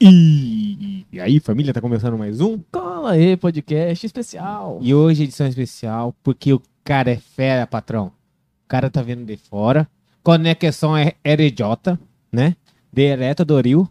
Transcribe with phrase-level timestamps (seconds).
[0.00, 1.06] E...
[1.12, 2.58] e aí, família, tá começando mais um.
[2.72, 4.78] Cola aí, podcast especial.
[4.82, 8.06] E hoje edição especial, porque o cara é fera, patrão.
[8.06, 9.88] O cara tá vindo de fora.
[10.22, 11.96] Conexão é RJ,
[12.32, 12.56] né?
[12.92, 13.88] Direto do Rio.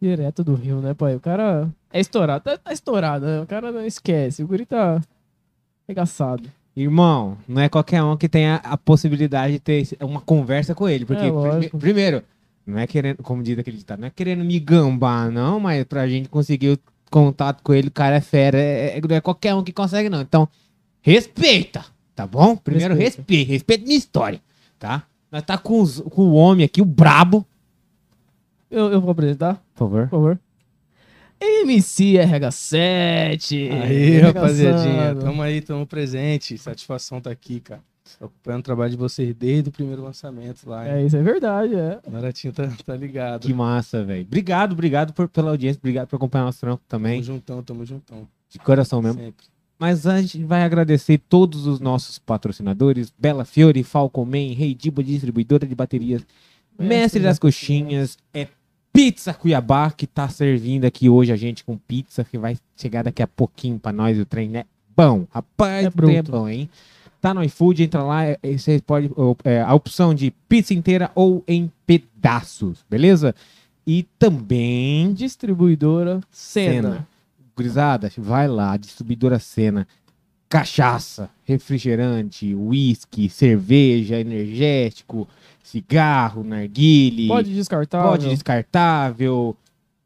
[0.00, 1.16] Direto do Rio, né, pai?
[1.16, 2.44] O cara é estourado.
[2.44, 3.40] Tá, tá estourado, né?
[3.40, 4.42] O cara não esquece.
[4.42, 5.00] O guri tá
[5.88, 6.48] arregaçado.
[6.76, 11.04] Irmão, não é qualquer um que tenha a possibilidade de ter uma conversa com ele.
[11.04, 12.22] Porque, É, prime- primeiro,
[12.68, 16.06] não é querendo, como diz aquele ditado, não é querendo me gambar, não, mas pra
[16.08, 16.78] gente conseguir o
[17.10, 18.58] contato com ele, o cara é fera.
[18.58, 20.20] É, é- não é qualquer um que consegue, não.
[20.20, 20.48] Então,
[21.00, 21.84] respeita,
[22.14, 22.56] tá bom?
[22.56, 24.40] Primeiro, respeita, respeita minha história,
[24.78, 25.04] tá?
[25.32, 27.44] Nós tá com, os- com o homem aqui, o brabo.
[28.70, 30.02] Eu, eu vou apresentar, Por favor.
[30.04, 30.38] por favor.
[31.40, 33.70] MC RH7.
[33.82, 36.58] Aí, rapaziadinha, tamo aí, tamo presente.
[36.58, 37.80] Satisfação tá aqui, cara.
[38.20, 40.86] Acompanhando o trabalho de vocês desde o primeiro lançamento lá.
[40.86, 41.06] É, hein?
[41.06, 42.00] isso é verdade, é.
[42.06, 43.42] O Naratinho tá, tá ligado.
[43.42, 44.22] Que massa, velho.
[44.24, 47.20] Obrigado, obrigado por- pela audiência, obrigado por acompanhar nosso trampo também.
[47.22, 48.28] Tamo juntão, tamo juntão.
[48.50, 49.20] De coração mesmo.
[49.20, 49.46] Sempre.
[49.78, 55.64] Mas a gente vai agradecer todos os nossos patrocinadores: Bela Fiore, Falcoman, Rei Diba, distribuidora
[55.66, 56.26] de baterias,
[56.78, 58.48] Mestre das Coxinhas, é
[58.92, 63.22] Pizza Cuiabá, que tá servindo aqui hoje a gente com pizza, que vai chegar daqui
[63.22, 64.18] a pouquinho pra nós.
[64.18, 64.64] O trem é
[64.96, 65.26] bom.
[65.30, 66.68] Rapaz, É o trem é bom, hein?
[67.20, 69.10] Tá no iFood, entra lá, é- é- você pode.
[69.44, 73.34] é, a opção de pizza inteira ou em pedaços, beleza?
[73.86, 75.12] E também.
[75.12, 77.06] Distribuidora Sena.
[77.56, 79.86] Gurizada, vai lá, distribuidora Sena.
[80.48, 85.28] Cachaça, refrigerante, uísque, cerveja, energético,
[85.62, 88.02] cigarro, narguile, Pode descartar.
[88.02, 89.54] pode descartável.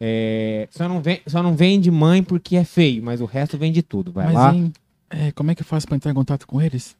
[0.01, 3.83] é, só, não vem, só não vende mãe porque é feio, mas o resto vende
[3.83, 4.11] tudo.
[4.11, 4.53] Vai Mas, lá.
[4.55, 4.73] hein,
[5.09, 6.97] é, como é que eu faço pra entrar em contato com eles?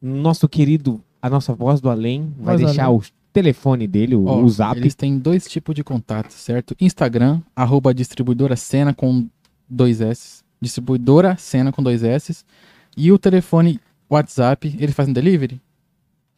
[0.00, 2.98] Nosso querido, a nossa voz do além, vai deixar além.
[2.98, 4.78] o telefone dele, o, Ó, o zap.
[4.78, 6.74] Eles têm dois tipos de contato, certo?
[6.80, 9.28] Instagram, arroba distribuidora Sena com
[9.68, 10.42] dois S.
[10.60, 12.44] Distribuidora Sena com dois S.
[12.96, 13.78] E o telefone
[14.10, 15.60] WhatsApp, eles fazem delivery?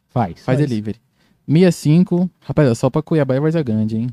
[0.09, 0.43] Faz.
[0.43, 0.99] Faz, delivery.
[1.47, 4.09] 65, rapaziada, só pra Cuiabá e Várzea Grande, hein?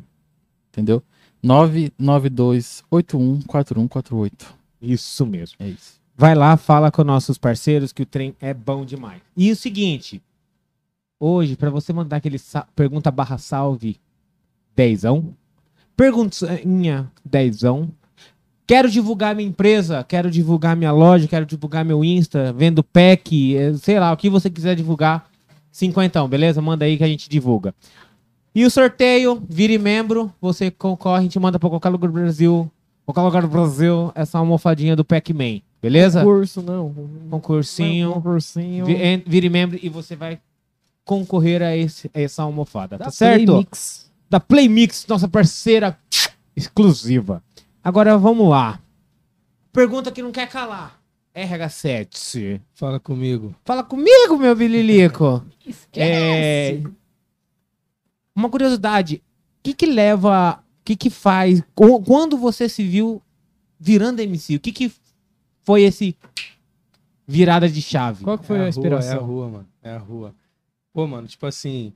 [0.70, 1.02] Entendeu?
[1.44, 4.30] 992814148.
[4.80, 5.56] Isso mesmo.
[5.58, 5.98] É isso.
[6.20, 9.22] Vai lá, fala com nossos parceiros que o trem é bom demais.
[9.36, 10.20] E o seguinte,
[11.20, 12.40] hoje, para você mandar aquele
[12.74, 14.00] pergunta barra salve
[14.74, 15.32] dezão,
[15.96, 17.88] perguntinha dezão,
[18.66, 23.74] quero divulgar minha empresa, quero divulgar minha loja, quero divulgar meu Insta, vendo pack, eh,
[23.74, 25.30] sei lá, o que você quiser divulgar,
[25.70, 26.60] cinquentão, beleza?
[26.60, 27.72] Manda aí que a gente divulga.
[28.52, 32.68] E o sorteio, vire membro, você concorre, a gente manda pra qualquer lugar do Brasil,
[33.06, 36.20] qualquer lugar do Brasil, essa almofadinha do Pac-Man, beleza?
[36.20, 36.94] Concurso, não.
[37.30, 38.12] Concursinho.
[38.14, 38.84] Concursinho.
[39.26, 40.40] Vire membro e você vai
[41.04, 43.46] concorrer a, esse- a essa almofada, Da tá certo?
[43.46, 44.10] Playmix.
[44.28, 45.98] Da Playmix, nossa parceira
[46.54, 47.42] exclusiva.
[47.82, 48.80] Agora vamos lá.
[49.72, 50.98] Pergunta que não quer calar.
[51.34, 52.60] RH7.
[52.74, 53.54] Fala comigo.
[53.64, 55.44] Fala comigo, meu bililico.
[55.92, 56.88] É, Esquece.
[58.34, 59.16] uma curiosidade.
[59.60, 60.62] O que que leva...
[60.80, 61.62] O que que faz...
[61.74, 63.20] qu- Quando você se viu
[63.78, 64.56] virando MC?
[64.56, 64.90] O que que
[65.68, 66.16] foi esse
[67.26, 68.24] virada de chave?
[68.24, 69.26] Qual que foi é a, rua, é a inspiração?
[69.26, 69.68] rua, mano.
[69.82, 70.34] É a rua.
[70.94, 71.92] Pô, mano, tipo assim,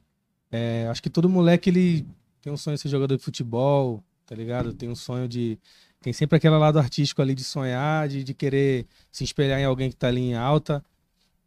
[0.51, 2.07] é, acho que todo moleque, ele
[2.43, 4.75] tem um sonho de ser jogador de futebol, tá ligado?
[4.75, 5.59] Tem um sonho de...
[6.03, 9.89] Tem sempre aquele lado artístico ali de sonhar, de, de querer se espelhar em alguém
[9.89, 10.85] que tá ali em alta.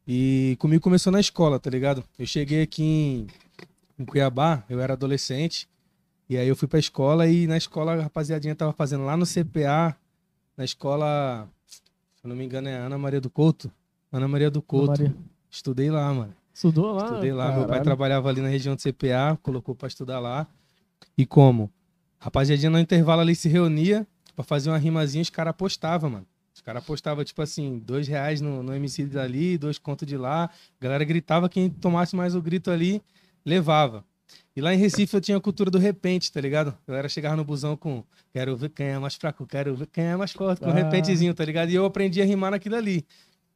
[0.08, 2.04] E comigo começou na escola, tá ligado?
[2.18, 3.28] Eu cheguei aqui em,
[4.00, 5.70] em Cuiabá, eu era adolescente,
[6.28, 9.28] e aí eu fui pra escola e na escola a rapaziadinha tava fazendo lá no
[9.28, 9.96] CPA,
[10.58, 11.48] na escola,
[12.26, 13.72] se não me engano é Ana Maria do Couto.
[14.12, 14.88] Ana Maria do Couto.
[14.88, 15.16] Maria.
[15.48, 16.34] Estudei lá, mano.
[16.52, 17.06] Estudou lá?
[17.06, 17.50] Estudei lá.
[17.50, 17.84] Meu pai Caralho.
[17.84, 20.48] trabalhava ali na região do CPA, colocou pra estudar lá.
[21.16, 21.70] E como?
[22.18, 26.26] Rapaziadinha no intervalo ali se reunia pra fazer uma rimazinha, os caras apostavam, mano.
[26.52, 30.46] Os caras apostavam, tipo assim, dois reais no, no MC dali, dois contos de lá.
[30.46, 30.50] A
[30.82, 33.04] galera gritava, quem tomasse mais o grito ali,
[33.46, 34.04] levava.
[34.56, 36.70] E lá em Recife eu tinha a cultura do repente, tá ligado?
[36.70, 40.06] A galera chegava no busão com quero ver quem é mais fraco, quero ver quem
[40.06, 40.74] é mais forte, com Ah.
[40.74, 41.70] repentezinho, tá ligado?
[41.72, 43.06] E eu aprendi a rimar naquilo ali.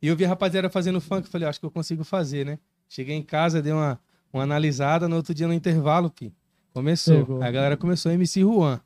[0.01, 2.60] E eu vi a rapaziada fazendo funk, falei, acho que eu consigo fazer, né?
[2.90, 4.00] Cheguei em casa, dei uma,
[4.34, 6.34] uma analisada, no outro dia no intervalo, pi.
[6.74, 7.42] Começou.
[7.42, 8.80] Aí a galera começou, MC Juan.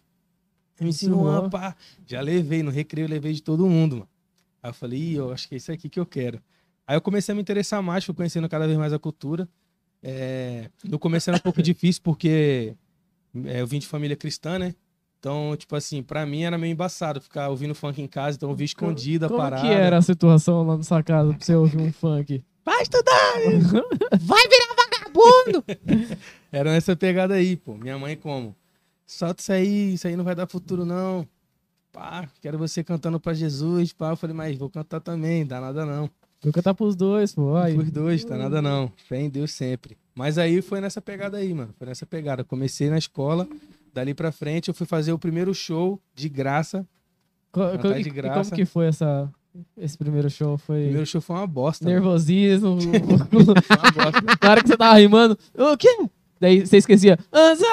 [0.80, 1.50] MC Juan, Juan.
[1.50, 1.76] pá.
[2.06, 4.10] Já levei, no recreio levei de todo mundo, mano.
[4.62, 6.40] Aí eu falei, Ih, eu acho que é isso aqui que eu quero.
[6.88, 9.48] Aí eu comecei a me interessar mais, fui conhecendo cada vez mais a cultura.
[10.04, 12.76] É, no começo era um pouco difícil, porque
[13.46, 14.76] é, eu vim de família cristã, né?
[15.20, 18.56] Então, tipo assim, pra mim era meio embaçado ficar ouvindo funk em casa, então eu
[18.56, 19.62] vi escondida a Como parada.
[19.62, 22.44] que era a situação lá na sua casa pra você ouvir um funk?
[22.66, 23.34] Vai estudar!
[24.22, 25.64] Vai virar vagabundo!
[26.52, 27.76] Era nessa pegada aí, pô.
[27.76, 28.56] Minha mãe como?
[29.06, 31.28] solta isso aí, isso aí não vai dar futuro, não.
[31.92, 34.10] Pá, quero você cantando pra Jesus, pá.
[34.12, 36.10] Eu falei, mas vou cantar também, dá nada não.
[36.44, 37.56] Vou cantar pros dois, pô.
[37.56, 37.78] Aí.
[37.78, 38.92] Os dois, tá nada não.
[39.08, 39.98] Fé em Deus sempre.
[40.14, 41.74] Mas aí foi nessa pegada aí, mano.
[41.78, 42.44] Foi nessa pegada.
[42.44, 43.48] Comecei na escola,
[43.94, 46.86] dali pra frente eu fui fazer o primeiro show de graça.
[47.52, 48.50] Co- de graça.
[48.50, 49.32] como que foi essa,
[49.78, 50.56] esse primeiro show?
[50.56, 51.86] O Foi primeiro show foi uma bosta.
[51.86, 52.78] nervosismo?
[52.82, 54.22] Foi uma bosta.
[54.44, 55.88] Na hora que você tava rimando, o quê?
[56.42, 57.18] Daí você esquecia.
[57.32, 57.66] "Anza-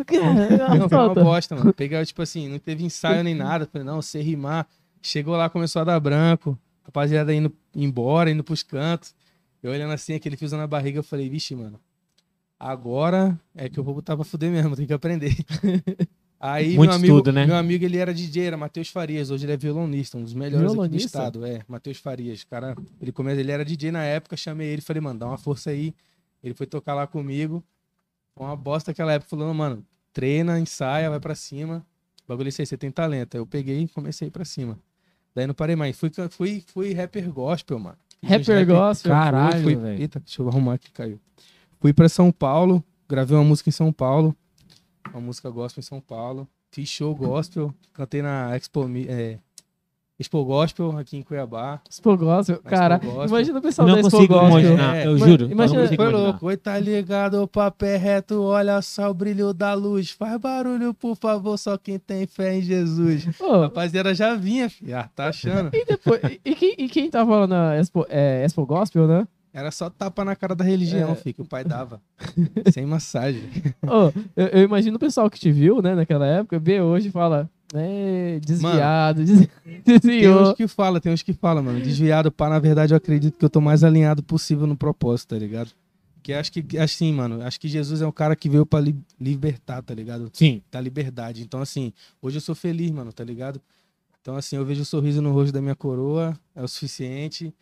[0.00, 1.72] o quê?" Não, foi uma bosta, mano.
[1.72, 3.66] Peguei, tipo assim, não teve ensaio nem nada.
[3.72, 4.66] Falei, não, sei rimar.
[5.00, 6.58] Chegou lá, começou a dar branco.
[6.84, 9.14] Rapaziada indo embora, indo pros cantos.
[9.62, 11.80] Eu olhando assim, aquele fiozinho na barriga, eu falei, vixe, mano.
[12.58, 15.34] Agora é que eu vou botar pra fuder mesmo, tem que aprender.
[16.46, 17.46] Aí, Muito meu amigo, estudo, né?
[17.46, 19.30] meu amigo, ele era DJ, era Matheus Farias.
[19.30, 21.46] Hoje ele é violonista, um dos melhores aqui do estado.
[21.46, 22.44] É, Matheus Farias.
[22.44, 23.32] Cara, ele, come...
[23.32, 25.94] ele era DJ na época, chamei ele, falei, mano, dá uma força aí.
[26.42, 27.64] Ele foi tocar lá comigo.
[28.34, 31.82] Foi uma bosta aquela época, falando, mano, treina, ensaia, vai pra cima.
[32.28, 33.36] Bagulho isso aí, você tem talento.
[33.36, 34.78] Aí eu peguei e comecei a ir pra cima.
[35.34, 35.98] Daí não parei mais.
[35.98, 37.98] Fui, fui, fui rapper gospel, mano.
[38.22, 39.12] Rapper gospel.
[39.12, 40.00] Caralho, fui, velho.
[40.00, 41.20] Eita, deixa eu arrumar aqui, caiu.
[41.80, 44.34] Fui pra São Paulo, gravei uma música em São Paulo.
[45.10, 46.48] Uma música gospel em São Paulo.
[46.70, 49.38] Fiz show gospel, cantei na Expo, é,
[50.18, 51.80] Expo Gospel aqui em Cuiabá.
[51.90, 52.54] Expo Gospel.
[52.56, 53.24] Expo Cara, Gospel.
[53.26, 54.60] imagina o pessoal Não da Expo consigo Gospel.
[54.60, 55.44] imaginar, É, eu juro.
[55.46, 59.14] eu imagina- consigo Foi louco, oi, tá ligado, o papo é reto, olha só o
[59.14, 60.10] brilho da luz.
[60.10, 63.26] Faz barulho, por favor, só quem tem fé em Jesus.
[63.40, 64.96] Ô, Rapaziada já vinha, filho.
[64.96, 65.70] Ah, tá achando?
[65.74, 69.26] e, depois, e, quem, e quem tava lá na Expo, é, Expo Gospel, né?
[69.52, 71.14] Era só tapa na cara da religião, É.
[71.16, 72.00] filho, que o pai dava.
[72.72, 73.42] Sem massagem.
[73.84, 77.10] Ô, eu, eu imagino o pessoal que te viu, né, naquela época, vê hoje e
[77.12, 79.48] fala, é, desviado, des-
[79.84, 80.42] Tem desviou.
[80.50, 81.80] uns que fala, tem uns que fala, mano.
[81.80, 85.38] Desviado, pá, na verdade eu acredito que eu tô mais alinhado possível no propósito, tá
[85.38, 85.70] ligado?
[86.22, 88.96] Que acho que, assim, mano, acho que Jesus é um cara que veio pra li-
[89.20, 90.30] libertar, tá ligado?
[90.32, 90.62] Sim.
[90.72, 91.42] Da liberdade.
[91.42, 93.60] Então, assim, hoje eu sou feliz, mano, tá ligado?
[94.22, 97.52] Então, assim, eu vejo o sorriso no rosto da minha coroa, é o suficiente.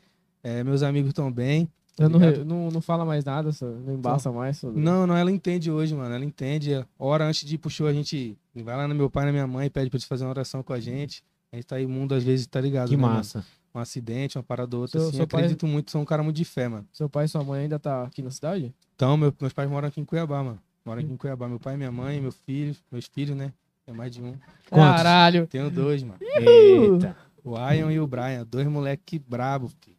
[0.44, 1.68] É, meus amigos estão bem.
[1.98, 3.50] Eu não, não, não fala mais nada,
[3.84, 4.56] não embaça mais.
[4.58, 4.80] Sobre...
[4.80, 6.14] Não, não, ela entende hoje, mano.
[6.14, 6.84] Ela entende.
[6.98, 9.32] Hora antes de ir pro show, a gente vai lá no meu pai e na
[9.32, 11.22] minha mãe, pede pra eles fazerem uma oração com a gente.
[11.52, 12.88] A gente tá aí, mundo às vezes tá ligado.
[12.88, 13.14] Que né, mano?
[13.16, 13.44] massa.
[13.74, 15.16] Um acidente, uma parada ou outra, Seu- assim.
[15.18, 16.86] seu pai- Acredito muito, sou um cara muito de fé, mano.
[16.92, 18.74] Seu pai e sua mãe ainda tá aqui na cidade?
[18.96, 20.58] Então, meu- meus pais moram aqui em Cuiabá, mano.
[20.84, 21.48] Moram aqui em Cuiabá.
[21.48, 23.52] Meu pai, minha mãe, meu filho, meus filhos, né?
[23.86, 24.32] Tem mais de um.
[24.70, 24.96] Quantos?
[24.96, 25.46] Caralho.
[25.46, 26.18] Tenho dois, mano.
[26.22, 27.16] Eita.
[27.44, 28.46] O Ion e o Brian.
[28.48, 29.96] Dois moleque brabo, filho.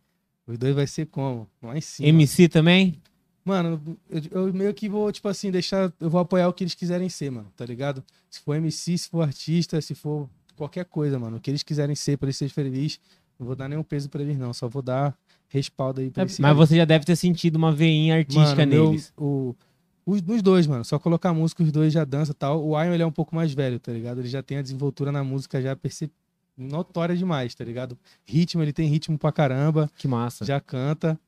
[0.48, 1.48] Os dois vai ser como?
[1.62, 2.08] Lá em cima.
[2.10, 3.02] MC também?
[3.46, 5.92] Mano, eu, eu meio que vou, tipo assim, deixar.
[6.00, 8.04] Eu vou apoiar o que eles quiserem ser, mano, tá ligado?
[8.30, 11.38] Se for MC, se for artista, se for qualquer coisa, mano.
[11.38, 13.00] O que eles quiserem ser pra eles serem felizes,
[13.38, 14.54] não vou dar nenhum peso pra eles, não.
[14.54, 15.18] Só vou dar
[15.50, 18.72] respaldo aí pra É, eles Mas você já deve ter sentido uma veinha artística Mano,
[18.72, 19.14] meu- neles.
[19.18, 19.54] o,
[20.06, 20.86] os, nos dois, mano.
[20.86, 22.66] Só colocar música, os dois já dançam e tal.
[22.66, 24.20] O Ion, ele é um pouco mais velho, tá ligado?
[24.20, 26.10] Ele já tem a desenvoltura na música já perce...
[26.58, 27.98] notória demais, tá ligado?
[28.26, 29.90] Ritmo, ele tem ritmo pra caramba.
[29.98, 30.46] Que massa.
[30.46, 31.20] Já canta.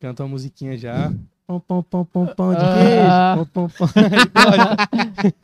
[0.00, 1.12] Canta uma musiquinha já.
[1.46, 3.46] Pom, pom, pom, pom, pom, de queijo.
[3.52, 3.68] Pom.
[3.96, 5.34] Ele gosta.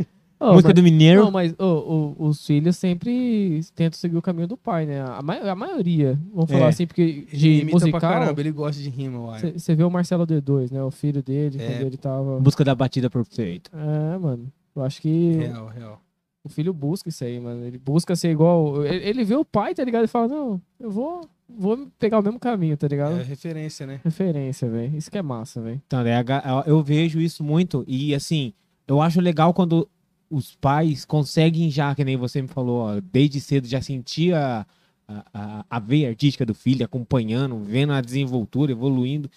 [0.42, 1.24] Ô, Música mas- do Mineiro.
[1.24, 5.02] Não, mas ô, ô, os filhos sempre tentam seguir o caminho do pai, né?
[5.02, 6.54] A, ma- a maioria, vamos É.
[6.54, 9.90] falar assim, porque Ele de pra musical, caramba, ele gosta de rima, você vê o
[9.90, 10.82] Marcelo D2, né?
[10.82, 11.66] O filho dele, É.
[11.66, 12.40] quando ele tava...
[12.40, 13.70] Busca da batida perfeita.
[13.74, 14.50] É, mano.
[14.74, 16.00] Eu acho que Real, real.
[16.42, 17.64] O filho busca isso aí, mano.
[17.64, 18.84] Ele busca ser igual...
[18.84, 20.04] Ele, ele vê o pai, tá ligado?
[20.04, 23.20] E fala, não, eu vou, vou pegar o mesmo caminho, tá ligado?
[23.20, 24.00] É referência, né?
[24.02, 24.96] Referência, velho.
[24.96, 25.82] Isso que é massa, velho.
[25.86, 27.84] Então, daí a ga- eu vejo isso muito.
[27.86, 28.52] E assim,
[28.88, 29.88] eu acho legal quando
[30.30, 34.64] os pais conseguem já, que nem você me falou, ó, desde cedo já sentia
[35.08, 39.28] a, a, a veia artística do filho, acompanhando, vendo a desenvoltura, evoluindo.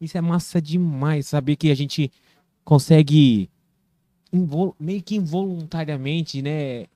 [0.00, 2.10] Isso é massa demais, saber que a gente
[2.64, 3.48] consegue
[4.78, 6.86] meio que involuntariamente, né,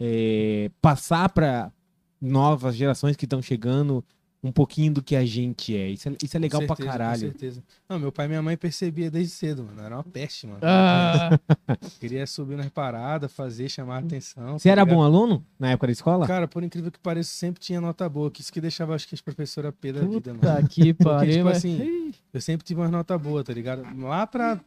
[0.00, 1.72] é, passar para
[2.20, 4.04] novas gerações que estão chegando
[4.44, 5.88] um pouquinho do que a gente é.
[5.90, 7.20] Isso é, isso é legal Com pra certeza, caralho.
[7.20, 7.62] Com certeza.
[7.88, 9.80] Não, meu pai e minha mãe percebia desde cedo, mano.
[9.80, 10.58] Era uma peste, mano.
[10.62, 11.38] Ah,
[12.00, 14.58] Queria subir nas paradas, fazer, chamar a atenção.
[14.58, 14.96] Você tá era ligado?
[14.96, 16.26] bom aluno na época da escola?
[16.26, 18.32] Cara, por incrível que pareça, sempre tinha nota boa.
[18.32, 20.40] Que isso que deixava, acho que, as professoras pé da vida, mano.
[20.40, 23.84] puta que pariu, tipo mas- assim, Eu sempre tive uma nota boa, tá ligado?
[24.00, 24.58] Lá pra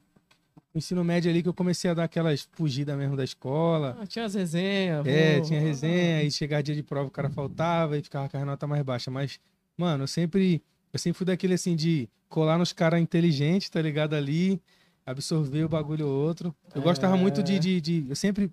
[0.78, 3.98] ensino médio ali que eu comecei a dar aquelas fugidas mesmo da escola.
[4.00, 5.06] Ah, tinha as resenhas.
[5.08, 8.38] É, vou- tinha resenha, aí chegava dia de prova, o cara faltava e ficava com
[8.38, 9.10] a nota mais baixa.
[9.10, 9.40] Mas,
[9.78, 14.14] mano, eu sempre, eu sempre fui daquele assim de colar nos caras inteligentes, tá ligado?
[14.16, 14.62] Ali,
[15.06, 16.54] absorver o bagulho ou outro.
[16.74, 17.60] Eu gostava muito de, É.
[17.60, 18.52] de, de- Eu sempre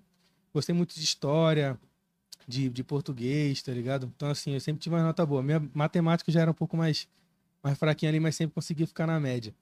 [0.53, 1.77] gostei muito de história,
[2.47, 4.11] de, de português, tá ligado?
[4.15, 5.41] Então, assim, eu sempre tive uma nota boa.
[5.41, 7.07] Minha matemática já era um pouco mais,
[7.63, 9.53] mais fraquinha ali, mas sempre conseguia ficar na média.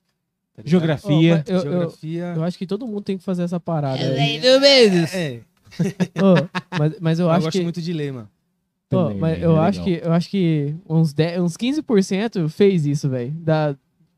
[0.64, 0.70] Tá?
[0.70, 1.44] Geografia.
[1.46, 2.34] Mas eu- eu- Geografia.
[2.36, 4.02] Eu acho que todo mundo tem que fazer essa parada.
[4.02, 4.42] É, aí.
[5.14, 5.40] É,
[6.22, 7.64] Ô, mas, mas eu Eu, acho gosto que.
[7.64, 8.30] muito de ler, mano.
[8.90, 12.86] Também, mas velho, eu é acho que eu acho que uns, 10, uns 15% fez
[12.86, 13.32] isso, velho.
[13.32, 13.74] Da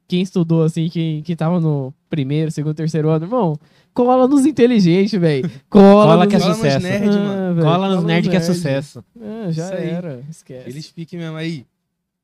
[0.07, 3.55] quem estudou assim, quem, quem tava no primeiro, segundo, terceiro ano, irmão,
[3.93, 5.47] cola nos inteligentes, velho.
[5.69, 6.27] Cola, Cola nos...
[6.27, 6.79] que é Cola nos sucesso.
[6.87, 7.31] nerd, mano.
[7.31, 8.51] Ah, velho, Cola nos nerds que é nerd.
[8.55, 9.05] sucesso.
[9.21, 9.89] Ah, já Isso aí.
[9.89, 10.69] era, esquece.
[10.69, 11.65] Eles fiquem mesmo aí.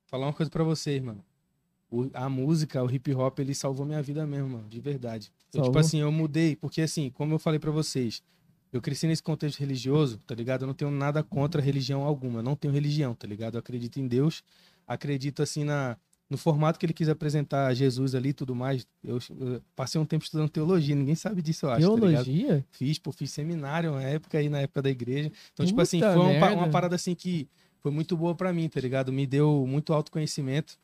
[0.08, 1.20] Falar uma coisa pra vocês, mano.
[1.92, 4.70] O- a música, o hip hop, ele salvou minha vida mesmo, mano.
[4.70, 5.32] De verdade.
[5.48, 5.80] Eu, tipo Salvou?
[5.80, 8.22] assim, eu mudei, porque assim, como eu falei pra vocês,
[8.72, 10.62] eu cresci nesse contexto religioso, tá ligado?
[10.64, 12.44] Eu não tenho nada contra religião alguma.
[12.44, 13.56] Não tenho religião, tá ligado?
[13.56, 14.44] Eu acredito em Deus.
[14.88, 15.98] Acredito, assim, na,
[16.30, 18.86] no formato que ele quis apresentar Jesus ali e tudo mais.
[19.04, 21.96] Eu, eu passei um tempo estudando teologia, ninguém sabe disso, eu acho, tá?
[21.96, 22.66] Teologia?
[22.72, 25.32] Fiz, pô, fiz seminário na época aí, na época da igreja.
[25.54, 27.48] Então, tipo Puta assim, foi uma, uma parada assim que
[27.80, 29.12] foi muito boa pra mim, tá ligado?
[29.12, 30.78] Me deu muito autoconhecimento.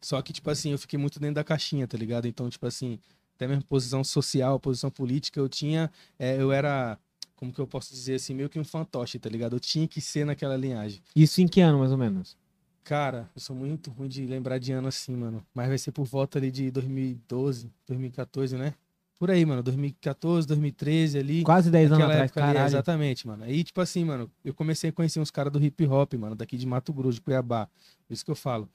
[0.00, 2.26] Só que, tipo assim, eu fiquei muito dentro da caixinha, tá ligado?
[2.26, 2.98] Então, tipo assim,
[3.36, 5.90] até mesmo posição social, posição política, eu tinha.
[6.18, 6.98] é, eu era,
[7.36, 9.56] como que eu posso dizer assim, meio que um fantoche, tá ligado?
[9.56, 11.02] Eu tinha que ser naquela linhagem.
[11.14, 12.36] Isso em que ano, mais ou menos?
[12.82, 15.44] Cara, eu sou muito ruim de lembrar de ano assim, mano.
[15.54, 18.74] Mas vai ser por volta ali de 2012, 2014, né?
[19.20, 19.62] Por aí, mano.
[19.62, 21.42] 2014, 2013 ali.
[21.42, 22.70] Quase 10 anos atrás, época ali, caralho.
[22.70, 23.44] exatamente, mano.
[23.44, 26.56] Aí, tipo assim, mano, eu comecei a conhecer uns caras do hip hop, mano, daqui
[26.56, 27.68] de Mato Grosso, de Cuiabá.
[28.08, 28.66] Por isso que eu falo.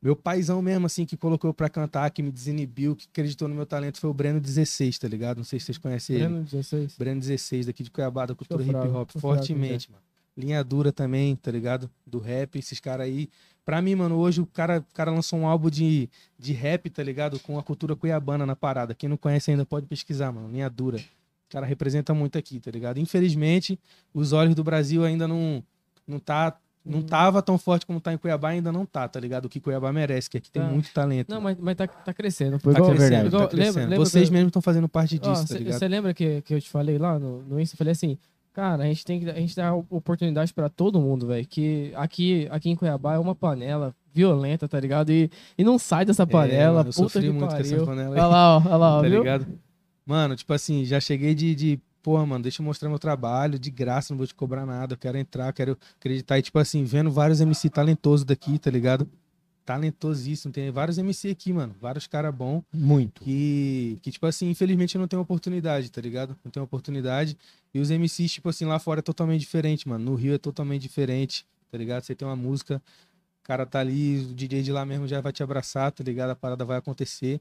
[0.00, 3.66] Meu paizão mesmo, assim, que colocou pra cantar, que me desinibiu, que acreditou no meu
[3.66, 5.36] talento, foi o Breno 16, tá ligado?
[5.36, 6.28] Não sei se vocês conhecem ele.
[6.28, 6.96] Breno 16.
[6.96, 10.02] Breno 16, daqui de Cuiabá, da cultura hip hop, fortemente, mano.
[10.34, 11.90] Linha dura também, tá ligado?
[12.06, 13.28] Do rap, esses caras aí.
[13.64, 17.02] Pra mim, mano, hoje o cara, o cara lançou um álbum de, de rap, tá
[17.02, 17.38] ligado?
[17.40, 18.94] Com a cultura cuiabana na parada.
[18.94, 20.48] Quem não conhece ainda pode pesquisar, mano.
[20.50, 20.96] Linha dura.
[20.96, 22.98] O cara representa muito aqui, tá ligado?
[22.98, 23.78] Infelizmente,
[24.14, 25.62] os olhos do Brasil ainda não,
[26.06, 26.56] não tá.
[26.82, 29.44] Não tava tão forte como tá em Cuiabá, ainda não tá, tá ligado?
[29.44, 30.68] O que Cuiabá merece, que aqui tem Tá.
[30.68, 31.28] muito talento.
[31.28, 32.58] Não, mas, mas tá, tá crescendo.
[32.58, 33.66] Pô, tá igual- crescendo, igual- tá crescendo.
[33.76, 35.78] lembra- lembra Vocês que- mesmos estão fazendo parte disso, tá ligado?
[35.78, 37.74] Você lembra que, que eu te falei lá no, no Insta?
[37.74, 38.16] Eu falei assim,
[38.52, 41.46] cara, a gente tem que a gente dá oportunidade pra todo mundo, velho.
[41.46, 45.10] Que aqui, aqui em Cuiabá é uma panela violenta, tá ligado?
[45.10, 47.86] E, e não sai dessa panela, É, mano, eu sofri muito com essa pariu.
[47.86, 48.20] panela aí.
[48.20, 49.18] Olha lá, ó, olha lá, ó, tá viu?
[49.18, 49.46] ligado?
[50.04, 53.70] Mano, tipo assim, já cheguei de, de, porra, mano, deixa eu mostrar meu trabalho, de
[53.70, 56.38] graça, não vou te cobrar nada, eu quero entrar, quero acreditar.
[56.38, 59.08] E, tipo assim, vendo vários MC talentosos daqui, tá ligado?
[59.70, 60.52] Talentosíssimo.
[60.52, 63.22] Tem vários MC aqui, mano, vários caras bons Muito.
[63.22, 66.36] que, que, tipo assim, infelizmente não tem oportunidade, tá ligado?
[66.44, 67.38] Não tem oportunidade.
[67.72, 70.04] E os MCs, tipo assim, lá fora é totalmente diferente, mano.
[70.04, 72.02] No Rio é totalmente diferente, tá ligado?
[72.02, 72.82] Você tem uma música,
[73.44, 76.30] o cara tá ali, o DJ de lá mesmo já vai te abraçar, tá ligado?
[76.30, 77.40] A parada vai acontecer.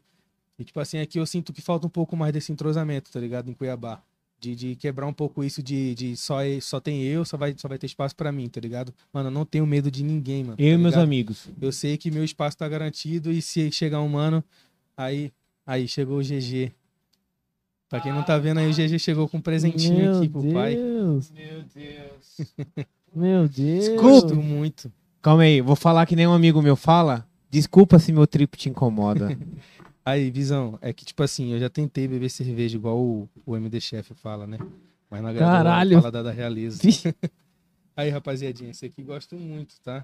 [0.59, 3.49] E, tipo assim, aqui eu sinto que falta um pouco mais desse entrosamento, tá ligado?
[3.49, 4.03] Em Cuiabá.
[4.39, 7.53] De, de quebrar um pouco isso de, de só, e- só tem eu, só vai,
[7.57, 8.93] só vai ter espaço pra mim, tá ligado?
[9.11, 10.55] Mano, eu não tenho medo de ninguém, mano.
[10.57, 11.03] Eu e tá meus ligado?
[11.03, 11.49] amigos.
[11.59, 14.41] Eu sei que meu espaço tá garantido e se chegar um mano,
[14.95, 15.33] aí,
[15.67, 16.71] aí chegou o GG.
[17.89, 20.53] Pra quem não tá vendo aí, o GG chegou com um presentinho Meu aqui pro
[20.53, 20.75] pai.
[20.75, 22.55] Deus, Meu Deus.
[23.13, 23.89] meu Deus.
[24.01, 24.89] Gosto muito.
[25.21, 27.27] Calma aí, vou falar que nem um amigo meu fala.
[27.49, 29.37] Desculpa se meu trip te incomoda.
[30.09, 33.79] Aí, Visão, é que tipo assim, eu já tentei beber cerveja igual o, o MD
[33.79, 34.57] Chef fala, né?
[35.07, 35.97] Mas não agradou Caralho.
[35.97, 36.81] a paladar da realeza.
[37.95, 40.03] Aí, rapaziadinha, esse aqui gosto muito, tá?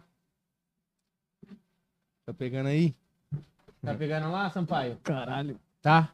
[2.24, 2.94] Tá pegando aí?
[3.82, 4.98] tá pegando lá, Sampaio?
[5.04, 5.60] Caralho.
[5.82, 6.14] Tá?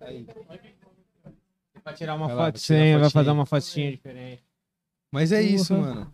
[0.00, 0.26] Aí.
[1.82, 4.44] Pra tirar uma Vai lá, foto vai tirar vai fazer uma fotinha diferente.
[5.10, 5.94] Mas é isso, Porra.
[5.94, 6.04] mano.
[6.06, 6.12] Tá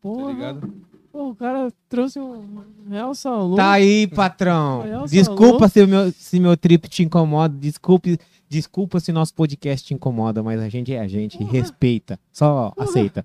[0.00, 0.32] Porra.
[0.32, 0.85] ligado?
[1.16, 2.44] Pô, o cara trouxe um
[2.90, 3.54] real salão.
[3.56, 4.84] Tá aí, patrão.
[5.08, 7.56] Desculpa se meu, se meu trip te incomoda.
[7.58, 11.42] Desculpe, desculpa se nosso podcast te incomoda, mas a gente é a gente.
[11.42, 12.20] Respeita.
[12.30, 13.24] Só aceita.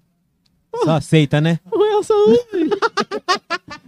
[0.85, 1.59] Só aceita, né?
[1.69, 2.69] O real salão, velho.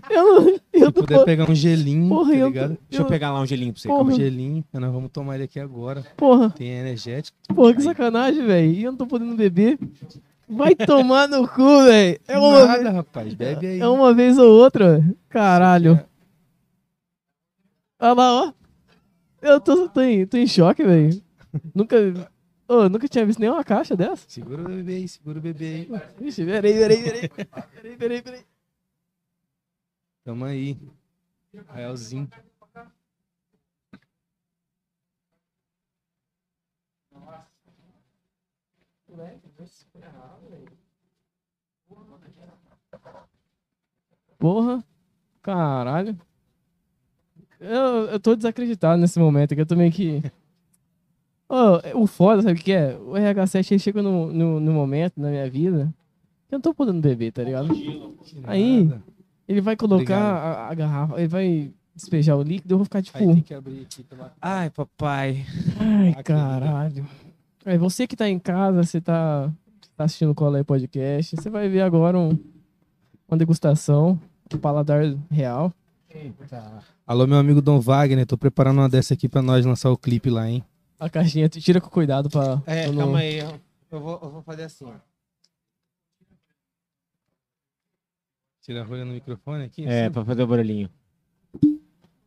[0.09, 0.49] Eu não.
[0.73, 1.01] Eu Se tô.
[1.01, 2.77] puder pegar um gelinho, Porra, tá eu- ligado?
[2.89, 3.87] Deixa eu pegar lá um gelinho pra você.
[3.87, 4.03] Porra.
[4.03, 6.03] Um gelinho, nós vamos tomar ele aqui agora.
[6.17, 7.37] Porra, Tem energético.
[7.55, 8.69] porra, que sacanagem, velho.
[8.69, 9.79] E eu não tô podendo beber.
[10.47, 12.19] Vai tomar no cu, velho.
[12.27, 13.33] É uma, Nada, rapaz.
[13.33, 13.79] Bebe aí.
[13.79, 15.03] é uma vez ou outra.
[15.29, 16.03] Caralho.
[17.99, 18.53] Olha lá, ó.
[19.41, 21.21] Eu tô, tô, em, tô em choque, velho.
[21.73, 21.97] Nunca.
[22.67, 24.23] Ô, nunca tinha visto nenhuma caixa dessa.
[24.27, 26.27] Segura o bebê aí, segura o bebê aí.
[26.27, 27.29] Ixi, peraí, peraí, peraí.
[27.29, 28.41] Peraí, peraí, peraí.
[30.23, 30.77] Tamo aí.
[31.67, 32.29] Raelzinho.
[44.37, 44.83] Porra.
[45.41, 46.17] Caralho.
[47.59, 50.21] Eu, eu tô desacreditado nesse momento, que eu tô meio que.
[51.47, 52.95] Ô, o foda, sabe o que é?
[52.95, 55.93] O RH7 ele chega no, no, no momento na minha vida
[56.47, 57.69] que eu não tô podendo beber, tá ligado?
[58.45, 58.91] Aí-.
[59.47, 63.17] Ele vai colocar a, a garrafa, ele vai despejar o líquido, eu vou ficar tipo.
[63.17, 64.33] Aí tem que abrir aqui pela.
[64.41, 65.45] Ai, papai.
[65.79, 67.05] Ai, que caralho.
[67.65, 69.51] É, você que tá em casa, você tá,
[69.95, 72.37] tá assistindo o Cola aí Podcast, você vai ver agora um,
[73.27, 74.19] uma degustação,
[74.53, 75.01] um paladar
[75.31, 75.73] real.
[77.07, 80.29] Alô, meu amigo Dom Wagner, tô preparando uma dessa aqui pra nós lançar o clipe
[80.29, 80.63] lá, hein?
[80.99, 82.61] A caixinha, tira com cuidado pra...
[82.65, 83.39] É, pra não- calma aí.
[83.39, 84.93] Eu vou, eu vou fazer assim, ó.
[88.61, 89.85] Tira a rolha no microfone aqui.
[89.85, 90.11] É, assim.
[90.13, 90.89] pra fazer o barulhinho.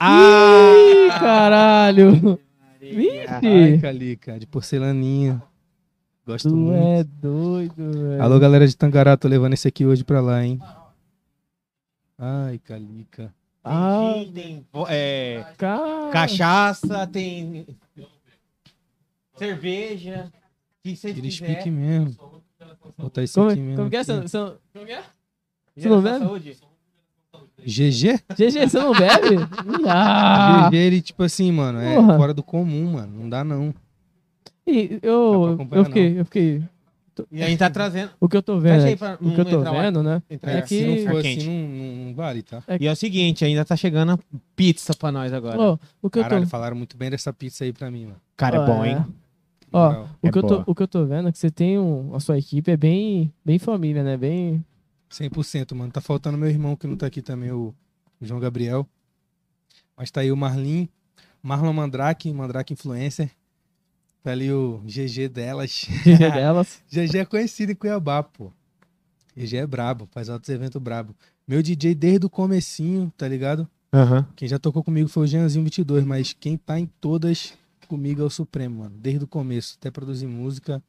[0.02, 2.38] Ih, caralho!
[2.80, 2.92] Ai,
[3.72, 3.78] Vixe!
[3.80, 5.42] Calica, de porcelaninha.
[6.26, 6.76] Gosto Tu muito.
[6.82, 8.22] é doido, velho.
[8.22, 10.60] Alô, galera de Tangará, tô levando esse aqui hoje pra lá, hein?
[12.18, 13.32] Ai, Calica.
[13.62, 15.44] Ah, Tem, é,
[16.12, 17.66] cachaça, tem
[19.36, 20.30] cerveja.
[20.84, 21.30] O que quiserem.
[21.30, 22.42] speak mesmo.
[22.96, 23.76] Botar esse Como, aqui mesmo.
[23.76, 24.04] como que é?
[24.04, 25.02] Você, você, não- como que é?
[25.76, 26.18] Gera não bebe?
[26.24, 26.56] saúde?
[27.64, 28.20] GG?
[28.36, 29.36] GG, você não bebe?
[29.88, 30.68] Ah!
[30.70, 32.16] GG, ele, tipo assim, mano, é Porra.
[32.16, 33.12] fora do comum, mano.
[33.22, 33.74] Não dá, não.
[34.66, 36.62] E eu, eu fiquei, eu fiquei.
[37.32, 38.10] E a gente tá trazendo.
[38.20, 40.22] O que eu tô vendo, aí é- pra o que eu não tô vendo, né?
[40.28, 41.46] Entrar É É, que- se não for assim, quente.
[41.48, 42.62] não, não, não vale, tá?
[42.78, 44.18] E é o seguinte, ainda tá chegando a
[44.54, 45.58] pizza pra nós agora.
[45.58, 48.16] Ó, o que eu Caralho, tô, falaram muito bem dessa pizza aí pra mim, mano.
[48.36, 49.02] Cara, é bom, hein?
[49.72, 50.08] Ó, Moral.
[50.22, 52.14] o É que eu tô, o que eu tô vendo é que você tem um,
[52.14, 54.16] a sua equipe é bem, bem família, né?
[54.18, 54.62] Bem
[55.10, 55.92] 100%, mano.
[55.92, 57.74] Tá faltando meu irmão que não tá aqui também, o
[58.20, 58.88] João Gabriel.
[59.96, 60.88] Mas tá aí o Marlin,
[61.42, 63.30] Marlon Mandrake, Mandrake Influencer.
[64.22, 65.86] Tá ali o GG delas.
[66.04, 66.82] GG delas.
[66.90, 68.52] GG é conhecido em Cuiabá, pô.
[69.36, 71.14] GG é brabo, faz altos eventos brabo.
[71.46, 73.68] Meu DJ desde o comecinho, tá ligado?
[73.92, 74.26] Aham.
[74.34, 77.54] Quem já tocou comigo foi o Jeanzinho 22, mas quem tá em todas
[77.86, 78.96] comigo é o Supremo, mano.
[78.98, 80.82] Desde o começo, até produzir música.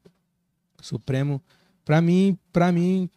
[0.81, 1.41] Supremo,
[1.85, 3.09] pra mim, pra mim,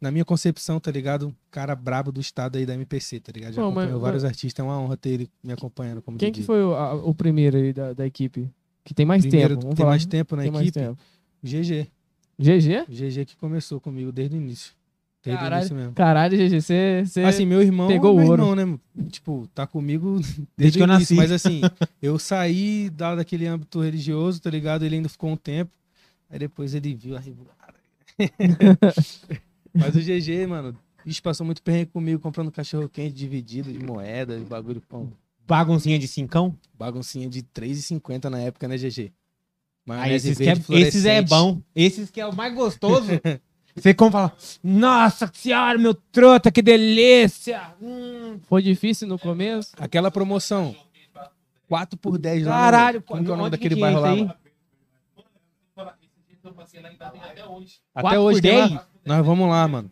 [0.00, 1.34] na minha concepção, tá ligado?
[1.50, 3.52] Cara brabo do estado aí da MPC, tá ligado?
[3.52, 6.42] Já mas- acompanhou vários artistas, é uma honra ter ele me acompanhando como Quem DJ.
[6.42, 8.48] que foi o, a- o primeiro aí da, da equipe?
[8.84, 9.60] Que tem mais Primeiro, tempo.
[9.62, 9.90] Vamos tem falar.
[9.92, 10.72] mais tempo na tem equipe?
[10.72, 10.98] tempo.
[11.42, 11.86] GG.
[12.38, 12.86] GG?
[12.88, 14.72] GG que começou comigo desde o início.
[15.22, 15.60] Desde o Caralho.
[15.60, 15.92] início mesmo.
[15.92, 17.04] Caralho, GG, você.
[17.26, 18.42] Assim, meu irmão pegou é meu ouro.
[18.42, 18.56] irmão,
[18.96, 19.04] né?
[19.10, 21.14] Tipo, tá comigo desde, Desde que o eu início.
[21.14, 21.28] nasci.
[21.28, 21.60] Mas assim,
[22.00, 24.82] eu saí da, daquele âmbito religioso, tá ligado?
[24.86, 25.70] Ele ainda ficou um tempo.
[26.30, 27.60] Aí depois ele viu a revoada.
[29.74, 34.38] Mas o GG, mano, bicho passou muito perrengue comigo, comprando cachorro quente dividido de moeda,
[34.38, 35.12] de bagulho pão.
[35.46, 36.56] Baguncinha de cincão.
[36.78, 39.12] Baguncinha de 3,50 na época, né, GG?
[39.88, 41.60] Aí esses, que é, esses é bom.
[41.74, 43.08] Esses que é o mais gostoso.
[43.74, 47.72] Você e fala, nossa senhora, meu trota, que delícia.
[47.80, 49.70] Hum, Foi difícil no começo?
[49.78, 50.74] Aquela promoção.
[51.68, 52.50] 4 por 10 lá.
[52.50, 54.36] no- Caralho, como que é o nome daquele que bairro é lá?
[57.94, 58.86] Até Quatro hoje por tem lá.
[59.04, 59.90] Nós vamos lá, mano.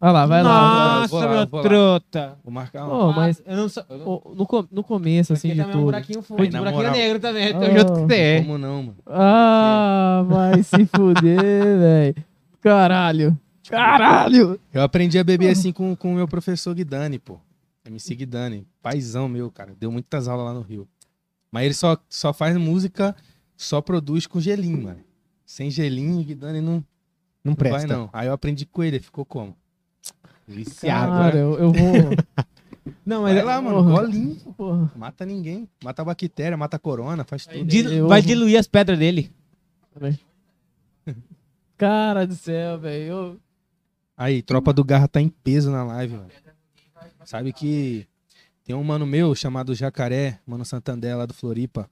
[0.00, 1.00] Olha lá, vai lá.
[1.00, 1.62] Nossa, vou lá, meu vou lá.
[1.62, 2.38] trota.
[2.44, 3.12] Vou marcar um.
[3.12, 3.66] Mas Eu não
[4.06, 5.84] ô, no, no começo, assim, Aqui de também é um tudo.
[5.86, 6.92] buraquinho fundo, na buraquinho moral.
[6.92, 7.44] negro também.
[7.54, 7.64] Ah.
[7.64, 8.40] Eu junto com você é.
[8.42, 8.96] Como não, mano?
[9.06, 11.40] Ah, vai se fuder,
[11.80, 12.14] velho.
[12.60, 13.38] Caralho.
[13.68, 14.60] Caralho.
[14.74, 17.38] Eu aprendi a beber assim com com o meu professor Guidani, pô.
[17.86, 18.66] MC Guidani.
[18.82, 19.74] Paizão meu, cara.
[19.78, 20.86] Deu muitas aulas lá no Rio.
[21.50, 23.14] Mas ele só, só faz música,
[23.56, 25.00] só produz com gelinho, mano.
[25.46, 26.84] Sem gelinho, Guidani não,
[27.44, 27.86] Não não presta.
[27.86, 28.10] vai, não.
[28.12, 29.54] Aí eu aprendi com ele, ficou como?
[30.46, 31.12] Viciado.
[31.12, 31.94] Cara, eu, eu vou.
[33.06, 33.76] Não, mas Vai é- lá, mano.
[33.82, 34.00] Porra.
[34.02, 34.36] Golinho.
[34.56, 34.92] Porra.
[34.94, 35.66] Mata ninguém.
[35.82, 37.64] Mata a bactéria, mata a corona, faz tudo.
[37.64, 39.32] Dil- Eu- vai diluir as pedras dele.
[41.76, 43.04] Cara do céu, velho.
[43.04, 43.40] Eu...
[44.16, 46.30] Aí, Tropa do Garra tá em peso na live, mano.
[47.24, 48.06] Sabe que
[48.64, 51.88] tem um mano meu chamado Jacaré, mano Santander lá do Floripa.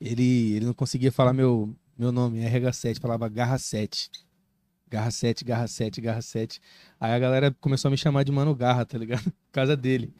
[0.00, 4.10] Ele, ele não conseguia falar meu, meu nome, RH7, falava Garra 7.
[4.90, 6.60] Garra 7, Garra 7, Garra 7.
[7.00, 9.24] Aí a galera começou a me chamar de Mano Garra, tá ligado?
[9.50, 10.12] Por causa dele.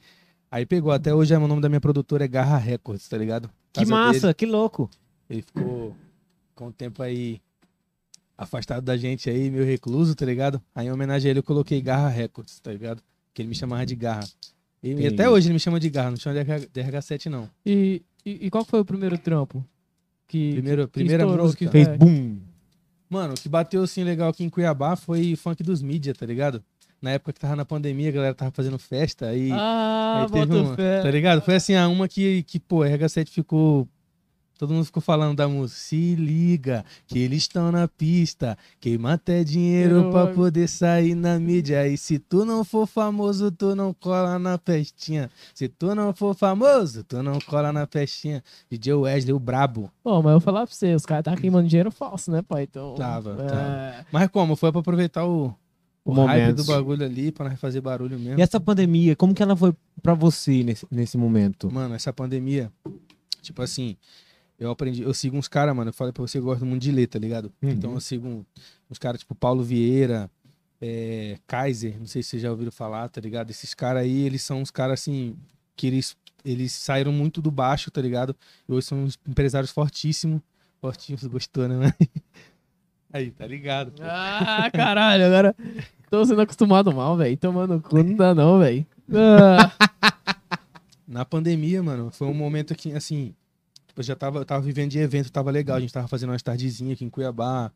[0.51, 3.51] Aí pegou, até hoje o nome da minha produtora é Garra Records, tá ligado?
[3.73, 4.35] Que massa, dele.
[4.35, 4.89] que louco.
[5.29, 5.97] Ele ficou
[6.55, 7.41] com o tempo aí
[8.37, 10.61] afastado da gente aí, meio recluso, tá ligado?
[10.75, 13.03] Aí em homenagem a ele eu coloquei Garra Records, tá ligado?
[13.33, 14.25] Que ele me chamava de Garra.
[14.83, 17.27] E, e até hoje ele me chama de Garra, não chama de RH de RH7
[17.27, 17.49] não.
[17.65, 19.65] E, e, e qual foi o primeiro trampo?
[20.27, 21.65] Que, Primeiro, que primeira música.
[21.65, 21.97] que- Fez É.
[21.97, 22.39] boom.
[23.15, 26.63] Mano, o que bateu assim legal aqui em Cuiabá foi funk dos mídia, tá ligado?
[27.01, 30.53] Na época que tava na pandemia, a galera tava fazendo festa aí, Ah, aí teve
[30.57, 31.03] uma, fé.
[31.03, 31.43] tá ligado?
[31.43, 33.87] Foi assim, a uma que, que pô, RH7 ficou
[34.65, 35.79] Todo mundo ficou falando da música.
[35.79, 38.57] Se liga, que eles estão na pista.
[38.81, 41.87] Queima até dinheiro Eu- pra poder sair na mídia.
[41.87, 45.31] E se tu não for famoso, tu não cola na festinha.
[45.53, 48.43] Se tu não for famoso, tu não cola na festinha.
[48.71, 49.91] DJ Wesley, o brabo.
[50.03, 52.63] Bom, mas eu vou falar pra você, os caras tá queimando dinheiro falso, né, pai?
[52.63, 52.95] Então.
[52.95, 53.47] Tava, é...
[53.47, 54.07] tava.
[54.11, 54.57] Mas como?
[54.57, 55.55] Foi pra aproveitar o,
[56.03, 58.39] o, O hype do bagulho ali, pra nós fazer barulho mesmo.
[58.39, 61.71] E essa pandemia, como que ela foi pra você nesse, nesse momento?
[61.71, 62.73] Mano, essa pandemia,
[63.43, 63.99] tipo assim,
[64.59, 66.83] eu aprendi, eu sigo uns caras, mano, eu falei pra você que eu gosto muito
[66.83, 67.53] de ler, tá ligado?
[67.63, 67.71] Uhum.
[67.71, 68.47] Então eu sigo
[68.91, 70.31] uns caras tipo Paulo Vieira,
[70.81, 73.51] é, Kaiser, não sei se vocês já ouviram falar, tá ligado?
[73.51, 75.37] Esses caras aí, eles são uns caras assim,
[75.77, 78.37] que eles, eles saíram muito do baixo, tá ligado?
[78.69, 80.41] E hoje são uns empresários fortíssimos.
[80.81, 81.93] Fortíssimos, gostou, né?
[83.13, 83.93] Aí, tá ligado?
[83.93, 84.03] pô.
[84.05, 85.57] Ah, caralho, agora
[86.11, 87.37] tô sendo acostumado mal, velho.
[87.37, 88.87] Tomando cu não dá não, velho.
[89.13, 89.71] Ah,
[91.07, 93.35] Na pandemia, mano, foi um momento que, assim,
[93.95, 95.77] tipo, já tava, eu tava vivendo de evento, tava legal.
[95.77, 97.71] A gente tava fazendo umas tardezinhas aqui em Cuiabá.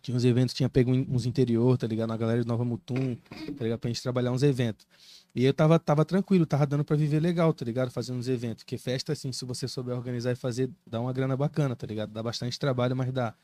[0.00, 2.08] Tinha uns eventos, tinha pego uns interior, tá ligado?
[2.08, 3.16] Na galera de Nova Mutum,
[3.56, 3.78] tá ligado?
[3.78, 4.86] Pra gente trabalhar uns eventos.
[5.34, 7.90] E eu tava, tava tranquilo, tava dando pra viver legal, tá ligado?
[7.90, 8.62] Fazendo uns eventos.
[8.62, 12.12] Porque festa, assim, se você souber organizar e fazer, dá uma grana bacana, tá ligado?
[12.12, 13.34] Dá bastante trabalho, mas dá.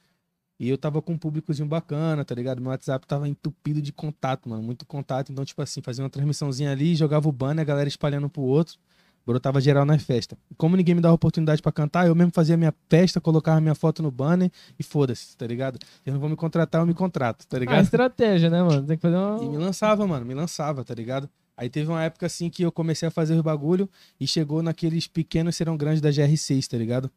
[0.58, 2.62] E eu tava com um públicozinho bacana, tá ligado?
[2.62, 4.62] Meu WhatsApp tava entupido de contato, mano.
[4.62, 5.32] Muito contato.
[5.32, 8.78] Então, tipo assim, fazia uma transmissãozinha ali, jogava o banner, a galera espalhando pro outro.
[9.24, 10.36] Brotava geral na festa.
[10.50, 13.74] E como ninguém me dava oportunidade pra cantar, eu mesmo fazia minha festa, colocava minha
[13.74, 15.78] foto no banner e foda-se, tá ligado?
[16.04, 17.82] Eles não vão me contratar, eu me contrato, tá ah, ligado?
[17.84, 18.86] estratégia, né, mano?
[18.86, 19.66] Tem que fazer E me uma.
[19.66, 21.28] lançava, mano, me lançava, tá ligado?
[21.56, 25.06] Aí teve uma época assim que eu comecei a fazer os bagulho e chegou naqueles
[25.06, 27.10] pequenos serão grandes da GR6, tá ligado?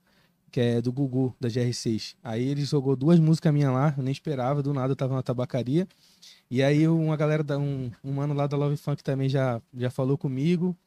[0.52, 2.16] Que é do Gugu, da GR6.
[2.24, 5.24] Aí ele jogou duas músicas minhas lá, eu nem esperava, do nada eu tava na
[5.24, 5.88] tabacaria.
[6.52, 9.90] E aí uma galera, da, um, um mano lá da Love Funk também já, já
[9.90, 10.78] falou comigo.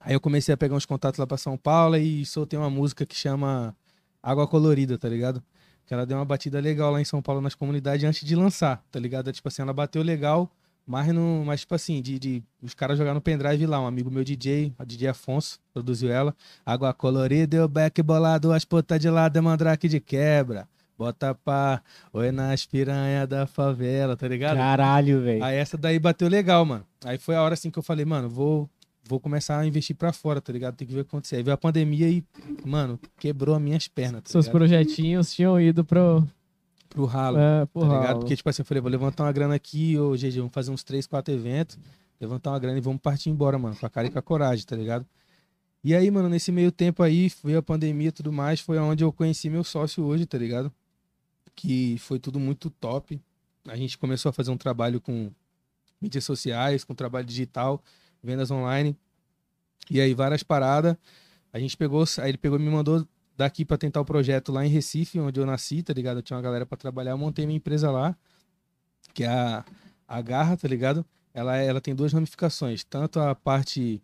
[0.00, 3.04] Aí eu comecei a pegar uns contatos lá pra São Paulo e soltei uma música
[3.04, 3.76] que chama
[4.22, 5.42] Água Colorida, tá ligado?
[5.86, 8.82] Que ela deu uma batida legal lá em São Paulo nas comunidades antes de lançar,
[8.90, 9.30] tá ligado?
[9.30, 10.50] Tipo assim, ela bateu legal,
[10.86, 13.80] mas, no, mas tipo assim, de, de os caras jogaram no pendrive lá.
[13.80, 16.34] Um amigo meu DJ, a DJ Afonso, produziu ela.
[16.64, 20.66] Água colorida, o back bolado, as putas de lado, é mandrake de quebra.
[20.98, 21.80] Bota pá,
[22.12, 24.56] oi nas piranha da favela, tá ligado?
[24.56, 25.42] Caralho, velho.
[25.42, 26.84] Aí essa daí bateu legal, mano.
[27.04, 28.68] Aí foi a hora assim que eu falei, mano, vou,
[29.10, 30.76] vou começar a investir pra fora, tá ligado?
[30.76, 31.36] Tem que ver o que acontecer.
[31.36, 32.24] Aí veio a pandemia e,
[32.64, 34.58] mano, quebrou as minhas pernas, tá Seus ligado?
[34.58, 36.24] projetinhos tinham ido pro.
[36.88, 37.38] Pro ralo.
[37.38, 37.98] É, Tá porra.
[38.00, 38.18] ligado?
[38.20, 40.82] Porque, tipo assim, eu falei, vou levantar uma grana aqui, ô GG, vamos fazer uns
[40.84, 41.78] 3, 4 eventos,
[42.20, 44.64] levantar uma grana e vamos partir embora, mano, com a cara e com a coragem,
[44.64, 45.04] tá ligado?
[45.82, 49.02] E aí, mano, nesse meio tempo aí, veio a pandemia e tudo mais, foi onde
[49.04, 50.70] eu conheci meu sócio hoje, tá ligado?
[51.56, 53.20] Que foi tudo muito top.
[53.68, 55.30] A gente começou a fazer um trabalho com
[56.00, 57.82] mídias sociais, com trabalho digital,
[58.22, 58.96] vendas online.
[59.90, 60.96] E aí, várias paradas.
[61.52, 63.06] A gente pegou, aí ele pegou e me mandou
[63.36, 66.18] daqui pra tentar o projeto lá em Recife, onde eu nasci, tá ligado?
[66.18, 68.14] Eu tinha uma galera pra trabalhar, eu montei minha empresa lá,
[69.14, 69.64] que é a,
[70.06, 71.04] a Garra, tá ligado?
[71.32, 74.02] Ela, ela tem duas ramificações, tanto a parte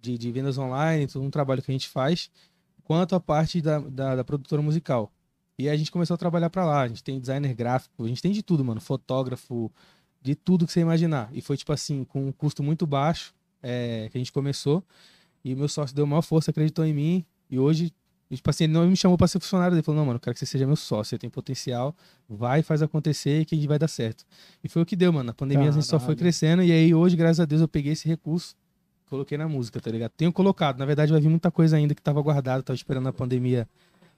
[0.00, 2.30] de, de vendas online, todo um trabalho que a gente faz,
[2.84, 5.12] quanto a parte da, da, da produtora musical.
[5.58, 8.22] E a gente começou a trabalhar pra lá, a gente tem designer gráfico, a gente
[8.22, 9.72] tem de tudo, mano, fotógrafo,
[10.22, 11.28] de tudo que você imaginar.
[11.32, 14.82] E foi tipo assim, com um custo muito baixo é, que a gente começou,
[15.44, 17.92] e meu sócio deu maior força, acreditou em mim, e hoje
[18.30, 19.74] e, tipo assim, ele não me chamou pra ser funcionário.
[19.74, 21.94] Ele falou, não, mano, eu quero que você seja meu sócio, você tem potencial,
[22.28, 24.24] vai, faz acontecer que vai dar certo.
[24.64, 25.28] E foi o que deu, mano.
[25.28, 26.18] Na pandemia a gente só foi Caralho.
[26.18, 28.56] crescendo e aí hoje, graças a Deus, eu peguei esse recurso,
[29.08, 30.10] coloquei na música, tá ligado?
[30.16, 33.12] Tenho colocado, na verdade vai vir muita coisa ainda que tava guardada, tava esperando a
[33.12, 33.68] pandemia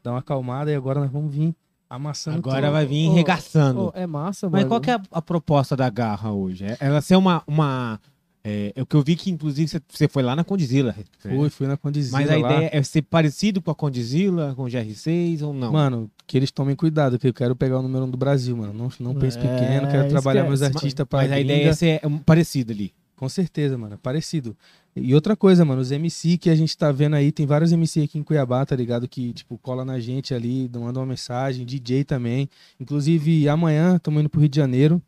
[0.02, 1.54] dar uma acalmada e agora nós vamos vir
[1.90, 2.72] amassando Agora tudo.
[2.72, 3.88] vai vir regaçando.
[3.88, 4.68] Ô, é massa, Mas mano.
[4.70, 6.64] qual que é a, a proposta da Garra hoje?
[6.64, 7.42] É ela ser uma...
[7.46, 8.00] uma
[8.48, 10.94] é, é o que eu vi que, inclusive, você- foi lá na Condizila.
[11.18, 12.52] Fui, fui na Condizila Mas a lá.
[12.54, 15.72] ideia é ser parecido com a Condizila, com o GR6 ou não?
[15.72, 18.72] Mano, que eles tomem cuidado, que eu quero pegar o número um do Brasil, mano.
[18.72, 20.76] Não, não pense É, pequeno, quero trabalhar meus esquece.
[20.78, 22.92] artistas pra Mas a ideia é ser parecido ali.
[23.16, 23.94] Com certeza, mano.
[23.94, 24.56] é Parecido.
[24.94, 28.02] E outra coisa, mano, os MC que a gente tá vendo aí, tem vários MC
[28.02, 29.08] aqui em Cuiabá, tá ligado?
[29.08, 32.48] Que, tipo, cola na gente ali, manda uma mensagem, DJ também.
[32.80, 35.02] Inclusive, amanhã estamos indo pro Rio de Janeiro.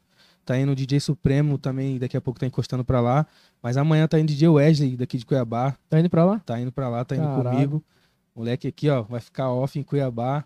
[0.51, 3.25] Tá indo o DJ Supremo também, daqui a pouco tá encostando pra lá.
[3.63, 5.77] Mas amanhã tá indo DJ Wesley, daqui de Cuiabá.
[5.89, 6.41] Tá indo pra lá?
[6.41, 7.51] Tá indo pra lá, tá indo Caralho.
[7.51, 7.85] comigo.
[8.35, 10.45] Moleque aqui, ó, vai ficar off em Cuiabá.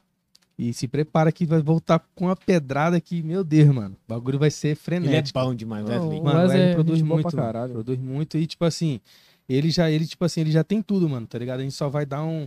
[0.59, 3.97] E se prepara que vai voltar com uma pedrada que, meu Deus, mano.
[4.07, 5.39] O bagulho vai ser Ele é frenético.
[5.41, 6.21] bom demais, Wesley.
[6.21, 7.69] o Mano, Wesley ele é produz muito, mano.
[7.71, 9.01] Produz muito e, tipo assim,
[9.49, 11.61] ele já, ele, tipo assim, ele já tem tudo, mano, tá ligado?
[11.61, 12.47] A gente só vai dar um.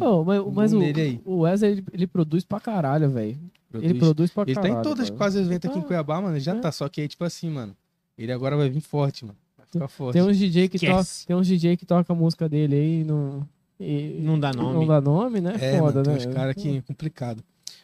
[0.00, 0.80] Ô, mas mas o,
[1.24, 3.38] o Wesley, ele, ele produz pra caralho, velho.
[3.74, 4.80] Ele produz pra Ele tá caralho.
[4.80, 5.18] em todas velho.
[5.18, 6.34] quase as eventos aqui em Ah, Cuiabá, mano.
[6.34, 6.60] ele Já é.
[6.60, 6.70] tá.
[6.70, 7.76] Só que aí, tipo assim, mano.
[8.16, 9.36] Ele agora vai vir forte, mano.
[9.58, 10.12] Vai ficar forte.
[10.12, 13.04] Tem uns DJ que toca, tem uns DJ que toca a música dele aí e
[13.04, 13.46] não
[13.80, 14.74] e Não dá nome.
[14.74, 15.56] Não dá nome, né?
[15.60, 16.16] É, Foda, mano, né?
[16.16, 17.42] uns caras que é complicado.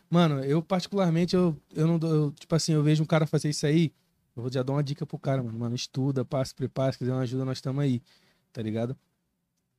[0.08, 2.10] Mano, eu particularmente, eu, eu não dou.
[2.14, 3.92] eu, tipo assim, eu vejo um cara fazer isso aí.
[4.36, 5.58] Eu vou já dar uma dica pro cara, mano.
[5.58, 6.92] Mano, estuda, passa, prepara.
[6.92, 8.00] Se quiser uma ajuda, nós estamos aí.
[8.52, 8.96] Tá ligado?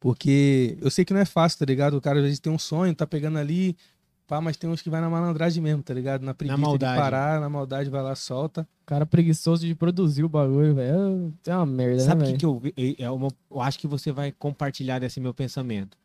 [0.02, 1.94] Porque eu sei que não é fácil, tá ligado?
[1.96, 3.78] O cara às vezes tem um sonho, tá pegando ali.
[4.26, 6.24] Pá, mas tem uns que vai na malandragem mesmo, tá ligado?
[6.24, 6.96] Na preguiça maldade.
[6.96, 8.68] de parar, na maldade, vai lá, solta.
[8.86, 11.32] Cara preguiçoso de produzir o bagulho, velho.
[11.46, 12.40] É uma merda, Sabe o né, que, velho?
[12.40, 15.96] que eu, vi- é uma- eu acho que você vai compartilhar desse meu pensamento?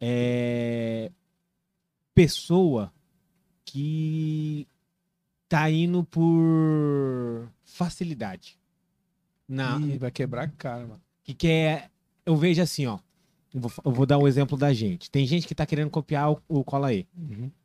[0.00, 1.12] É...
[2.14, 2.92] pessoa
[3.64, 4.66] que
[5.48, 8.58] tá indo por facilidade.
[9.48, 11.00] Na, Ih, vai quebrar a cara, mano.
[11.22, 11.90] que quer.
[12.26, 12.98] Eu vejo assim, ó.
[13.54, 15.08] Eu vou, eu vou dar um exemplo da gente.
[15.08, 17.06] Tem gente que tá querendo copiar o, o Cola aí.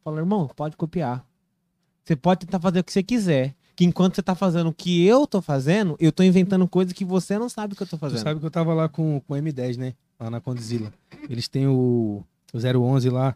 [0.04, 1.26] Fala, irmão, pode copiar.
[2.06, 3.56] Você pode tentar fazer o que você quiser.
[3.76, 7.06] Que enquanto você tá fazendo o que eu tô fazendo, eu tô inventando coisas que
[7.06, 8.20] você não sabe que eu tô fazendo.
[8.20, 9.94] sabe que eu tava lá com, com o M10, né?
[10.20, 10.94] Lá na Condzilla.
[11.30, 12.24] Eles têm o,
[12.54, 13.36] o 011 lá.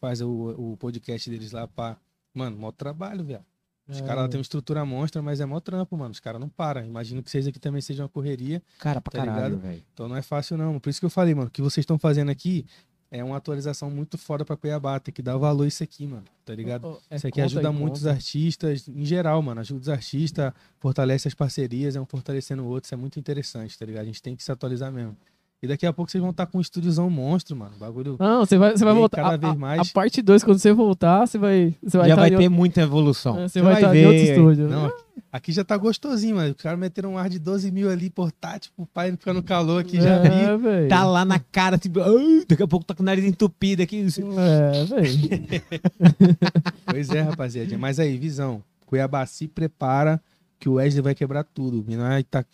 [0.00, 1.96] Faz o, o podcast deles lá pra.
[2.34, 3.44] Mano, mó trabalho, velho.
[3.86, 4.02] Os É.
[4.02, 6.10] caras têm uma estrutura monstra, mas é mó trampo, mano.
[6.12, 6.84] Os caras não param.
[6.86, 8.62] Imagino que vocês aqui também sejam uma correria.
[8.78, 9.82] Cara, pra Tá caralho, velho.
[9.92, 10.80] Então não é fácil, não.
[10.80, 11.48] Por isso que eu falei, mano.
[11.48, 12.64] O que vocês estão fazendo aqui
[13.10, 14.98] é uma atualização muito foda pra Cuiabá.
[14.98, 16.24] Tem que dar valor isso aqui, mano.
[16.46, 16.98] Tá ligado?
[17.10, 18.12] Oh, Isso aqui ajuda muito os conta.
[18.12, 19.60] artistas, em geral, mano.
[19.60, 22.86] Ajuda os artistas, fortalece as parcerias, é um fortalecendo o outro.
[22.86, 24.02] Isso é muito interessante, tá ligado?
[24.02, 25.14] A gente tem que se atualizar mesmo.
[25.62, 27.72] E daqui a pouco vocês vão estar com um estúdiozão monstro, mano.
[27.80, 28.16] Bagulho.
[28.20, 29.22] Não, você vai, você vai voltar.
[29.22, 31.74] cada a- vez a, mais- a parte 2, quando você voltar, você vai.
[31.82, 33.38] Você vai Já tá vai ter outro- muita evolução.
[33.40, 34.68] é, Você vai estar em outro estúdio.
[34.68, 34.92] Não,
[35.32, 36.50] aqui já tá gostosinho, mano.
[36.54, 39.42] Os caras meteram um ar de 12 mil ali, portátil, pro pai não ficar no
[39.42, 40.28] calor aqui, já vi.
[40.28, 40.88] É, velho.
[40.90, 41.98] Tá lá na cara, tipo,
[42.46, 44.04] daqui a pouco tá com o nariz entupido aqui.
[44.36, 45.08] É, velho.
[46.84, 47.78] Pois é, rapaziada.
[47.78, 48.62] Mas aí, visão.
[48.84, 50.20] Cuiabá se prepara
[50.60, 51.82] que o Wesley vai quebrar tudo.
[51.96, 52.44] Nós tá,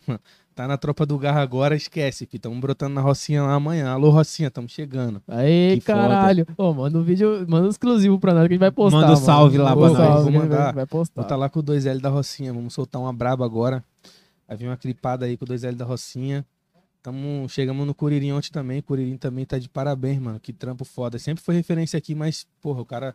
[0.60, 3.92] tá na tropa do garra agora, esquece, que estamos brotando na Rocinha lá amanhã.
[3.92, 5.22] Alô, Rocinha, estamos chegando.
[5.26, 6.46] Aí, Que caralho.
[6.56, 8.98] Ô, manda um vídeo, manda um exclusivo pra nós que a gente vai postar.
[8.98, 9.24] Manda um mano.
[9.24, 10.22] salve lá Manda pra nós.
[10.22, 10.64] Vou gente mandar.
[10.64, 11.22] Vai, vai postar.
[11.22, 12.52] Vou tá lá com o 2L da Rocinha.
[12.52, 13.82] Vamos soltar uma braba agora.
[14.46, 16.44] Vai vir uma clipada aí com o 2L da Rocinha.
[17.02, 18.82] Tamo, chegamos no Curirim ontem também.
[18.82, 20.38] Curirim também tá de parabéns, mano.
[20.38, 21.18] Que trampo foda.
[21.18, 23.14] Sempre foi referência aqui, mas, porra, o cara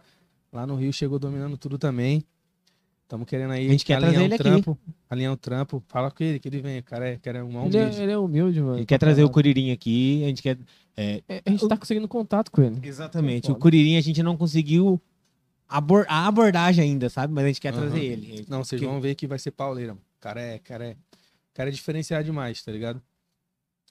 [0.51, 2.23] lá no Rio chegou dominando tudo também.
[3.07, 4.43] Tamo querendo aí A gente quer alinhar trazer um ele aqui.
[4.43, 4.77] trampo.
[5.09, 5.83] Alinhar um trampo.
[5.87, 6.79] Fala com ele, que ele vem.
[6.79, 8.01] O cara é, cara é um Ele é, humilde.
[8.01, 8.77] ele é humilde, mano.
[8.79, 10.57] Ele quer trazer o Curirim aqui, a gente quer...
[10.97, 12.79] é, É, A gente tá conseguindo contato com ele.
[12.83, 13.59] exatamente, o Foda.
[13.59, 14.99] Curirim a gente não conseguiu
[15.69, 17.31] abor- a abordagem ainda, sabe?
[17.33, 17.81] Mas a gente quer Aham.
[17.81, 18.45] trazer ele.
[18.49, 20.01] Não, vocês Que- vão ver que vai ser pauleira, mano.
[20.17, 22.99] O cara é, cara é, o cara é diferenciado demais, tá ligado?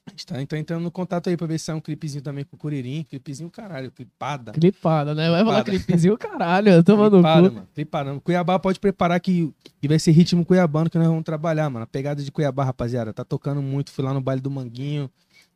[0.07, 2.45] A gente tá, tá entrando no contato aí pra ver se sai um clipezinho também
[2.45, 3.03] com o Curirim.
[3.03, 4.51] Clipezinho, caralho, clipada.
[4.51, 5.31] Clipada, né?
[5.31, 5.83] Vai falar Clipada.
[5.83, 6.83] clipezinho, caralho.
[6.83, 7.55] Toma no Clipada, cu.
[7.55, 7.67] mano.
[7.73, 8.09] Clipada.
[8.09, 8.21] mano.
[8.21, 11.83] Cuiabá pode preparar que, que vai ser ritmo cuiabano que nós vamos trabalhar, mano.
[11.85, 13.91] A pegada de Cuiabá, rapaziada, tá tocando muito.
[13.91, 15.09] Fui lá no baile do Manguinho,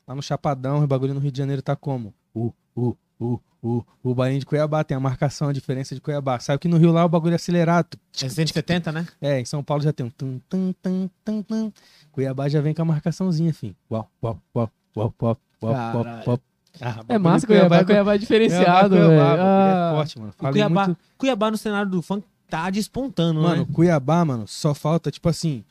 [0.07, 2.11] lá no Chapadão, o bagulho no Rio de Janeiro tá como?
[2.33, 3.85] Uh, uh, uh, uh.
[4.01, 6.39] O bailinho de Cuiabá tem a marcação, a diferença de Cuiabá.
[6.39, 7.99] Sabe que no Rio lá o bagulho é acelerado.
[8.19, 9.07] É 170, né?
[9.21, 11.71] É, em São Paulo já tem um tum, tum, tum, tum, tum.
[12.11, 13.75] Cuiabá já vem com a marcação,zinha, filho.
[13.89, 16.39] Uau, uau, uau, uau, uau, uau, uau, uau.
[16.81, 19.41] Ah, É massa, de Cuiabá, Cuiabá é diferenciado, Cuiabá, velho.
[19.43, 20.33] Ah, É forte, mano.
[20.37, 20.99] Falei Cuiabá, muito...
[21.17, 23.67] Cuiabá no cenário do funk tá despontando, Mano, né?
[23.73, 25.63] Cuiabá, mano, só falta, tipo assim,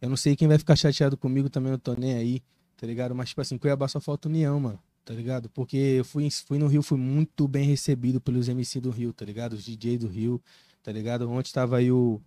[0.00, 2.42] eu não sei quem vai ficar chateado comigo também, eu tô nem aí,
[2.76, 3.14] tá ligado?
[3.14, 5.48] Mas, tipo assim, Cuiabá só falta união, mano, tá ligado?
[5.50, 9.24] Porque eu fui, fui no Rio, fui muito bem recebido pelos MC do Rio, tá
[9.24, 9.54] ligado?
[9.54, 10.40] Os DJ do Rio,
[10.84, 11.28] tá ligado?
[11.30, 12.20] Ontem tava aí o,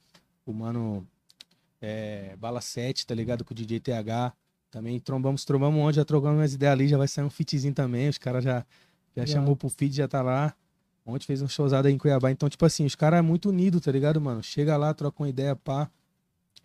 [0.46, 1.08] o mano
[1.84, 3.44] é, Bala 7, tá ligado?
[3.44, 4.34] Com o DJ TH.
[4.72, 8.08] Também trombamos, trombamos onde, já trocamos umas ideias ali, já vai sair um fitzinho também,
[8.08, 8.66] os caras já,
[9.16, 10.56] já chamou pro feed, já tá lá.
[11.06, 12.32] Ontem fez um showzado aí em Cuiabá.
[12.32, 14.42] Então, tipo assim, os caras é muito unidos, tá ligado, mano?
[14.42, 15.92] Chega lá, troca uma ideia, pá.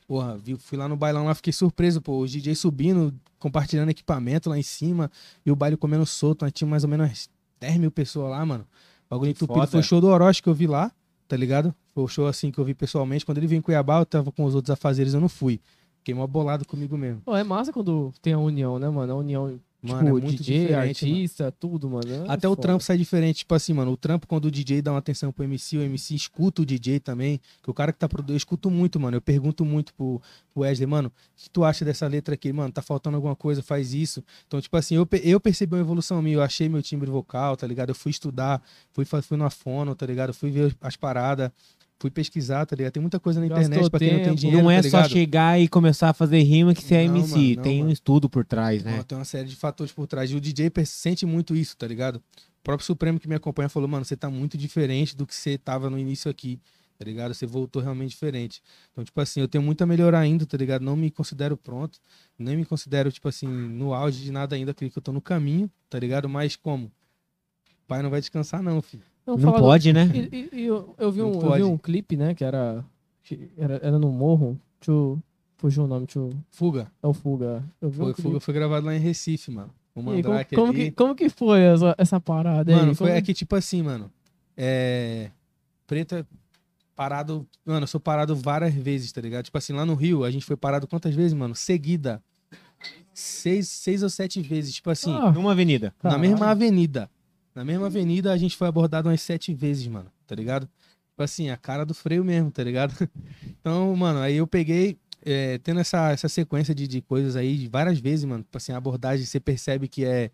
[0.07, 2.21] Porra, vi, fui lá no bailão lá, fiquei surpreso, pô.
[2.21, 5.11] Os DJ subindo, compartilhando equipamento lá em cima.
[5.45, 6.45] E o baile comendo solto.
[6.45, 7.29] Nós tinha mais ou menos umas
[7.59, 8.65] 10 mil pessoas lá, mano.
[9.11, 9.67] Bagulho entupido.
[9.67, 10.93] Foi o show do Orochi que eu vi lá,
[11.29, 11.75] tá ligado?
[11.95, 13.25] Foi o show assim que eu vi pessoalmente.
[13.25, 15.61] Quando ele veio em Cuiabá, eu tava com os outros afazeres, eu não fui.
[15.99, 17.21] Fiquei mó bolado comigo mesmo.
[17.21, 19.13] Pô, é massa quando tem a união, né, mano?
[19.13, 21.17] A união, Mano, tipo, é muito DJ, diferente, mano.
[21.17, 22.13] artista, tudo, mano.
[22.13, 22.63] É Até o foda.
[22.63, 23.39] trampo sai diferente.
[23.39, 26.17] Tipo assim, mano, o trampo quando o DJ dá uma atenção pro MC, o MC
[26.17, 27.41] escuta o DJ também.
[27.63, 29.17] Que o cara que tá produzindo, eu escuto muito, mano.
[29.17, 30.21] Eu pergunto muito pro,
[30.53, 32.53] pro Wesley, mano, o que tu acha dessa letra aqui?
[32.53, 34.23] Mano, tá faltando alguma coisa, faz isso.
[34.49, 36.37] Então, tipo assim, eu, eu percebi uma evolução minha.
[36.37, 37.91] Eu achei meu timbre vocal, tá ligado?
[37.91, 38.61] Eu fui estudar,
[38.93, 40.35] fui, fui na fono, tá ligado?
[40.35, 41.53] Fui ver as paradas,
[41.99, 42.93] fui pesquisar, tá ligado?
[42.93, 45.09] Tem muita coisa na Gastou internet pra quem não tem dinheiro, não é tá só
[45.09, 47.35] chegar e começar a fazer rima que você é Não, MC.
[47.37, 47.93] mano, não, tem um mano.
[47.93, 48.97] estudo por trás, né?
[48.97, 50.31] Não, tem uma série de fatores por trás.
[50.31, 52.17] E o DJ sente muito isso, tá ligado?
[52.17, 55.59] O próprio Supremo que me acompanha falou, mano, você tá muito diferente do que você
[55.59, 56.61] tava no início aqui,
[56.99, 57.35] tá ligado?
[57.35, 58.63] Você voltou realmente diferente.
[58.93, 60.83] Então, tipo assim, eu tenho muito a melhorar ainda, tá ligado?
[60.83, 61.99] Não me considero pronto,
[62.39, 65.21] nem me considero, tipo assim, no auge de nada ainda, acredito que eu tô no
[65.21, 66.29] caminho, tá ligado?
[66.29, 66.87] Mas como?
[66.87, 69.03] O pai não vai descansar não, filho.
[69.37, 70.11] Não falar pode, né?
[70.15, 72.85] E, e- e eu, eu vi um, eu vi um clipe, né, que era,
[73.23, 73.75] que era.
[73.83, 74.59] Era no morro.
[74.81, 75.19] Deixa eu.
[75.57, 76.31] Fugiu o nome, eu.
[76.51, 76.91] Fuga.
[77.03, 77.65] É o Fuga.
[77.81, 78.29] Eu vi um Foi, clipe.
[78.29, 79.71] Fuga foi gravado lá em Recife, mano.
[79.95, 80.85] O aí, como, Mandrake como ali.
[80.85, 82.79] que, como que foi essa, essa parada aí?
[82.79, 84.09] Mano, foi Como- aqui tipo assim, mano.
[84.57, 85.31] É.
[85.87, 86.25] Preta
[86.95, 87.45] parado.
[87.67, 89.45] Mano, eu sou parado várias vezes, tá ligado?
[89.47, 91.55] Tipo assim, lá no Rio, a gente foi parado quantas vezes, mano?
[91.57, 92.23] Seguida.
[93.13, 94.75] Seis, seis ou sete vezes.
[94.75, 95.93] Tipo assim, Ah, Numa avenida.
[96.03, 96.21] na caralho.
[96.21, 97.11] mesma avenida.
[97.59, 100.69] Na mesma avenida, a gente foi abordado umas sete vezes, mano, tá ligado?
[101.09, 102.95] Tipo assim, a cara do freio mesmo, tá ligado?
[103.61, 107.67] Então, mano, aí eu peguei, é, tendo essa, essa sequência de, de coisas aí, de
[107.67, 110.31] várias vezes, mano, tipo assim, a abordagem, você percebe que é,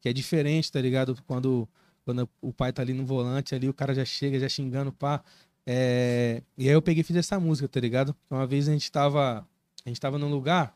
[0.00, 1.18] que é diferente, tá ligado?
[1.26, 1.68] Quando,
[2.04, 5.24] quando o pai tá ali no volante, ali o cara já chega, já xingando, pá.
[5.66, 8.14] É, e aí eu peguei e fiz essa música, tá ligado?
[8.30, 9.44] Uma vez a gente tava,
[9.84, 10.72] a gente tava num lugar,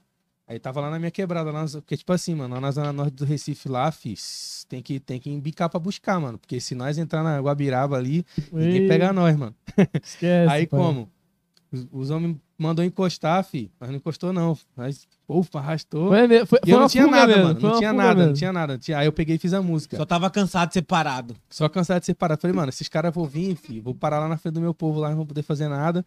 [0.46, 2.92] aí tava lá na minha quebrada, lá, na- porque tipo assim, mano, lá na zona
[2.92, 6.74] norte do Recife lá, fiz, tem que, tem que embicar pra buscar, mano, porque se
[6.74, 9.54] nós entrar na Guabiraba ali, ninguém pega nós, mano.
[10.02, 10.50] Esquece.
[10.52, 10.80] Aí pai.
[10.80, 11.10] como?
[11.72, 16.08] Os, os homens mandou encostar, fi, mas não encostou não, mas, ufa, arrastou.
[16.10, 17.60] Foi, foi, E foi eu não tinha nada, mesmo, mano.
[17.60, 18.72] foi Não tinha nada, não tinha nada.
[18.74, 19.96] não tinha- Aí eu peguei e fiz a música.
[19.96, 21.34] Só tava cansado de ser parado.
[21.50, 22.40] Só cansado de ser parado.
[22.40, 23.82] Falei, mano, esses caras vão vir, filho.
[23.82, 26.04] Vou parar lá na frente do meu povo lá, não vão poder fazer nada.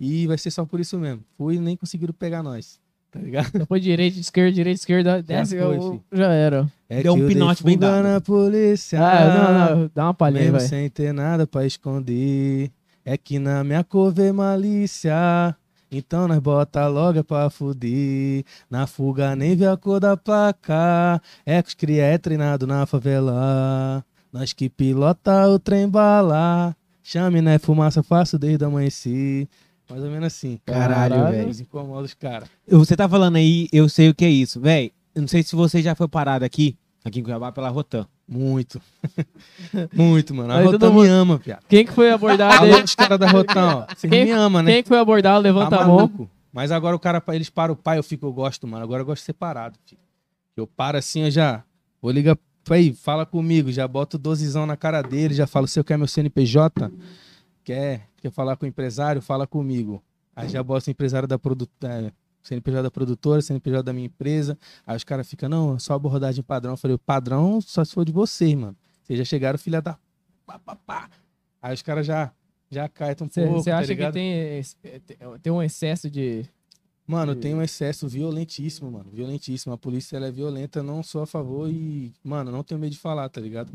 [0.00, 1.22] E vai ser só por isso mesmo.
[1.36, 2.80] Fui e nem conseguiram pegar nós.
[3.12, 3.50] Tá ligado?
[3.52, 6.66] Depois direita, esquerda, direita, esquerda, desce, foi, eu- já era.
[6.88, 8.02] É Deu um pinote bem dado.
[8.02, 8.98] na polícia.
[9.00, 10.66] Ah, não, não, dá uma palhinha Mesmo vai.
[10.66, 12.70] sem ter nada pra esconder.
[13.04, 15.54] É que na minha cor vê malícia.
[15.90, 18.44] Então nós bota logo é pra fuder.
[18.70, 21.20] Na fuga nem vê a cor da placa.
[21.44, 24.02] É que os cria é treinado na favela.
[24.32, 26.74] Nós que pilota o trem bala.
[27.02, 27.58] Chame, né?
[27.58, 29.46] Fumaça fácil desde amanhecer.
[29.92, 30.58] Mais ou menos assim.
[30.64, 31.50] Caralho, velho.
[32.02, 32.48] Os caras.
[32.66, 34.60] Você tá falando aí, eu sei o que é isso.
[35.14, 38.06] Eu não sei se você já foi parado aqui, aqui em Cuiabá, pela Rotan.
[38.26, 38.80] Muito.
[39.92, 40.52] Muito, mano.
[40.52, 41.62] A Aí Rotan mundo- me ama, piada.
[41.68, 43.94] Quem que foi abordado Alô, os caras da Rotan, ó.
[43.94, 44.72] Vocês Quem- me amam, né?
[44.72, 45.42] Quem que foi abordado?
[45.42, 46.28] Levanta Tá a mão.
[46.50, 48.82] Mas agora o cara, eles param o pai, eu fico, eu gosto, mano.
[48.84, 50.00] Agora eu gosto separado, filho.
[50.56, 51.62] Eu paro assim, eu já.
[52.00, 52.38] Vou ligar.
[52.70, 56.90] Aí, fala comigo, já boto dozizão na cara dele, já falo, você quer meu CNPJ?
[57.64, 58.08] Quer?
[58.16, 59.22] Quer falar com o empresário?
[59.22, 60.02] Fala comigo.
[60.34, 62.12] Aí já boto o empresário da produtora.
[62.42, 64.58] CNPJ da produtora, CNPJ da minha empresa.
[64.86, 66.72] Aí os caras ficam, não, só abordagem padrão.
[66.72, 68.76] Eu falei, o padrão só se for de vocês, mano.
[69.02, 69.96] Vocês já chegaram, filha da.
[70.44, 71.10] Pá, pá, pá.
[71.60, 72.32] Aí os caras já,
[72.68, 73.62] já caem um pouco.
[73.62, 74.14] Você tá acha que ligado?
[74.14, 74.62] tem,
[75.40, 76.44] tem um excesso de.
[77.06, 79.10] Mano, tem um excesso violentíssimo, mano.
[79.12, 79.74] Violentíssimo.
[79.74, 82.98] A polícia ela é violenta, não sou a favor e, mano, não tenho medo de
[82.98, 83.72] falar, tá ligado?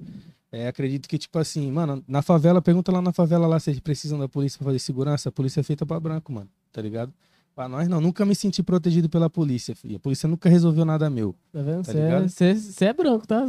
[0.52, 3.82] É, acredito que, tipo assim, mano, na favela, pergunta lá na favela lá se eles
[3.82, 5.30] precisam da polícia pra fazer segurança.
[5.30, 7.14] A polícia é feita pra branco, mano, tá ligado?
[7.58, 9.96] Pra nós não, nunca me senti protegido pela polícia, filho.
[9.96, 11.34] A polícia nunca resolveu nada meu.
[11.52, 11.84] Tá vendo?
[11.84, 13.44] Tá Você é, cê- cê é branco, tá?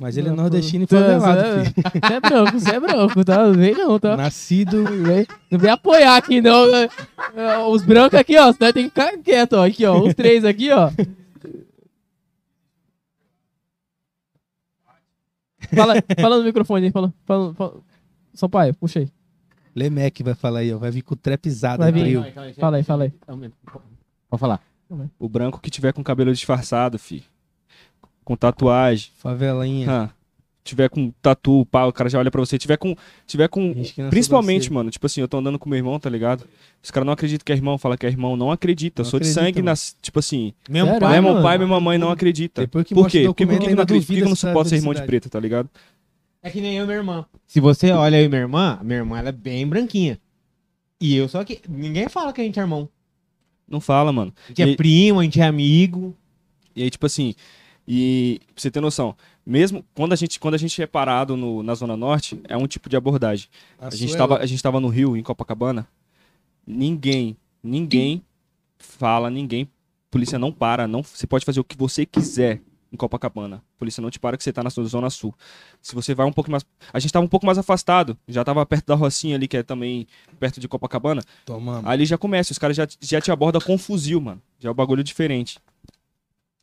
[0.00, 1.74] Mas ele é nordestino e Cê- favelado, cê é- filho.
[2.00, 3.50] Você é branco, você é branco, tá?
[3.50, 4.16] Vem não, tá?
[4.16, 4.82] Nascido.
[4.84, 6.66] Não vem, não vem apoiar aqui, não.
[6.72, 6.88] né?
[7.34, 8.50] É, Os brancos aqui, ó.
[8.50, 9.66] Você tem que ficar quieto, ó.
[9.66, 10.00] Aqui, ó.
[10.02, 10.90] Os três aqui, ó.
[15.74, 16.90] Fala, fala no microfone aí.
[16.90, 17.74] Fala, fala, fala.
[18.32, 19.08] Só pai, puxa aí.
[19.76, 20.78] Lemec vai falar aí, ó.
[20.78, 22.00] Vai vir com trapizado, Vai vir.
[22.00, 22.24] frio.
[22.58, 23.12] Fala aí, fala aí.
[24.28, 24.60] Pode falar.
[25.18, 27.22] O branco que tiver com cabelo disfarçado, fi.
[28.24, 29.10] Com tatuagem.
[29.18, 29.90] Favelinha.
[29.90, 30.10] ah,
[30.64, 32.58] tiver com tatu, pá, o cara já olha pra você.
[32.58, 32.96] Tiver com.
[33.26, 33.72] Tiver com.
[34.10, 36.44] Principalmente, mano, tipo assim, eu tô andando com meu irmão, tá ligado?
[36.82, 39.02] Os caras não acreditam que é irmão, fala que é irmão, não acredita.
[39.02, 40.52] Eu Não sou de acredita, sangue, nas, tipo assim.
[40.68, 41.42] Mesmo pai, meu mano.
[41.44, 42.64] pai e minha mamãe não acreditam.
[42.64, 43.24] Depois que Por quê?
[43.26, 44.06] Porque por que, documento, que, ainda não, acredita?
[44.06, 45.68] Por que que duvida não se suporta ser irmão de preto, tá ligado?
[46.46, 47.26] É que nem eu e minha irmã.
[47.44, 50.16] Se você olha eu e minha irmã, minha irmã ela é bem branquinha.
[51.00, 51.60] E eu só que.
[51.68, 52.88] Ninguém fala que a gente é irmão.
[53.68, 54.32] Não fala, mano.
[54.44, 56.14] A gente é E- primo, a gente é amigo.
[56.76, 57.34] E aí, tipo assim,
[57.86, 61.64] e pra você ter noção, mesmo quando a gente, quando a gente é parado no-
[61.64, 63.48] na Zona Norte, é um tipo de abordagem.
[63.78, 65.88] A gente, sua é tava, a gente tava no Rio, em Copacabana,
[66.64, 68.22] ninguém, ninguém
[68.78, 69.68] fala, ninguém,
[70.12, 72.60] polícia não para, não, você pode fazer o que você quiser
[72.96, 73.56] em Copacabana.
[73.56, 75.34] A polícia não te para que você tá na sua Zona Sul.
[75.80, 78.64] Se você vai um pouco mais, a gente tava um pouco mais afastado, já tava
[78.64, 80.06] perto da Rocinha ali, que é também
[80.40, 81.88] perto de Copacabana, Tomamos.
[81.88, 84.42] ali já começa, os caras já, já te abordam com fuzil, mano.
[84.58, 85.58] Já é um bagulho diferente.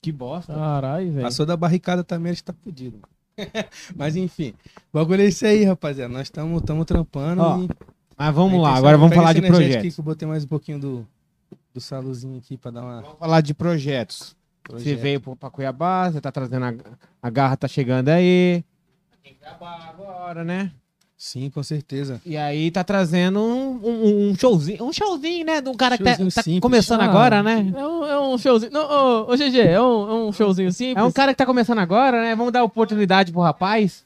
[0.02, 0.54] Que bosta.
[0.54, 1.24] Caralho, velho.
[1.24, 3.00] Passou da barricada também, a gente tá fudido.
[3.96, 4.54] Mas enfim,
[4.92, 6.12] o bagulho é isso aí, rapaziada.
[6.12, 7.42] Nós estamos trampando.
[7.42, 7.70] Ó, e...
[8.18, 9.76] Mas vamos lá, intenção- agora vamos falar de projetos.
[9.78, 11.08] aqui que eu botei mais um pouquinho do,
[11.74, 13.02] do saluzinho aqui pra dar uma.
[13.02, 14.36] Vamos falar de projetos.
[14.66, 15.00] Você projeto.
[15.02, 16.74] veio pro- pra Cuiabá, você tá trazendo a,
[17.22, 18.64] a garra, tá chegando aí.
[19.14, 20.72] Aqui em Cuiabá agora, né?
[21.18, 22.22] Sim, com certeza.
[22.26, 25.62] E aí tá trazendo um, um- um showzinho, um showzinho, né?
[25.62, 27.72] De um cara que tá, Showzinho tá começando Ah, agora, né?
[27.76, 28.72] É um, é um showzinho.
[28.74, 28.82] Não,
[29.26, 30.98] ô, ô, GG, é um, é um showzinho simples.
[30.98, 32.36] É um cara que tá começando agora, né?
[32.36, 34.06] Vamos dar oportunidade pro rapaz.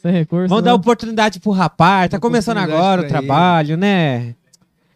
[0.00, 0.48] Sem recurso.
[0.48, 0.70] Vamos né?
[0.70, 2.10] dar oportunidade pro rapaz.
[2.10, 3.26] Tá começando agora o pra ele.
[3.26, 4.34] trabalho, né?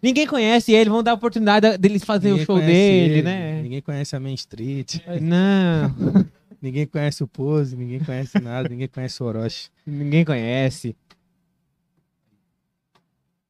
[0.05, 3.63] Ninguém conhece ele, vamos dar a oportunidade deles fazer Ninguém o show dele, ele, né?
[3.63, 5.95] Ninguém conhece a Main Street, Não,
[6.61, 9.71] ninguém conhece o Pose, ninguém conhece nada, ninguém conhece o Orochi.
[9.87, 10.95] ninguém conhece.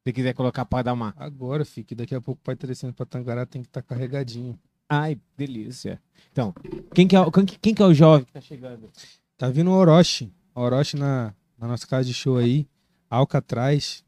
[0.06, 1.14] Se quiser colocar pra dar uma.
[1.16, 3.82] Agora, fi, que daqui a pouco o pai tá descendo pra Tangará tem que estar
[3.82, 4.56] carregadinho.
[4.88, 6.00] Ai, delícia.
[6.30, 6.54] Então,
[6.94, 8.90] quem que é, o- quem, que- quem que é o jovem que tá chegando?
[9.38, 10.30] Tá vindo o Orochi.
[10.54, 12.66] Orochi na, na nossa casa de show aí.
[13.08, 14.04] Alcatraz.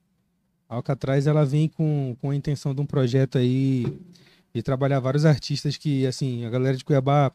[0.68, 3.86] Alcatraz, ela vem com, com a intenção de um projeto aí
[4.54, 7.30] de trabalhar vários artistas que, assim, a galera de Cuiabá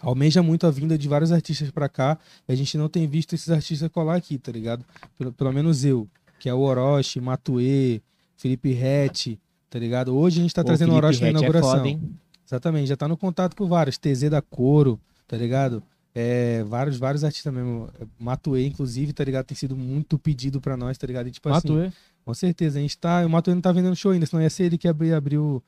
[0.00, 2.18] almeja muito a vinda de vários artistas pra cá.
[2.48, 4.84] E a gente não tem visto esses artistas colar aqui, tá ligado?
[5.16, 6.08] Pelo, pelo menos eu,
[6.38, 8.02] que é o Orochi, Matue,
[8.36, 10.16] Felipe Rett, tá ligado?
[10.16, 11.70] Hoje a gente tá Ô, trazendo o Felipe Orochi na é inauguração.
[11.70, 12.00] foda, hein?
[12.46, 13.98] Exatamente, já tá no contato com vários.
[13.98, 15.82] TZ da Coro, tá ligado?
[16.14, 17.88] É, vários, vários artistas mesmo.
[18.18, 19.46] Matue, inclusive, tá ligado?
[19.46, 21.28] Tem sido muito pedido pra nós, tá ligado?
[21.28, 21.92] E, tipo assim, Matuê.
[22.28, 23.24] Com certeza, a gente tá.
[23.24, 25.62] O Matue não tá vendendo show ainda, senão ia ser ele que abrir, abriu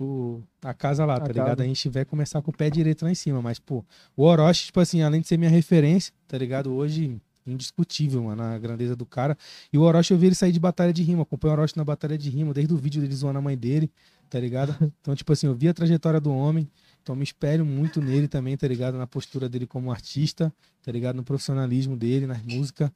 [0.00, 1.32] o, a casa lá, A tá casa.
[1.40, 1.60] ligado?
[1.60, 3.40] A gente vai começar com o pé direito lá em cima.
[3.40, 3.84] Mas, pô,
[4.16, 6.72] o Orochi, tipo assim, além de ser minha referência, tá ligado?
[6.74, 9.38] Hoje, indiscutível, mano, a grandeza do cara.
[9.72, 11.22] E o Orochi, eu vi ele sair de batalha de rima.
[11.22, 13.88] Acompanho o Orochi na batalha de rima, desde o vídeo dele zoando a mãe dele,
[14.28, 14.74] tá ligado?
[15.00, 16.68] Então, tipo assim, eu vi a trajetória do homem.
[17.00, 18.98] Então, me espelho muito nele também, tá ligado?
[18.98, 21.14] Na postura dele como artista, tá ligado?
[21.14, 22.90] No profissionalismo dele, nas músicas.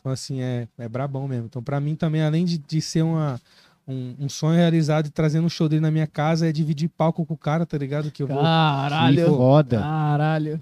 [0.00, 1.46] Então, assim, é, é brabão mesmo.
[1.46, 3.40] Então, pra mim também, além de, de ser uma,
[3.86, 7.24] um, um sonho realizado e trazendo um show dele na minha casa, é dividir palco
[7.26, 8.10] com o cara, tá ligado?
[8.10, 8.38] Que eu vou.
[8.38, 9.26] Que Caralho.
[9.28, 9.78] foda.
[9.78, 10.60] Caralho.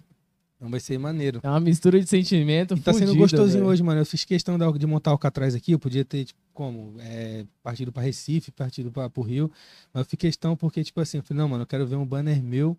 [0.56, 1.38] Então vai ser maneiro.
[1.40, 2.74] É uma mistura de sentimento.
[2.74, 3.66] E tá sendo gostosinho velho.
[3.66, 4.00] hoje, mano.
[4.00, 5.70] Eu fiz questão de, montar o Catrás aqui.
[5.70, 6.96] Eu podia ter, tipo, como?
[6.98, 9.48] É, partido pra Recife, partido pra, pro Rio.
[9.94, 12.04] Mas eu fiz questão porque, tipo assim, eu falei, não, mano, eu quero ver um
[12.04, 12.76] banner meu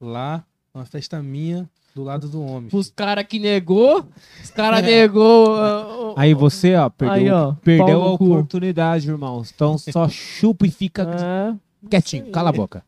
[0.00, 2.68] lá, uma festa minha, do lado do homem.
[2.74, 4.06] Os caras que negou,
[4.44, 5.56] os caras negou.
[5.56, 9.50] ah, Aí você, ó, perdeu, Aí, ó, perdeu a oportunidade, irmãos.
[9.54, 12.84] Então só chupa e fica É, quietinho, cala a boca.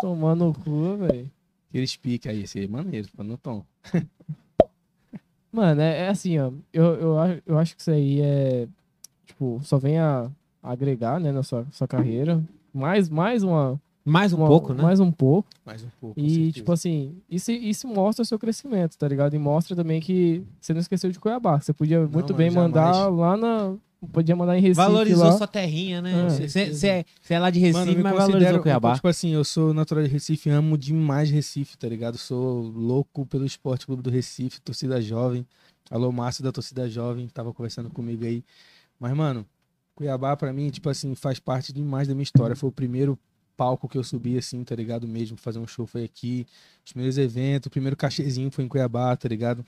[0.00, 1.30] tomando o cu, velho.
[1.72, 3.64] Eles piquem aí, esse é maneiro, pô, no tom.
[5.50, 6.50] Mano, é, é assim, ó.
[6.72, 8.66] Eu, eu, acho- eu acho que isso aí é.
[9.26, 10.30] Tipo, só vem a,
[10.62, 12.42] a agregar, né, na sua, sua carreira.
[12.72, 13.80] Mais, mais uma.
[14.04, 14.82] Mais um uma- pouco, né?
[14.82, 15.48] Mais um pouco.
[15.64, 16.18] Mais um pouco.
[16.18, 16.52] E, certeza.
[16.52, 19.34] tipo assim, isso, isso mostra o seu crescimento, tá ligado?
[19.34, 21.60] E mostra também que você não esqueceu de Cuiabá.
[21.60, 23.18] Você podia muito bem mandar jamais.
[23.18, 23.74] lá na.
[24.12, 24.74] Podia mandar em Recife.
[24.76, 25.32] Valorizou lá.
[25.38, 26.26] sua terrinha, né?
[26.26, 26.48] É.
[26.48, 28.94] Você é, é lá de Recife, Mano, mas valorizou Cuiabá.
[28.96, 32.18] tipo assim, eu sou natural de Recife, amo demais Recife, tá ligado?
[32.18, 35.46] Sou louco pelo Esporte Clube do Recife, torcida jovem.
[35.88, 38.42] Alô, Márcio da torcida jovem, tava conversando comigo aí.
[38.98, 39.46] Mas, mano,
[39.94, 42.56] Cuiabá pra mim, tipo assim, faz parte demais da minha história.
[42.56, 43.16] Foi o primeiro
[43.62, 45.06] palco que eu subi, assim, tá ligado?
[45.06, 46.44] Mesmo, fazer um show foi aqui.
[46.84, 49.64] Os primeiros eventos, o primeiro cachezinho foi em Cuiabá, tá ligado?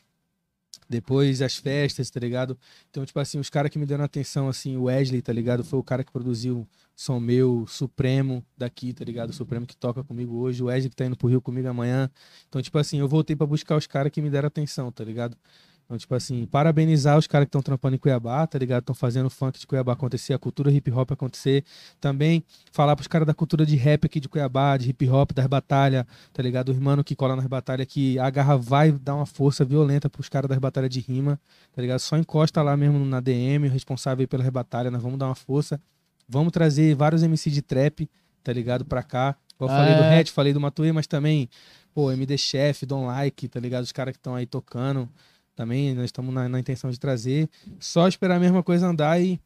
[0.90, 2.58] Depois as festas, tá ligado?
[2.90, 5.62] Então, tipo assim, os caras que me deram atenção, assim, o Wesley, tá ligado?
[5.62, 6.66] Foi o cara que produziu
[6.96, 9.30] Som Meu, Supremo daqui, tá ligado?
[9.30, 12.10] O Supremo que toca comigo hoje, o Wesley que tá indo pro Rio comigo amanhã.
[12.48, 15.36] Então, tipo assim, eu voltei pra buscar os caras que me deram atenção, tá ligado?
[15.84, 18.80] Então, tipo assim, parabenizar os caras que estão trampando em Cuiabá, tá ligado?
[18.80, 21.62] Estão fazendo o funk de Cuiabá acontecer, a cultura hip hop acontecer.
[22.00, 25.46] Também falar pros caras da cultura de rap aqui de Cuiabá, de hip hop, das
[25.46, 26.70] batalhas, tá ligado?
[26.70, 30.28] Os mano que cola nas batalhas que a garra vai dar uma força violenta pros
[30.28, 31.38] caras das batalhas de rima,
[31.72, 32.00] tá ligado?
[32.00, 35.34] Só encosta lá mesmo na DM, o responsável aí pelas batalhas, nós vamos dar uma
[35.34, 35.80] força.
[36.26, 38.08] Vamos trazer vários MC de trap,
[38.42, 38.86] tá ligado?
[38.86, 39.36] Pra cá.
[39.60, 40.18] Eu falei do É.
[40.18, 41.48] Hatch, falei do Matuê, mas também,
[41.94, 43.84] pô, MD Chef, Don Like, tá ligado?
[43.84, 45.08] Os caras que estão aí tocando.
[45.54, 47.48] Também nós estamos na, na intenção de trazer.
[47.78, 49.40] Só esperar a mesma coisa andar e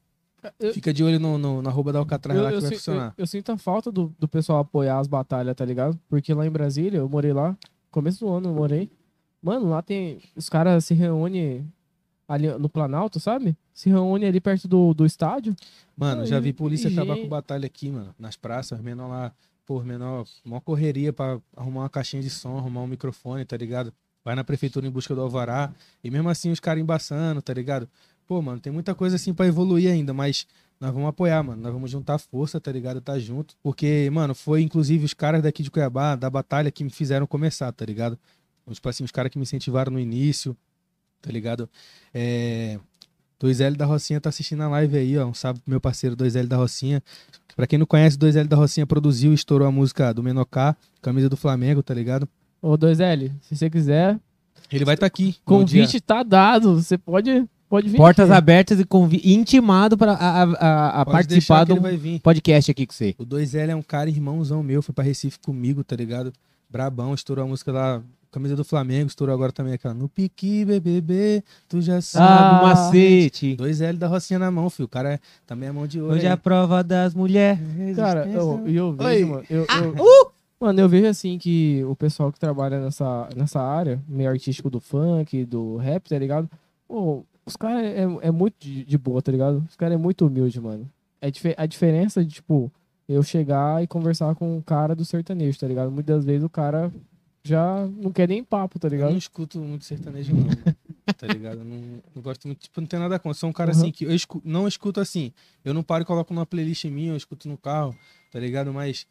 [0.58, 2.70] Eu- fica de olho no, no- na roupa da Alcatraz Eu, lá que eu vai
[2.70, 3.14] funcionar.
[3.16, 5.98] eu- eu sinto a falta do, do pessoal apoiar as batalhas, tá ligado?
[6.08, 7.56] Porque lá em Brasília, eu morei lá,
[7.90, 8.90] começo do ano eu morei.
[9.42, 10.18] Mano, lá tem.
[10.34, 11.70] Os caras se reúnem
[12.26, 13.56] ali no Planalto, sabe?
[13.72, 15.54] Se reúnem ali perto do, do estádio.
[15.96, 18.14] Mano, já vi polícia e acabar com batalha aqui, mano.
[18.18, 19.32] Nas praças, menor lá,
[19.64, 23.92] pô, menor, mó correria pra arrumar uma caixinha de som, arrumar um microfone, tá ligado?
[24.28, 25.72] Vai na prefeitura em busca do alvará.
[26.04, 27.88] E mesmo assim os caras embaçando, tá ligado?
[28.26, 30.46] Pô, mano, tem muita coisa assim pra evoluir ainda, mas
[30.78, 31.62] nós vamos apoiar, mano.
[31.62, 33.00] Nós vamos juntar força, tá ligado?
[33.00, 33.54] Tá junto.
[33.62, 37.72] Porque, mano, foi inclusive os caras daqui de Cuiabá, da batalha, que me fizeram começar,
[37.72, 38.18] tá ligado?
[38.70, 40.54] Tipo assim, os caras que me incentivaram no início,
[41.22, 41.66] tá ligado?
[42.12, 42.78] É.
[43.40, 45.24] 2L da Rocinha tá assistindo a live aí, ó.
[45.24, 47.02] Um salve pro meu parceiro 2L da Rocinha.
[47.56, 51.30] Pra quem não conhece, 2L da Rocinha produziu e estourou a música do Menocá, camisa
[51.30, 52.28] do Flamengo, tá ligado?
[52.60, 54.18] Ô, 2L, se você quiser,
[54.70, 55.36] Ele vai estar aqui.
[55.46, 56.74] no dia- convite tá dado.
[56.82, 57.96] Você pode, pode vir.
[57.96, 58.38] Portas aqui.
[58.38, 59.20] abertas e convi...
[59.24, 62.20] intimado para a, a- a- participar do ele vai vir.
[62.20, 63.14] podcast aqui com você.
[63.18, 66.32] O 2L é um cara irmãozão meu, foi pra Recife comigo, tá ligado?
[66.70, 71.42] Brabão, estourou a música lá, camisa do Flamengo, estourou agora também aquela no pique, BBB,
[71.66, 72.26] tu já sabe.
[72.28, 73.56] Sabe o Ah, macete.
[73.56, 74.84] 2L da Rocinha na mão, filho.
[74.84, 76.14] O cara é, também é mão de ouro.
[76.14, 77.60] Hoje é a prova das mulheres.
[77.96, 79.24] Cara, eu, eu vejo, Oi.
[79.24, 79.44] mano.
[79.48, 80.37] Eu, eu- uh!
[80.60, 84.80] Mano, eu vejo assim que o pessoal que trabalha nessa, nessa área, meio artístico do
[84.80, 86.50] funk, do rap, tá ligado?
[86.86, 89.64] Pô, os caras é, é muito de, de boa, tá ligado?
[89.68, 90.90] Os caras é muito humilde, mano.
[91.20, 92.72] É dife- a diferença de, tipo,
[93.08, 95.92] eu chegar e conversar com o cara do sertanejo, tá ligado?
[95.92, 96.92] Muitas vezes o cara
[97.44, 99.10] já não quer nem papo, tá Eu ligado?
[99.10, 100.44] não escuto muito sertanejo, não.
[101.16, 101.58] tá ligado?
[101.60, 102.58] Eu Não, não gosto muito.
[102.62, 103.38] Tipo, não tem nada contra.
[103.38, 103.78] Sou um cara Uhum.
[103.78, 105.32] assim que eu escu- não escuto assim.
[105.64, 107.94] Eu não paro e coloco numa playlist minha, eu escuto no carro,
[108.32, 108.72] tá ligado?
[108.72, 109.06] Mas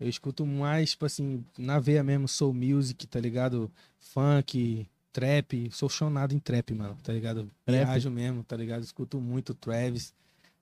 [0.00, 3.70] eu escuto mais, tipo assim, na veia mesmo, soul music, tá ligado?
[3.98, 5.70] Funk, trap.
[5.72, 7.50] Sou chonado em trap, mano, tá ligado?
[7.64, 7.84] Trap?
[7.86, 8.82] Viajo mesmo, tá ligado?
[8.82, 10.12] Escuto muito Travis,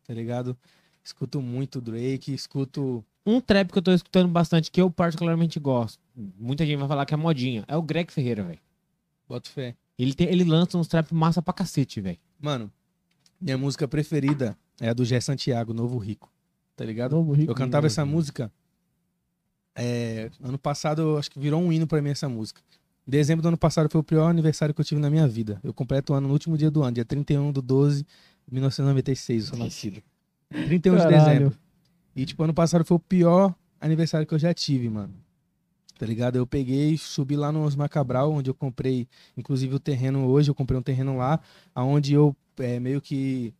[0.06, 0.56] tá ligado?
[1.04, 3.04] Escuto muito Drake, escuto.
[3.26, 5.98] Um trap que eu tô escutando bastante, que eu particularmente gosto.
[6.38, 7.64] Muita gente vai falar que é modinha.
[7.68, 8.58] É o Greg Ferreira, velho.
[9.28, 9.74] Boto fé.
[9.98, 12.18] Ele, tem- ele lança uns trap massa pra cacete, velho.
[12.40, 12.70] Mano,
[13.40, 16.30] minha música preferida é a do Gé Santiago, Novo Rico.
[16.76, 17.12] Tá ligado?
[17.12, 17.50] Novo Rico.
[17.50, 18.50] Eu cantava essa música.
[19.74, 22.60] É, ano passado, acho que virou um hino pra mim essa música.
[23.06, 25.58] Dezembro do ano passado foi o pior aniversário que eu tive na minha vida.
[25.62, 29.44] Eu completo o ano no último dia do ano, dia 31 de 12 de 1996,
[29.44, 30.02] eu sou nascido.
[30.50, 31.24] 31 de Caralho.
[31.24, 31.58] dezembro.
[32.14, 35.14] E, tipo, ano passado foi o pior aniversário que eu já tive, mano.
[35.98, 36.36] Tá ligado?
[36.36, 40.50] Eu peguei, subi lá no Osmar Cabral, onde eu comprei, inclusive, o terreno hoje.
[40.50, 41.40] Eu comprei um terreno lá,
[41.74, 43.54] aonde eu é, meio que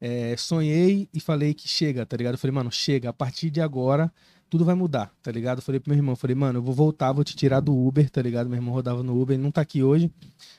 [0.00, 2.34] é, sonhei e falei que chega, tá ligado?
[2.34, 4.12] Eu falei, mano, chega, a partir de agora
[4.48, 5.60] tudo vai mudar, tá ligado?
[5.60, 8.22] Falei pro meu irmão, falei, mano, eu vou voltar, vou te tirar do Uber, tá
[8.22, 8.48] ligado?
[8.48, 10.10] Meu irmão rodava no Uber, ele não tá aqui hoje,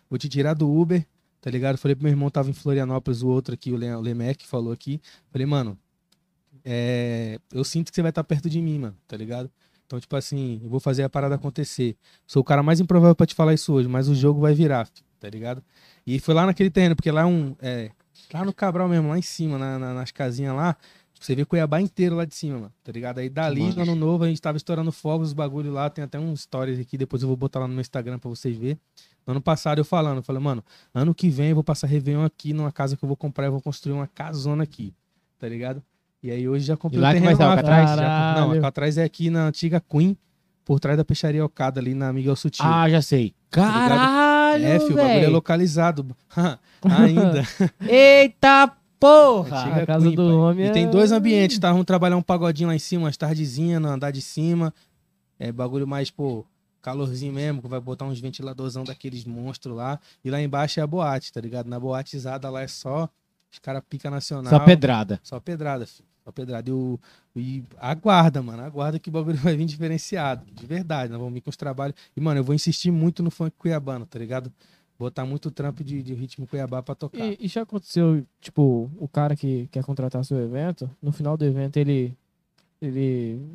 [0.10, 1.06] vou te tirar do Uber,
[1.42, 1.78] tá ligado?
[1.78, 4.74] Falei pro meu irmão, tava em Florianópolis, o outro aqui, o Le- o Lemec, falou
[4.74, 5.00] aqui.
[5.32, 5.78] Falei, mano,
[6.66, 9.50] é, eu sinto que você vai estar perto de mim, mano, tá ligado?
[9.86, 11.96] Então, tipo assim, eu vou fazer a parada acontecer.
[12.26, 14.90] Sou o cara mais improvável pra te falar isso hoje, mas o jogo vai virar,
[15.20, 15.64] tá ligado?
[16.06, 17.56] E foi lá naquele terreno, porque lá é um.
[17.62, 17.90] É,
[18.34, 20.76] lá no Cabral mesmo, lá em cima, na- na- nas casinhas lá,
[21.20, 23.20] você vê Cuiabá inteiro lá de cima, mano, tá ligado?
[23.20, 23.76] Aí dali, Mano.
[23.76, 26.80] no ano novo, a gente tava estourando fogos, os bagulho lá, tem até uns stories
[26.80, 28.80] aqui, depois eu vou botar lá no meu Instagram pra vocês verem.
[29.26, 30.64] No ano passado eu falando, eu falei, mano,
[30.94, 33.52] ano que vem eu vou passar Réveillon aqui numa casa que eu vou comprar, eu
[33.52, 34.94] vou construir uma casona aqui,
[35.38, 35.82] tá ligado?
[36.24, 38.52] E aí hoje já comprei E lá o que terreno vai ser, lá, já- Não.
[38.54, 40.18] Alcatraz é aqui na antiga Queen,
[40.66, 42.66] por trás da peixaria Ocada ali na Miguel Sutil.
[42.66, 43.34] Ah, já sei.
[43.50, 46.06] Caralho, é, filho, o bagulho é localizado.
[46.84, 47.44] Ainda.
[47.88, 49.62] Eita porra!
[49.62, 51.72] Antiga a casa do homem E tem é- dois ambientes, tá?
[51.72, 54.74] Vamos trabalhar um pagodinho lá em cima, umas tardezinhas, no andar de cima.
[55.40, 56.46] É bagulho mais, pô,
[56.82, 60.00] calorzinho mesmo, que vai botar uns ventiladorzão daqueles monstros lá.
[60.24, 61.68] E lá embaixo é a boate, tá ligado?
[61.68, 63.10] Na boatezada lá é só
[63.52, 64.50] os caras pica nacional.
[64.52, 65.20] Só pedrada.
[65.24, 66.08] Só pedrada, filho.
[66.24, 66.70] Só pedrada.
[66.70, 67.00] E, o,
[67.36, 68.64] e aguarda, mano.
[68.64, 70.46] Aguarda que o bagulho vai vir diferenciado.
[70.52, 71.12] De verdade.
[71.12, 71.96] Nós vamos vir com os trabalhos.
[72.16, 74.52] E, mano, eu vou insistir muito no funk cuiabano, tá ligado?
[75.00, 77.20] Botar muito trampo de, de ritmo cuiabá pra tocar.
[77.24, 81.46] E, e já aconteceu, tipo, o cara que quer contratar seu evento, no final do
[81.46, 82.18] evento ele.
[82.80, 83.00] Ele,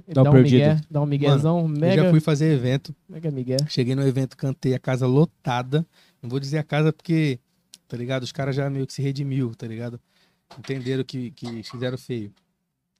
[0.09, 2.93] ele Dá dá, um migué, dá um miguezão, Eu mega, já fui fazer evento.
[3.09, 3.57] mega migué.
[3.69, 5.87] Cheguei no evento, cantei a casa lotada.
[6.21, 7.39] Não vou dizer a casa porque,
[7.87, 8.25] tá ligado?
[8.25, 10.01] Os caras já meio que se redimiu, tá ligado?
[10.59, 12.33] Entenderam que, que fizeram feio.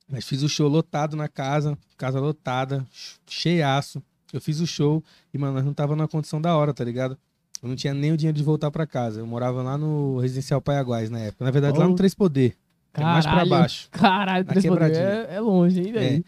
[0.09, 2.87] Mas fiz o show lotado na casa, casa lotada,
[3.27, 4.01] cheiaço.
[4.33, 5.03] Eu fiz o show
[5.35, 7.19] e, mano, nós não tava numa condição da hora, tá ligado?
[7.63, 9.21] Eu não tinha nem o dinheiro de voltar pra casa.
[9.21, 11.45] Eu morava lá no Residencial Paiaguás na época.
[11.45, 11.97] Na verdade, lá no Oh.
[11.97, 12.57] Três Poder,
[12.93, 13.51] que é mais pra Caralho.
[13.51, 13.89] baixo.
[13.91, 16.25] Caralho, Três Poder é, é longe, hein, velho?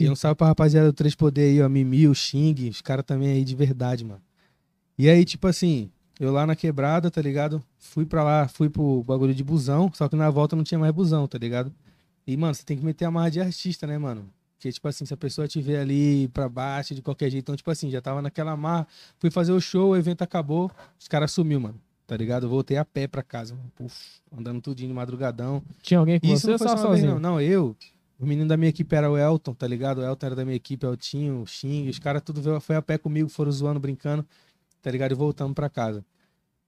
[0.00, 1.68] E um salve pra rapaziada do Três Poder aí, ó.
[1.68, 4.20] Mimi, o Xing, os caras também aí de verdade, mano.
[4.96, 7.62] E aí, tipo assim, eu lá na quebrada, tá ligado?
[7.76, 10.92] Fui pra lá, fui pro bagulho de busão, só que na volta não tinha mais
[10.92, 11.72] busão, tá ligado?
[12.26, 14.24] E, mano, você tem que meter a marra de artista, né, mano?
[14.58, 17.54] Porque, tipo assim, se a pessoa te vê ali pra baixo, de qualquer jeito, então,
[17.54, 21.30] tipo assim, já tava naquela marra, fui fazer o show, o evento acabou, os caras
[21.30, 21.80] sumiu, mano.
[22.08, 22.46] Tá ligado?
[22.46, 23.56] Eu voltei a pé pra casa.
[23.76, 23.94] Puf,
[24.36, 25.62] andando tudinho de madrugadão.
[25.80, 27.20] Tinha alguém com Isso você não foi só uma vez, sozinho?
[27.20, 27.32] não.
[27.34, 27.76] Não, eu.
[28.18, 29.98] O menino da minha equipe era o Elton, tá ligado?
[29.98, 31.88] O Elton era da minha equipe, Eltinho, o Xing.
[31.88, 34.26] Os caras tudo foi a pé comigo, foram zoando, brincando,
[34.82, 35.12] tá ligado?
[35.12, 36.04] E voltamos pra casa.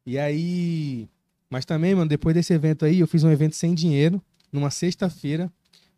[0.07, 1.09] E aí.
[1.49, 4.22] Mas também, mano, depois desse evento aí, eu fiz um evento sem dinheiro,
[4.53, 5.51] numa sexta-feira.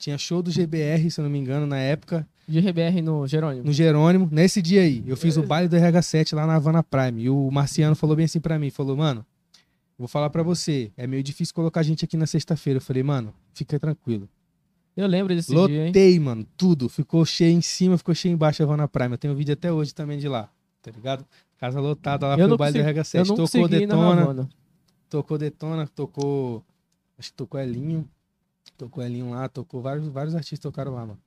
[0.02, 3.64] Tinha show do GBR, se eu não me engano, na época, De RBR no Jerônimo.
[3.64, 4.28] no Jerônimo.
[4.32, 7.22] Nesse dia aí, eu fiz o baile do RH7 lá na Havana Prime.
[7.22, 9.24] E o Marciano falou bem assim pra mim: falou, mano,
[9.96, 12.78] vou falar pra você, é meio difícil colocar gente aqui na sexta-feira.
[12.78, 14.28] Eu falei, mano, fica tranquilo.
[14.96, 15.86] Eu lembro desse dia, hein?
[15.86, 16.88] Lotei, mano, tudo.
[16.88, 19.12] Ficou cheio em cima, ficou cheio embaixo a Havana Prime.
[19.12, 20.50] Eu tenho vídeo até hoje também de lá,
[20.82, 21.24] tá ligado?
[21.58, 23.28] Casa lotada lá Eu foi não o baile consegui- do Eu RH7.
[23.28, 24.48] não Tocou Detona,
[25.08, 26.64] tocou Detona, tocou.
[27.16, 28.04] Acho que tocou Elinho.
[28.76, 31.18] Tocou Elinho lá, tocou vários, vários artistas tocaram lá, mano.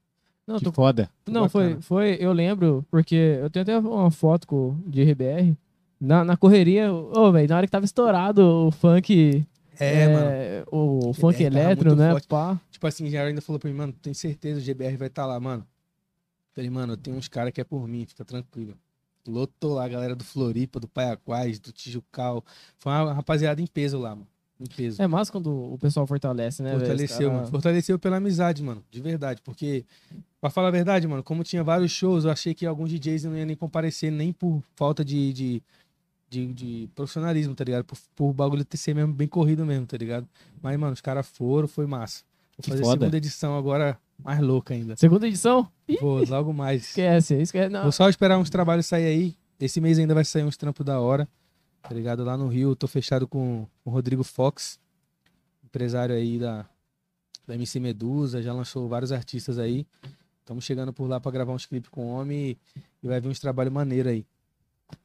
[0.48, 1.10] Não, Que tô- foda.
[1.28, 5.58] não foi, foi, eu lembro, porque eu tenho até uma foto com, de RBR.
[6.00, 9.46] Na, na correria, ô, velho, na hora que tava estourado o funk.
[9.80, 10.28] É, mano.
[10.72, 12.12] O, funk GBR tava eletro, né?
[12.12, 12.28] forte.
[12.28, 12.60] Pá.
[12.70, 15.40] Tipo assim, já ainda falou pra mim, mano, tem certeza o GBR vai estar lá,
[15.40, 15.66] mano.
[16.54, 18.76] Falei, mano, eu tenho uns caras que é por mim, fica tranquilo.
[19.28, 22.44] Lotou lá a galera do Floripa, do Paiaquás, do Tijucal.
[22.78, 24.28] Foi uma rapaziada em peso lá, mano.
[24.60, 25.02] Em peso.
[25.02, 27.48] É massa quando o pessoal fortalece, né, Fortaleceu, cara- mano.
[27.52, 28.84] Fortaleceu pela amizade, mano.
[28.90, 29.42] De verdade.
[29.44, 29.84] Porque,
[30.40, 33.38] pra falar a verdade, mano, como tinha vários shows, eu achei que alguns DJs não
[33.38, 35.64] iam nem comparecer, nem por falta de, de,
[36.30, 37.84] de, de profissionalismo, tá ligado?
[37.86, 40.28] Por, por bagulho ter ser mesmo bem corrido mesmo, tá ligado?
[40.62, 42.24] Mas, mano, os caras foram, foi massa.
[42.58, 43.00] Vou Que fazer a foda.
[43.02, 44.96] segunda edição agora, mais louca ainda.
[44.96, 45.68] Segunda edição?
[46.00, 46.84] Vou logo mais.
[46.90, 47.70] esquece, esquece.
[47.70, 47.84] Não.
[47.84, 49.36] Vou só esperar uns trabalhos sair aí.
[49.60, 51.28] Esse mês ainda vai sair uns trampos da hora.
[51.88, 52.24] Tá ligado?
[52.24, 54.80] Lá no Rio, tô fechado com o Rodrigo Fox,
[55.64, 56.66] empresário aí da,
[57.46, 59.86] da MC Medusa, já lançou vários artistas aí.
[60.40, 62.58] Estamos chegando por lá pra gravar uns clipes com o homem
[63.04, 64.26] e, vai vir uns trabalhos maneiros aí.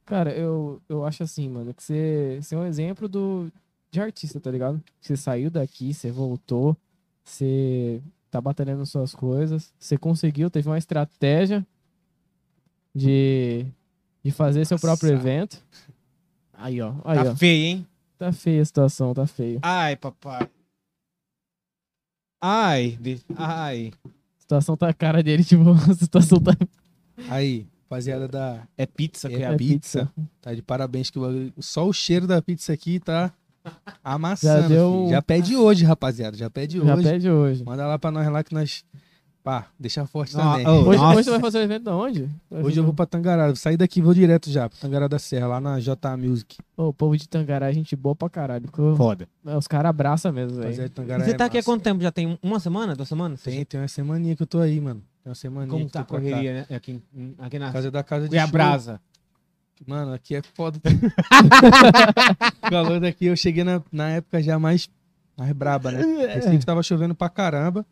[0.07, 3.53] Cara, eu, eu acho assim, mano, que você, você é um exemplo do,
[3.91, 4.83] de artista, tá ligado?
[5.01, 6.77] Você saiu daqui, você voltou,
[7.23, 11.67] você tá batalhando suas coisas, você conseguiu, teve uma estratégia
[12.95, 13.67] de,
[14.23, 15.29] de fazer seu próprio Nossa.
[15.29, 15.65] evento.
[16.61, 17.35] Aí, ó, aí, Tá ó.
[17.37, 17.87] feio, hein?
[18.19, 19.59] Tá feia a situação, tá feio.
[19.63, 20.49] Ai, papai.
[22.43, 23.93] Ai, de- ai.
[24.05, 26.53] A situação tá a cara dele, tipo, a situação tá.
[27.29, 30.07] Aí, rapaziada da É pizza, É que é a é pizza.
[30.07, 30.29] pizza.
[30.41, 33.33] Tá de parabéns que o só o cheiro da pizza aqui tá
[34.03, 34.63] amassando.
[34.63, 36.37] Já deu Já pede hoje, rapaziada.
[36.37, 37.03] Já pede Já hoje.
[37.09, 37.65] pede hoje.
[37.65, 38.85] Manda lá pra nós lá que nós.
[39.51, 40.65] Pá, deixa forte Não, também.
[40.65, 42.31] ô, Hoje, hoje você vai fazer o evento da onde?
[42.49, 43.49] Hoje eu vou pra Tangará.
[43.49, 46.57] Vou sair daqui e vou direto já, pra Tangará da Serra, lá na J Music.
[46.77, 48.63] Ô, o povo de Tangará é gente boa pra caralho.
[48.63, 49.29] porque eu- Foda.
[49.45, 50.73] Os caras abraçam mesmo, velho.
[50.73, 52.01] De Tangará Você é tá aqui há quanto tempo?
[52.01, 52.95] Já tem uma semana?
[52.95, 53.43] Duas semanas?
[53.43, 55.03] Tem, tem uma semaninha que eu tô aí, mano.
[55.25, 56.77] Tem uma semaninha Como que tá a correria, né?
[56.77, 57.03] Aqui,
[57.37, 58.53] aqui na Casa da casa de Cuiabá show.
[58.53, 59.01] Brasa.
[59.85, 60.79] Mano, aqui é foda.
[62.67, 64.89] o calor daqui, eu cheguei na, na época já mais,
[65.37, 66.03] mais braba, né?
[66.37, 67.85] Recife tava chovendo pra caramba.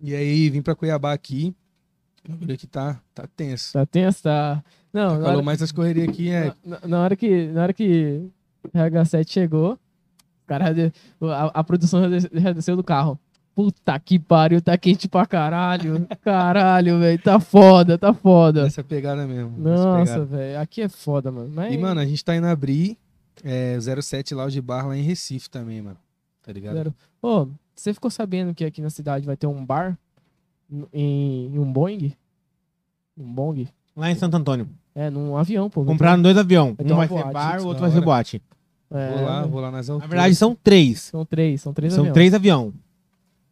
[0.00, 1.54] E aí vim pra Cuiabá aqui.
[2.28, 3.72] O bagulho aqui tá, tá tenso.
[3.72, 4.62] Tá tenso, tá.
[4.92, 6.52] Não, na Falou mais as correrias aqui, é.
[6.64, 8.28] na, na hora que, na hora que
[8.74, 9.78] RH7 chegou,
[10.46, 10.66] cara,
[11.22, 13.18] a, a produção já des- já desceu do carro.
[13.54, 16.06] Puta que pariu, tá quente pra caralho.
[16.22, 17.20] Caralho, velho.
[17.20, 18.66] Tá foda, tá foda.
[18.66, 19.58] Essa pegada mesmo.
[19.58, 20.60] Nossa, velho.
[20.60, 21.50] Aqui é foda, mano.
[21.52, 22.96] Mas, E, mano, a gente tá indo abrir
[23.44, 25.98] é, 07 Lounge Bar lá em Recife também, mano.
[26.42, 26.94] Tá ligado?
[27.20, 27.48] Ô,
[27.80, 29.98] você ficou sabendo que aqui na cidade vai ter um bar
[30.92, 32.12] em, em um Boeing?
[33.18, 33.68] Um Bong?
[33.96, 34.68] Lá em Santo Antônio.
[34.94, 35.84] É, num avião, pô.
[35.84, 36.74] Compraram dois aviões.
[36.78, 38.42] Um vai ser bar, o outro vai ser boate.
[38.90, 40.10] é, Vou lá, vou lá nas Na alturas.
[40.10, 41.00] verdade, são três.
[41.02, 42.14] São três, são três São aviões.
[42.14, 42.72] três aviões.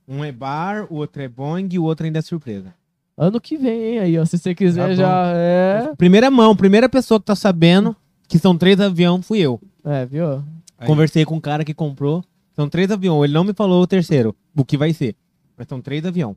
[0.07, 2.75] Um é bar, o outro é Boeing e o outro ainda é surpresa.
[3.17, 4.25] Ano que vem, hein, aí, ó.
[4.25, 5.33] Se você quiser Tá já.
[5.35, 5.93] É.
[5.97, 7.95] Primeira mão, primeira pessoa que tá sabendo
[8.29, 9.61] que são três aviões fui eu.
[9.85, 10.43] É, viu?
[10.79, 10.87] Aí.
[10.87, 12.25] Conversei com um cara que comprou.
[12.59, 13.25] São três aviões.
[13.25, 15.15] Ele não me falou o terceiro, o que vai ser.
[15.57, 16.37] Mas são três aviões.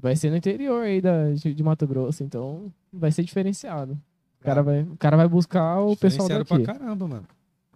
[0.00, 3.92] Vai ser no interior aí da, de, de Mato Grosso, então vai ser diferenciado.
[4.40, 6.44] O cara vai, o cara vai buscar o pessoal daqui.
[6.44, 7.24] pra caramba, mano.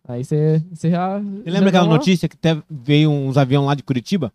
[0.07, 1.18] Aí você você já.
[1.18, 4.32] Você lembra aquela notícia que teve- veio uns aviões lá de Curitiba?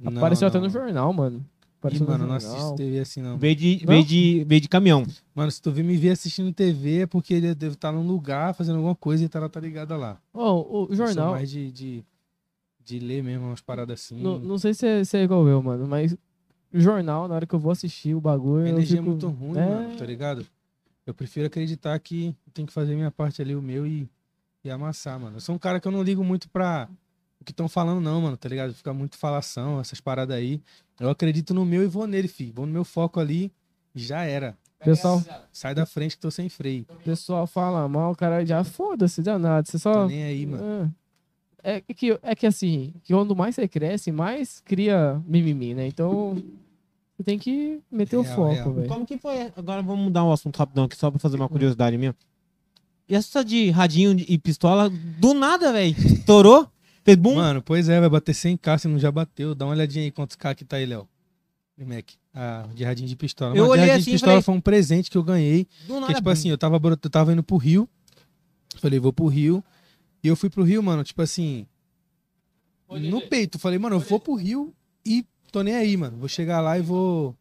[0.00, 0.64] Não, Apareceu até não.
[0.66, 1.38] no jornal, mano.
[1.38, 1.42] Ih,
[1.80, 2.58] Apareceu mano, no não jornal.
[2.58, 3.38] assisto TV assim, não.
[3.38, 3.86] Veio de, Não?
[3.86, 5.04] veio de, veio de caminhão.
[5.34, 8.52] Mano, se tu vir me ver assistindo TV é porque ele deve estar num lugar
[8.54, 10.18] fazendo alguma coisa e tá, tá ligado lá.
[10.34, 11.30] Ô, o Eu sou jornal.
[11.32, 12.04] mais de, de,
[12.88, 14.20] de ler mesmo umas paradas assim.
[14.22, 16.16] Não, não sei se é, se é igual eu, mano, mas
[16.72, 18.64] jornal, na hora que eu vou assistir o bagulho.
[18.66, 20.46] A energia fico- é muito ruim, É, mano, tá ligado?
[21.06, 24.08] Eu prefiro acreditar que tenho que fazer minha parte ali, o meu, e,
[24.64, 25.36] e amassar, mano.
[25.36, 26.88] Eu sou um cara que eu não ligo muito pra
[27.40, 28.74] o que estão falando, não, mano, tá ligado?
[28.74, 30.60] Fica muito falação, essas paradas aí.
[31.00, 32.52] Eu acredito no meu e vou nele, filho.
[32.54, 33.50] Vou no meu foco ali
[33.94, 34.56] e já era.
[34.80, 35.22] Pessoal,
[35.52, 36.84] Sai da frente que tô sem freio.
[37.04, 39.66] pessoal fala mal, o cara já foda-se, danado.
[39.66, 40.06] Você Tô só.
[40.06, 40.62] nem aí, mano.
[40.62, 40.90] É,
[41.62, 45.86] é que, é que assim, que quando mais você cresce, mais cria mimimi, né?
[45.86, 46.36] Então,
[47.16, 48.72] você tem que meter o Real, foco, real.
[48.74, 48.88] velho.
[48.88, 49.50] Como que foi?
[49.56, 52.14] Agora vamos mudar o assunto rapidão aqui, só pra fazer uma curiosidade minha.
[53.08, 55.96] E essa de radinho de- e pistola, do nada, velho.
[55.98, 56.68] Estourou,
[57.04, 57.34] fez bum.
[57.36, 59.54] Mano, pois é, vai bater 100k, se não já bateu.
[59.54, 61.08] Dá uma olhadinha aí quantos k que tá aí, Léo.
[61.86, 62.10] Mac.
[62.34, 63.56] Ah, de radinho de pistola.
[63.56, 65.66] Eu de olhei radinho assim de pistola falei- foi um presente que eu ganhei.
[65.86, 66.00] do nada.
[66.06, 66.30] Porque, tipo bum.
[66.30, 67.88] assim, eu tava, eu tava indo pro Rio.
[68.76, 69.62] Falei, vou pro Rio.
[70.28, 71.66] E eu fui pro Rio, mano, tipo assim.
[72.86, 73.58] No peito.
[73.58, 76.18] Falei, mano, eu vou pro Rio e tô nem aí, mano.
[76.18, 77.34] Vou chegar lá e vou.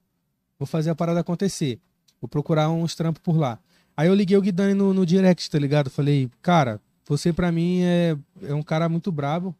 [0.58, 1.82] Vou fazer a parada acontecer.
[2.22, 3.60] Vou procurar uns trampos por lá.
[3.96, 5.90] Aí eu liguei o Guidani no, no direct, tá ligado?
[5.90, 9.54] Falei, cara, você pra mim é, é um cara muito brabo.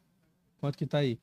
[0.62, 1.20] Quanto que tá aí?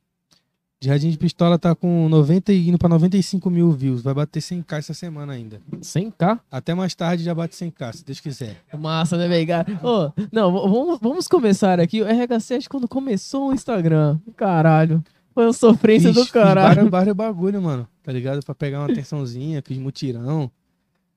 [0.88, 4.02] Radinho de Pistola tá com 90 e indo pra 95 mil views.
[4.02, 5.60] Vai bater 100k essa semana ainda.
[5.80, 6.40] 100k?
[6.50, 8.56] Até mais tarde já bate 100k, se Deus quiser.
[8.78, 9.46] Massa, né, velho?
[9.82, 12.02] Ô, não, vamos, vamos começar aqui.
[12.02, 14.18] O RH7 quando começou o Instagram.
[14.36, 15.02] Caralho.
[15.34, 16.68] Foi uma sofrência Fiz- do caralho.
[16.76, 17.88] vários, vários bagulho, mano.
[18.02, 18.44] Tá ligado?
[18.44, 20.50] Pra pegar uma atençãozinha, fiz mutirão.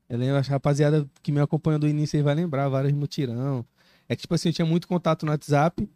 [0.10, 3.64] Eu lembro, a rapaziada que me acompanha do início aí vai lembrar, vários mutirão.
[4.10, 5.88] É que, tipo assim, eu tinha muito contato no WhatsApp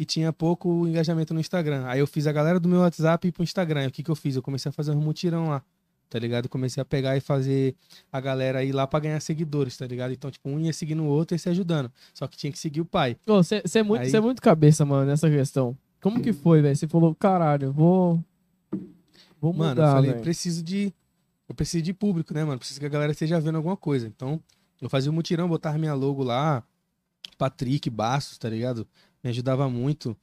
[0.00, 1.82] e tinha pouco engajamento no Instagram.
[1.86, 3.82] Aí eu fiz a galera do meu WhatsApp ir pro Instagram.
[3.82, 4.36] E o que que eu fiz?
[4.36, 5.60] Eu comecei a fazer um mutirão lá,
[6.08, 6.48] tá ligado?
[6.48, 7.74] Comecei a pegar e fazer
[8.12, 10.12] a galera ir lá pra ganhar seguidores, tá ligado?
[10.12, 11.90] Então, tipo, um ia seguindo o outro e se ajudando.
[12.14, 13.16] Só que tinha que seguir o pai.
[13.26, 15.76] Você é, muito, Aí- cê é muito cabeça, mano, nessa questão.
[16.00, 16.76] Como que foi, velho?
[16.76, 18.22] Você falou, caralho, vou.
[19.40, 20.22] Vou mudar, Mano, eu falei, velho.
[20.22, 20.92] preciso de.
[21.48, 22.58] Eu preciso de público, né, mano?
[22.58, 24.06] Preciso que a galera esteja vendo alguma coisa.
[24.06, 24.40] Então,
[24.80, 26.62] eu fazia o mutirão, botava minha logo lá.
[27.36, 28.86] Patrick, Bastos, tá ligado?
[29.22, 30.16] Me ajudava muito.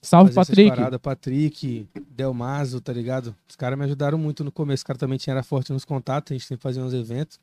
[0.00, 0.68] Salve, Patrick.
[0.70, 1.00] paradas.
[1.00, 3.34] Patrick, Delmazo, tá ligado?
[3.48, 4.80] Os caras me ajudaram muito no começo.
[4.80, 7.38] Os caras também tinham era forte nos contatos, a gente sempre fazia uns eventos.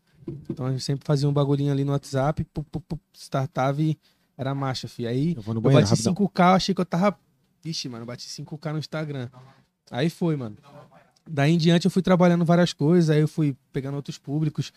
[0.50, 3.98] Então a gente sempre fazia um bagulhinho ali no WhatsApp, pu, pu, pu, startava e
[4.38, 5.06] era marcha, fi.
[5.06, 6.14] Aí Eu vou no eu banheiro, bati rapidão.
[6.14, 7.18] 5K, eu achei que eu tava.
[7.64, 9.30] Ixi, mano, bati 5K no Instagram.
[9.92, 10.58] Aí foi, mano.
[11.28, 14.72] Daí em diante eu fui trabalhando várias coisas, aí eu fui pegando outros públicos,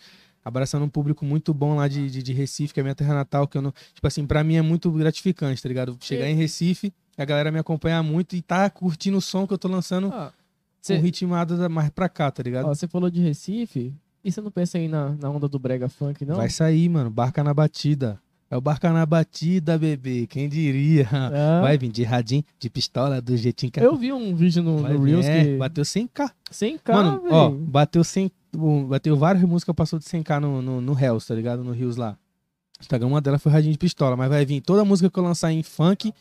[0.49, 3.47] abraçando um público muito bom lá de, de, de Recife, que é minha terra natal,
[3.47, 3.71] que eu não.
[3.93, 5.97] Tipo assim, pra mim é muito gratificante, tá ligado?
[6.01, 9.57] Chegar em Recife, a galera me acompanhar muito e tá curtindo o som que eu
[9.57, 10.33] tô lançando Ah, com
[10.81, 12.67] cê- ritmado da- mais pra cá, tá ligado?
[12.67, 13.93] você falou de Recife.
[14.23, 16.35] E você não pensa aí na, na onda do Brega Funk, não?
[16.35, 17.09] Vai sair, mano.
[17.09, 18.19] Barca na batida.
[18.51, 20.25] É o Barca na batida, bebê.
[20.27, 21.07] Quem diria?
[21.11, 24.79] Ah, Vai vir de radinho, de pistola, do jeitinho que Eu vi um vídeo no,
[24.79, 25.57] Vai no Reels é, que.
[25.57, 26.31] bateu 100k.
[26.51, 27.33] 100k, Mano, velho.
[27.35, 31.35] ó, bateu 100, o- bateu várias músicas, passou de 100k no, no, no Hells, tá
[31.35, 31.63] ligado?
[31.63, 32.17] No Rios lá.
[32.81, 35.51] Instagram, uma delas foi Radinho de Pistola, mas vai vir toda música que eu lançar
[35.51, 36.11] em funk,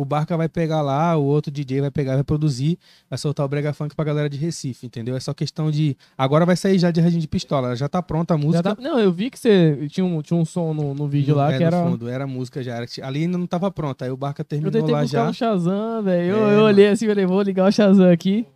[0.00, 2.78] o Barca vai pegar lá, o outro DJ vai pegar, vai produzir,
[3.10, 5.16] vai soltar o Brega Funk pra galera de Recife, entendeu?
[5.16, 5.96] É só questão de.
[6.16, 8.76] Agora vai sair já de Radinho de Pistola, já tá pronta a Já música.
[8.76, 11.52] tá- Não, eu vi que você tinha um, tinha um som no, no vídeo lá
[11.52, 11.82] É, que era.
[11.82, 12.76] fundo, era música já.
[12.76, 14.04] Era, ali ainda não tava pronta.
[14.04, 15.28] Aí o Barca Eu terminou tentei lá buscar já.
[15.30, 16.30] um Shazam, velho.
[16.36, 18.46] Eu, É, eu olhei assim, falei, vou ligar o Shazam aqui.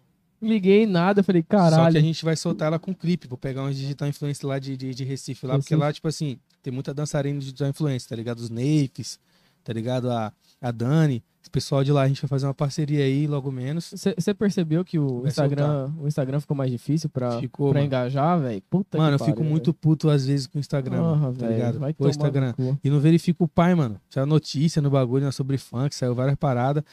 [0.41, 1.97] Liguei nada, falei, Só que caralho.
[1.99, 3.29] a gente vai soltar ela com clipe.
[3.29, 5.81] Vou pegar uns digital influencer lá de, de, de Recife lá, porque Recife.
[5.87, 8.39] lá, tipo assim, tem muita dançarina de digital influencer, tá ligado?
[8.41, 9.21] Os Neifes,
[9.63, 10.11] tá ligado?
[10.11, 10.33] A,
[10.63, 11.23] a Dani.
[11.43, 13.93] Esse pessoal de lá, a gente vai fazer uma parceria aí logo menos.
[14.17, 17.87] Você percebeu que o Vai Instagram, o Instagram ficou mais difícil pra, Ficou, pra mano.
[17.87, 18.63] engajar, velho?
[18.71, 21.53] Puta Mano, eu fico muito puto às vezes com o Instagram, mano, Porra, tá velho.
[21.53, 21.79] ligado?
[21.81, 22.55] Vai O Instagram.
[22.85, 24.01] E não verifica o pai, mano.
[24.09, 26.85] Saiu notícia no bagulho, né, sobre funk, saiu várias paradas.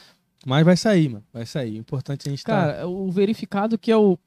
[0.44, 1.24] Mas vai sair, mano.
[1.32, 1.76] Vai sair.
[1.76, 2.72] O importante é a gente tá...
[2.72, 4.18] Cara, o verificado que é o,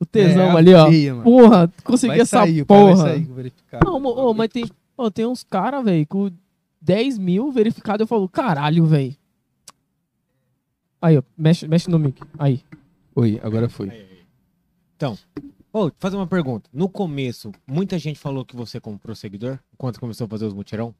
[0.00, 0.86] o tesão É, ali, ó.
[1.16, 1.22] mano.
[1.22, 3.08] Porra, consegui Vai essa sair, pai vai porra.
[3.08, 3.84] sair verificado.
[3.84, 4.64] Não, ô, mas tem,
[4.96, 6.30] ô, tem uns caras, velho, com
[6.80, 8.02] 10 mil verificado.
[8.02, 9.16] Eu falo, caralho, velho.
[11.00, 12.20] Aí, ó, mexe, mexe no mic.
[12.38, 12.62] Aí.
[13.14, 13.90] Oi, agora foi.
[14.96, 15.16] Então,
[15.72, 16.68] ô, fazer uma pergunta.
[16.72, 20.94] No começo, muita gente falou que você comprou seguidor quando começou a fazer os mutirão?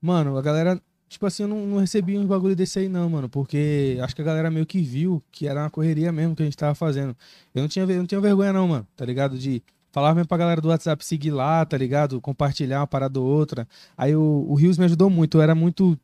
[0.00, 3.28] Mano, a galera, tipo assim, eu não, não recebi uns bagulho desse aí não, mano,
[3.28, 6.44] porque acho que a galera meio que viu que era uma correria mesmo que a
[6.44, 7.16] gente tava fazendo.
[7.54, 9.38] Eu não tinha, eu não tinha vergonha não, mano, tá ligado?
[9.38, 9.62] De
[9.92, 12.20] falar mesmo pra galera do WhatsApp seguir lá, tá ligado?
[12.20, 13.68] Compartilhar uma parada ou outra.
[13.96, 15.98] Aí o, o Rios me ajudou muito, eu era muito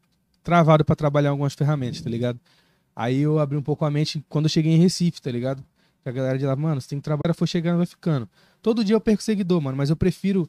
[0.45, 2.39] travado pra trabalhar algumas ferramentas, tá ligado?
[2.95, 5.65] Aí eu abri um pouco a mente quando eu cheguei em Recife, tá ligado?
[6.05, 8.29] A galera de lá, mano, você tem que trabalhar, foi chegando, vai ficando.
[8.63, 10.49] Todo dia eu perco seguidor, mano, mas eu prefiro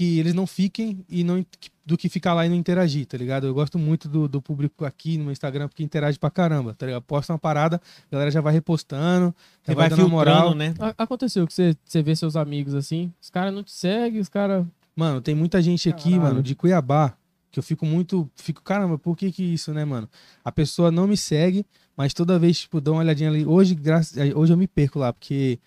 [0.00, 1.44] que eles não fiquem e não
[1.84, 3.46] do que ficar lá e não interagir, tá ligado?
[3.46, 6.86] Eu gosto muito do, do público aqui no meu Instagram porque interage pra caramba, tá
[6.86, 7.02] ligado?
[7.02, 10.54] Posta uma parada, a galera já vai repostando, já vai, vai dando moral.
[10.54, 10.72] né?
[10.96, 14.64] Aconteceu que você, você vê seus amigos assim, os caras não te seguem, os caras.
[14.96, 16.22] Mano, tem muita gente aqui, Caralho.
[16.22, 17.12] mano, de Cuiabá,
[17.50, 18.26] que eu fico muito.
[18.36, 20.08] Fico, caramba, por que que isso, né, mano?
[20.42, 23.44] A pessoa não me segue, mas toda vez, tipo, dou uma olhadinha ali.
[23.44, 25.58] Hoje, graças, hoje eu me perco lá, porque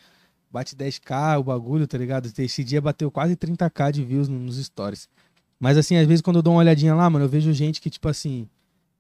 [0.54, 2.32] bate 10k o bagulho, tá ligado?
[2.38, 5.10] Esse dia bateu quase 30k de views no- nos stories.
[5.60, 7.90] Mas assim, às vezes quando eu dou uma olhadinha lá, mano, eu vejo gente que,
[7.90, 8.48] tipo assim,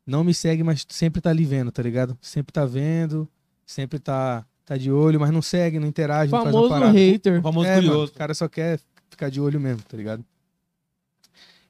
[0.05, 2.17] não me segue, mas sempre tá ali vendo, tá ligado?
[2.21, 3.29] Sempre tá vendo,
[3.65, 6.91] sempre tá, tá de olho, mas não segue, não interage, não faz uma Famoso parada.
[6.97, 7.39] hater.
[7.39, 8.11] O famoso É, mano, curioso.
[8.11, 8.79] o cara só quer
[9.09, 10.25] ficar de olho mesmo, tá ligado?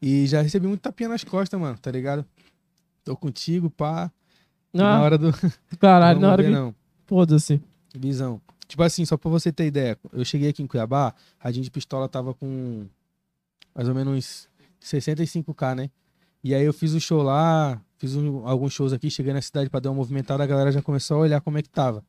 [0.02, 2.26] E já recebi muito tapinha nas costas, mano, tá ligado?
[3.04, 4.12] Tô contigo, pá.
[4.74, 5.32] Na Ah, hora do.
[5.80, 6.56] caralho, na hora ver, que.
[6.56, 6.74] não.
[7.06, 7.62] Foda-se.
[7.96, 8.42] Visão.
[8.74, 11.70] Tipo assim, só pra você ter ideia, eu cheguei aqui em Cuiabá, a gente de
[11.70, 12.88] pistola tava com
[13.76, 14.50] mais ou menos uns
[14.82, 15.92] 65k, né?
[16.44, 19.70] E aí eu fiz o show lá, fiz um- alguns shows aqui, cheguei na cidade
[19.70, 22.04] pra dar uma movimentada, a galera já começou a olhar como é que tava.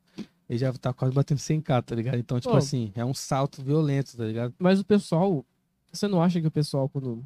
[0.49, 2.17] E já tá quase batendo 100k, tá ligado?
[2.17, 2.57] Então, tipo Pô.
[2.57, 4.51] assim, é um salto violento, tá ligado?
[4.57, 5.45] Mas o pessoal.
[5.93, 7.23] Você não acha que o pessoal, quando.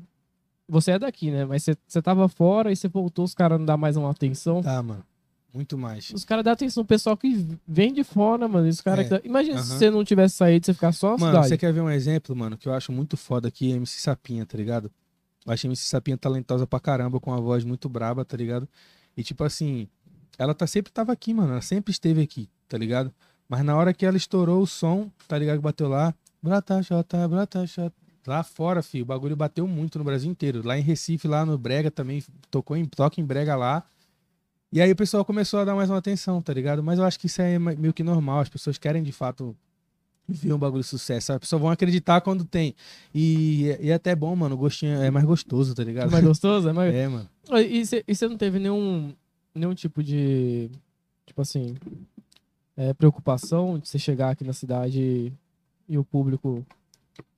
[0.68, 1.46] Você é daqui, né?
[1.46, 4.62] Mas você, você tava fora e você voltou, os caras não dão mais uma atenção.
[4.62, 5.06] Tá, mano.
[5.54, 6.12] Muito mais.
[6.12, 8.68] Os caras dão atenção, o pessoal que vem de fora, mano.
[8.68, 11.32] Os cara É, que dá- Imagina se você não tivesse saído, você ficar só Mano,
[11.32, 11.48] cidade.
[11.50, 14.56] você quer ver um exemplo, mano, que eu acho muito foda aqui, MC Sapinha, tá
[14.58, 14.92] ligado?
[15.46, 18.68] Eu acho a MC Sapinha talentosa pra caramba, com uma voz muito braba, tá ligado?
[19.18, 19.88] E tipo assim,
[20.38, 23.12] ela tá sempre tava aqui, mano, ela sempre esteve aqui, tá ligado?
[23.48, 25.58] Mas na hora que ela estourou o som, tá ligado?
[25.58, 27.96] Que bateu lá, brata, xota, brata, xota.
[28.28, 30.62] Lá fora, filho, o bagulho bateu muito no Brasil inteiro.
[30.64, 33.84] Lá em Recife, lá no Brega também, tocou em, toca em Brega lá.
[34.72, 36.84] E aí o pessoal começou a dar mais uma atenção, tá ligado?
[36.84, 38.42] Mas eu acho que isso é meio que normal.
[38.42, 39.56] As pessoas querem de fato
[40.28, 41.34] ver um bagulho de sucesso.
[41.34, 42.76] As pessoas vão acreditar quando tem.
[43.14, 44.54] E, e é até bom, mano.
[44.54, 46.10] O gostinho é mais gostoso, tá ligado?
[46.10, 46.70] É mais gostoso?
[46.70, 46.94] É mais...
[46.94, 47.28] É, mano.
[47.68, 49.12] E você não teve nenhum,
[49.56, 50.70] nenhum tipo de.
[51.26, 51.76] Tipo assim.
[52.78, 55.34] é, preocupação de você chegar aqui na cidade
[55.88, 56.64] e o público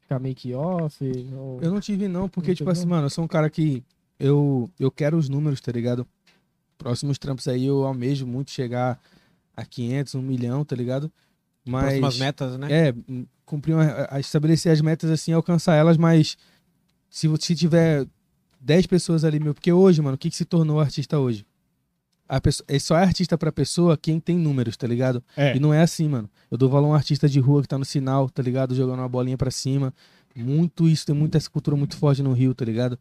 [0.02, 0.98] ficar que off?
[1.34, 1.60] Ou...
[1.62, 3.84] Eu não tive, não, porque, Não tipo assim, mano, eu sou um cara que.
[4.20, 6.06] Eu, eu quero os números, tá ligado?
[6.82, 9.00] Próximos trampos aí eu almejo muito chegar
[9.56, 11.12] a 500, 1 milhão, tá ligado?
[11.66, 11.84] Mas.
[12.00, 12.68] Próximas metas, né?
[12.72, 12.94] É,
[13.46, 16.36] cumprir uma, a- estabelecer as metas assim, alcançar elas, mas
[17.10, 18.08] se, vo- se tiver
[18.60, 21.46] 10 pessoas ali, meu, porque hoje, mano, o que, que se tornou artista hoje?
[22.28, 25.22] A pessoa, é só é artista pra pessoa quem tem números, tá ligado?
[25.36, 25.56] É.
[25.56, 26.30] E não é assim, mano.
[26.50, 28.74] Eu dou valor a um artista de rua que tá no sinal, tá ligado?
[28.74, 29.94] Jogando uma bolinha pra cima.
[30.34, 32.98] Muito isso, tem muita essa cultura muito forte no Rio, tá ligado?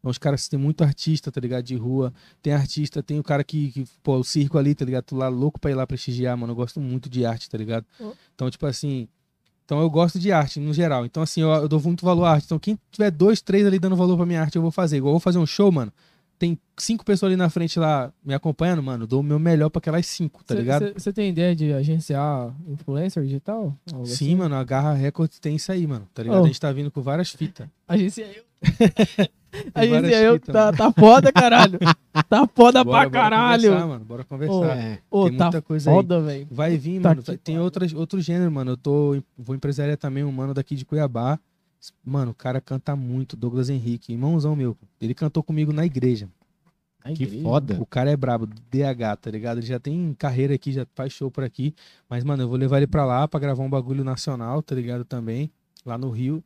[0.00, 1.62] Então, os caras tem muito artista, tá ligado?
[1.62, 2.12] De rua.
[2.42, 5.04] Tem artista, tem o cara que, que pô, o circo ali, tá ligado?
[5.04, 6.52] Tô lá louco pra ir lá prestigiar, mano.
[6.52, 7.84] Eu gosto muito de arte, tá ligado?
[8.00, 8.12] Oh.
[8.34, 9.06] Então, tipo assim.
[9.64, 11.04] Então eu gosto de arte, no geral.
[11.04, 12.46] Então, assim, eu, eu dou muito valor à arte.
[12.46, 14.96] Então, quem tiver dois, três ali dando valor pra minha arte, eu vou fazer.
[14.96, 15.92] Igual eu vou fazer um show, mano.
[16.38, 19.06] Tem cinco pessoas ali na frente lá me acompanhando, mano.
[19.06, 20.94] Dou o meu melhor pra aquelas cinco, tá ligado?
[20.94, 23.76] Você tem ideia de agenciar influencer digital?
[23.86, 24.34] Sim, assim?
[24.34, 26.08] mano, a Garra Records tem isso aí, mano.
[26.14, 26.40] Tá ligado?
[26.40, 26.44] Oh.
[26.44, 27.68] A gente tá vindo com várias fitas.
[27.86, 28.42] Agencia eu.
[29.74, 30.32] Agencia várias eu.
[30.34, 30.76] fitas, Tá, mano.
[30.76, 31.78] tá foda, caralho.
[32.28, 33.62] Tá foda Bora, pra bora caralho.
[33.62, 34.04] conversar, mano.
[34.04, 34.76] Bora conversar.
[34.78, 34.98] É.
[35.10, 35.96] Ô, Tem tá muita coisa aí.
[35.96, 36.46] foda, velho.
[36.50, 37.22] Vai vir, Tá mano.
[37.22, 38.72] tem outras, outro gênero, mano.
[38.72, 41.38] Eu tô, vou empresariar também um mano daqui de Cuiabá.
[42.04, 44.76] Mano, o cara canta muito, Douglas Henrique, irmãozão meu.
[45.00, 46.28] Ele cantou comigo na igreja.
[47.02, 47.42] Ai, Que igreja.
[47.42, 47.78] foda.
[47.80, 49.58] O cara é brabo, DH, tá ligado?
[49.58, 51.74] Ele já tem carreira aqui, já faz show por aqui.
[52.08, 55.04] Mas, mano, eu vou levar ele pra lá pra gravar um bagulho nacional, tá ligado?
[55.04, 55.50] Também.
[55.86, 56.44] Lá no Rio.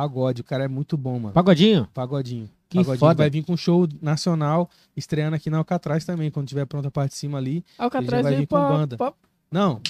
[0.00, 1.32] Pagode, o cara é muito bom, mano.
[1.32, 1.88] Pagodinho?
[1.94, 2.50] Pagodinho.
[2.68, 3.14] Que Pagodinho foda.
[3.14, 7.12] vai vir com show nacional, estreando aqui na Alcatraz também, quando tiver pronta a parte
[7.12, 7.64] de cima ali.
[7.78, 8.96] Alcatraz vai vir com pra, banda.
[8.98, 9.14] pra-
[9.50, 9.80] Não.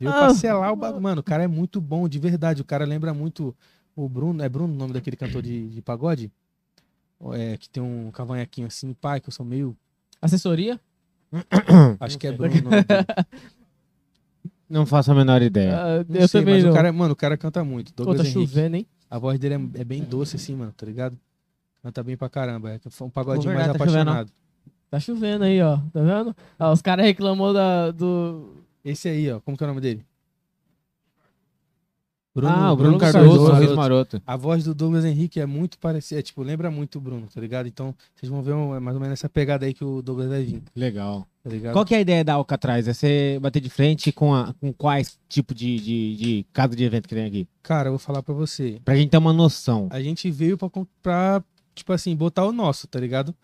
[0.00, 0.20] Eu Ah.
[0.20, 1.02] parcelar o bagulho.
[1.02, 2.62] Mano, o cara é muito bom, de verdade.
[2.62, 3.54] O cara lembra muito
[3.94, 4.42] o Bruno.
[4.42, 6.32] É Bruno o nome daquele cantor de, de pagode?
[7.34, 9.76] É, que tem um cavanhaquinho assim, pai, que eu sou meio.
[10.22, 10.80] Assessoria?
[12.00, 12.32] Acho que é.
[12.32, 13.04] Bruno o nome dele.
[14.68, 16.04] Não faço a menor ideia.
[16.08, 16.70] Não eu sei, também mas não.
[16.70, 17.92] o cara, é- mano, o cara canta muito.
[17.92, 18.46] Pô, Douglas tá Henrique.
[18.54, 18.86] chovendo, hein?
[19.12, 21.18] A voz dele é, é bem doce, assim, mano, tá ligado?
[21.82, 22.70] Canta bem pra caramba.
[22.70, 24.32] É um pagodinho mais verdade, tá chovendo, apaixonado.
[24.90, 25.76] Tá chovendo aí, ó.
[25.92, 26.36] Tá vendo?
[26.58, 28.64] Ah, os caras reclamou da, do.
[28.82, 29.38] Esse aí, ó.
[29.40, 30.02] Como que é o nome dele?
[32.36, 34.22] Ah, o Bruno, Bruno Cardoso, Cardoso, Maroto.
[34.26, 37.40] A voz do Douglas Henrique é muito parecida, é, tipo, lembra muito o Bruno, tá
[37.40, 37.66] ligado?
[37.68, 40.28] Então, vocês vão ver um- é mais ou menos essa pegada aí que o Douglas
[40.30, 41.26] vai vir, Legal.
[41.44, 41.72] tá?
[41.72, 42.88] Qual que é a ideia da Alcatraz?
[42.88, 46.84] É você bater de frente com, a, com quais tipo de, de, de casa de
[46.84, 47.46] evento que tem aqui?
[47.62, 48.80] Cara, eu vou falar pra você.
[48.84, 49.88] Pra gente ter uma noção.
[49.90, 50.70] A gente veio pra,
[51.02, 53.34] pra, tipo assim, botar o nosso, tá ligado?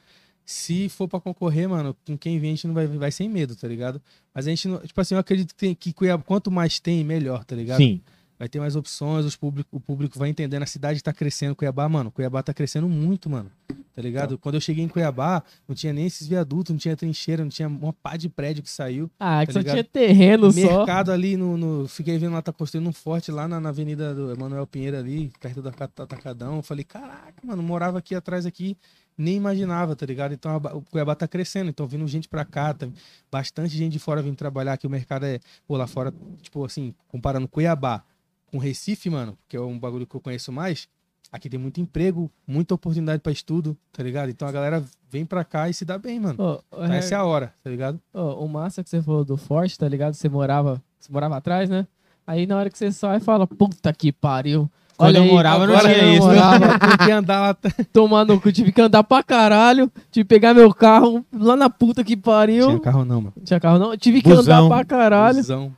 [0.45, 3.55] Se for pra concorrer, mano, com quem vem a gente não vai, vai sem medo,
[3.55, 4.01] tá ligado?
[4.35, 7.05] Mas a gente, não, tipo assim, eu acredito que, tem, que Cuiabá, quanto mais tem,
[7.05, 7.77] melhor, tá ligado?
[7.77, 8.01] Sim.
[8.39, 11.89] Vai ter mais opções, os público, o público vai entendendo, a cidade tá crescendo, Cuiabá,
[11.89, 13.51] mano, Cuiabá tá crescendo muito, mano,
[13.93, 14.39] tá ligado?
[14.39, 17.67] Quando eu cheguei em Cuiabá, não tinha nem esses viadutos, não tinha trincheira, não tinha
[17.67, 19.11] uma pá de prédio que saiu.
[19.19, 19.75] Ah, que Tá só ligado?
[19.75, 20.61] tinha terreno só.
[20.61, 24.15] Mercado ali no, no- Fiquei vendo lá, tá construindo um forte lá na, na avenida
[24.15, 26.57] do Emanuel Pinheiro ali, perto Cata- Atacadão.
[26.59, 28.77] Eu falei, caraca, mano, morava aqui atrás aqui,
[29.17, 30.33] nem imaginava, tá ligado?
[30.33, 32.87] Então a o Cuiabá tá crescendo, então vindo gente pra cá, tá,
[33.33, 36.95] bastante gente de fora vindo trabalhar aqui, o mercado é, pô, lá fora, tipo assim,
[37.09, 38.05] comparando Cuiabá
[38.51, 40.89] com Recife, mano, que é um bagulho que eu conheço mais,
[41.31, 44.31] aqui tem muito emprego, muita oportunidade pra estudo, tá ligado?
[44.31, 46.37] Então a galera vem pra cá e se dá bem, mano.
[46.43, 48.01] Ô, Então, essa é a hora, tá ligado?
[48.13, 50.15] ô, o massa que você falou do forte, tá ligado?
[50.15, 51.87] Você morava, você morava atrás, né?
[52.27, 54.71] Aí na hora que você sai, fala, puta que pariu.
[54.99, 56.27] Quando Olha eu aí, morava, não tinha eu isso.
[56.27, 56.67] morava,
[56.99, 57.57] Tem que andar lá
[57.93, 61.71] tomar no cu, tive que andar pra caralho, tive que pegar meu carro lá na
[61.71, 62.67] puta que pariu.
[62.67, 63.33] Tinha carro não, mano.
[63.45, 63.97] Tinha carro não?
[63.97, 64.67] Tive que Busão.
[64.67, 65.37] andar pra caralho.
[65.39, 65.73] Busão,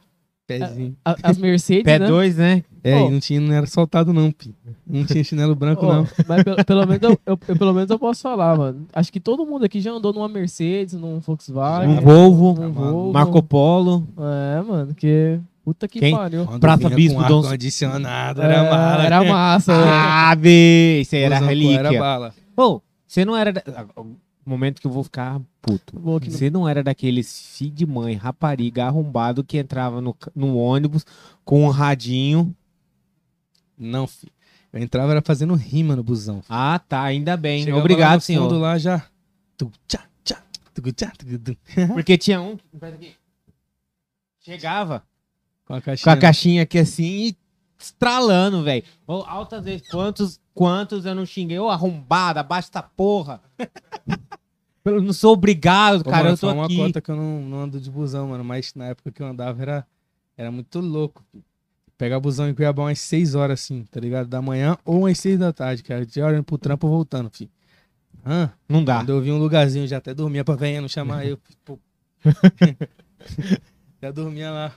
[0.59, 0.97] pezinho.
[1.05, 2.07] A- As Mercedes, Pé né?
[2.07, 2.63] 2, né?
[2.83, 4.55] É, e não, tinha, não era soltado não, pi.
[4.87, 6.09] Não tinha chinelo branco, Ó, não.
[6.27, 8.87] Mas pelo, pelo menos eu, eu- eu- pelo menos eu posso falar, mano.
[8.93, 11.99] Acho que todo mundo aqui já andou numa Mercedes, num Volkswagen.
[11.99, 12.93] Um Volvo, num mano.
[12.93, 13.13] Volvo.
[13.13, 14.09] Marco Polo.
[14.19, 15.39] É, mano, que.
[15.63, 16.15] Puta que Quem?
[16.17, 16.47] pariu.
[16.47, 19.05] Quando Prata Bispo, com Dom- ar-condicionado, É, era mala.
[19.05, 19.91] Era massa, né?
[19.93, 21.79] Ah, bê, isso aí era relíquia.
[21.81, 22.35] Era bala.
[22.57, 23.53] Pô, você não era.
[24.45, 25.99] Momento que eu vou ficar puto.
[26.01, 30.17] Vou aqui no- Você não era daqueles filho de mãe, rapariga, arrombado que entrava no,
[30.35, 31.05] no ônibus
[31.45, 32.55] com um radinho.
[33.79, 34.29] Não, fi.
[34.73, 36.43] Eu entrava era fazendo rima no busão.
[36.49, 37.61] Ah, tá, ainda bem.
[37.65, 38.53] Chegava lá Obrigado, no senhor.
[38.53, 39.05] lá já.
[41.93, 42.57] Porque tinha um.
[44.41, 45.03] Chegava
[45.67, 46.13] Com a com caixinha.
[46.13, 47.37] a caixinha aqui assim e
[47.81, 48.85] estralando, velho.
[49.07, 51.59] Altas vezes, quantos, quantos eu não xinguei?
[51.59, 53.41] Ô, arrombada, basta porra.
[54.83, 56.17] Eu não sou obrigado, Ô, cara.
[56.23, 56.77] mano, eu tô foi uma aqui.
[56.77, 58.43] cota que eu não, não ando de busão, mano.
[58.43, 59.87] Mas na época que eu andava era,
[60.39, 61.23] era muito louco.
[61.99, 64.27] Pegar busão em Cuiabá umas 6 horas, assim, tá ligado?
[64.29, 66.07] Da manhã ou umas 6 da tarde, cara.
[66.07, 67.51] De olhando pro trampo voltando, filho.
[68.25, 68.51] Hã?
[68.67, 69.01] Não dá.
[69.01, 71.39] Quando eu vi um lugarzinho, já até dormia pra venha não chamar eu.
[71.63, 71.79] Pô.
[74.01, 74.73] já dormia lá.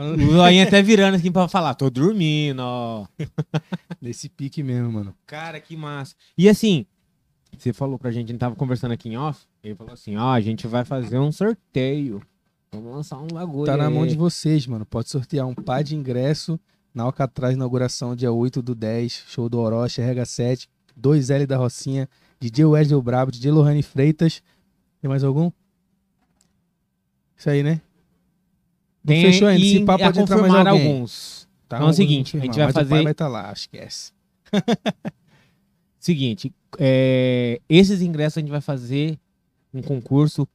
[0.00, 3.06] O Loinha até virando aqui pra falar, tô dormindo, ó.
[4.00, 5.14] Nesse pique mesmo, mano.
[5.26, 6.14] Cara, que massa.
[6.36, 6.86] E assim,
[7.56, 10.32] você falou pra gente, a gente tava conversando aqui em off, ele falou assim, ó,
[10.32, 12.22] a gente vai fazer um sorteio.
[12.72, 13.92] Vamos lançar um bagulho Tá na aí.
[13.94, 14.86] mão de vocês, mano.
[14.86, 16.58] Pode sortear um par de ingresso
[16.94, 20.66] na Alcatraz, inauguração dia 8 do 10, show do Orochi, RH7,
[21.00, 24.42] 2L da Rocinha, DJ Wesley Brabo, DJ Lohane Freitas.
[25.00, 25.50] Tem mais algum?
[27.36, 27.80] Isso aí, né?
[29.04, 29.64] Não Tem fechou ainda.
[29.64, 30.86] Esse papo pode entrar mais confirmar alguém.
[30.92, 31.48] alguns.
[31.68, 33.52] Tá, Então é o seguinte, a gente vai mas o pai fazer- vai estar lá,
[33.52, 34.12] esquece.
[35.98, 39.18] Seguinte, é, esses ingressos a gente vai fazer
[39.72, 40.48] um concurso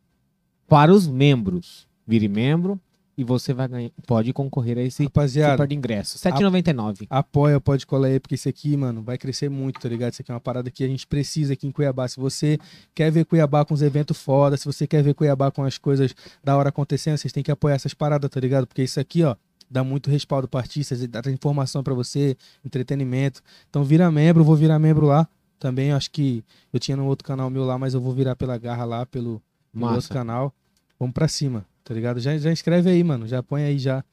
[0.67, 1.87] para os membros.
[2.07, 2.79] Vire membro
[3.17, 6.17] e você vai ganhar, pode concorrer a esse Rapaziada, super de ingresso.
[6.23, 7.07] R$ 7,99.
[7.09, 10.13] apoia, pode colar aí, porque isso aqui, mano, vai crescer muito, tá ligado?
[10.13, 12.07] Isso aqui é uma parada que a gente precisa aqui em Cuiabá.
[12.07, 12.57] Se você
[12.93, 16.13] quer ver Cuiabá com os eventos foda, se você quer ver Cuiabá com as coisas
[16.43, 18.67] da hora acontecendo, vocês têm que apoiar essas paradas, tá ligado?
[18.67, 19.35] Porque isso aqui, ó,
[19.69, 22.35] dá muito respaldo para artistas, dá informação pra você,
[22.65, 23.41] entretenimento.
[23.69, 25.91] Então vira membro, vou virar membro lá também.
[25.91, 28.85] Acho que eu tinha no outro canal meu lá, mas eu vou virar pela garra
[28.85, 29.41] lá, pelo,
[29.73, 30.53] pelo outro canal.
[30.99, 32.19] Vamos pra cima, tá ligado?
[32.19, 33.25] Já, já inscreve aí, mano.
[33.27, 34.03] Já põe aí já.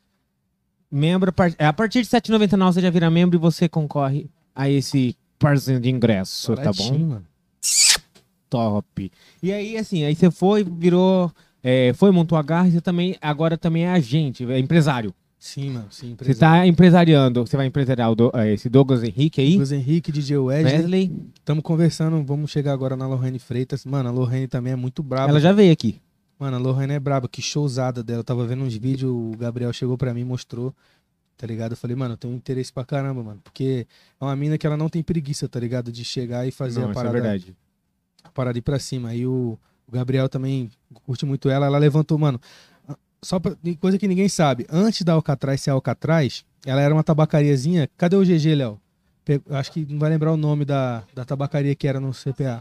[0.90, 4.68] Membro, a é, partir de R$ 7,99 você já vira membro e você concorre a
[4.68, 6.70] esse parzinho de ingresso, tá bom?
[6.70, 7.26] Baratinho, mano.
[8.50, 9.10] Top.
[9.42, 11.32] E aí, assim, aí você foi, virou.
[11.62, 13.16] é, foi, montou a garra e você também.
[13.22, 15.14] Agora também é agente, é empresário.
[15.38, 15.86] Sim, mano.
[15.90, 16.60] Sim, Você empresário.
[16.62, 17.44] tá empresariando.
[17.44, 19.56] Você vai empresariar Do- é, esse Douglas Henrique aí.
[19.56, 20.76] Luiz Henrique, DJ Wesley.
[20.76, 21.12] Wesley.
[21.34, 23.84] Estamos conversando, vamos chegar agora na Lohane Freitas.
[23.84, 25.30] Mano, a Lohane também é muito braba.
[25.30, 25.98] Ela já veio aqui.
[26.42, 28.18] Mano, a Lohane é braba, que showzada dela.
[28.18, 30.74] Eu tava vendo uns vídeos, o Gabriel chegou pra mim mostrou,
[31.36, 31.70] tá ligado?
[31.70, 33.40] Eu falei, mano, eu tenho interesse pra caramba, mano.
[33.44, 33.86] Porque
[34.20, 35.92] é uma mina que ela não tem preguiça, tá ligado?
[35.92, 37.56] De chegar e fazer Não, a isso é parada, verdade.
[38.24, 39.10] a parada ir pra cima.
[39.10, 40.68] Aí o, o Gabriel também
[41.06, 41.66] curte muito ela.
[41.66, 42.40] Ela levantou, mano.
[43.22, 44.66] Só pra, coisa que ninguém sabe.
[44.68, 47.88] Antes da Alcatraz ser Alcatraz, ela era uma tabacariazinha.
[47.96, 48.80] Cadê o GG, Léo?
[49.50, 52.60] Acho que não vai lembrar o nome da, da tabacaria que era no CPA.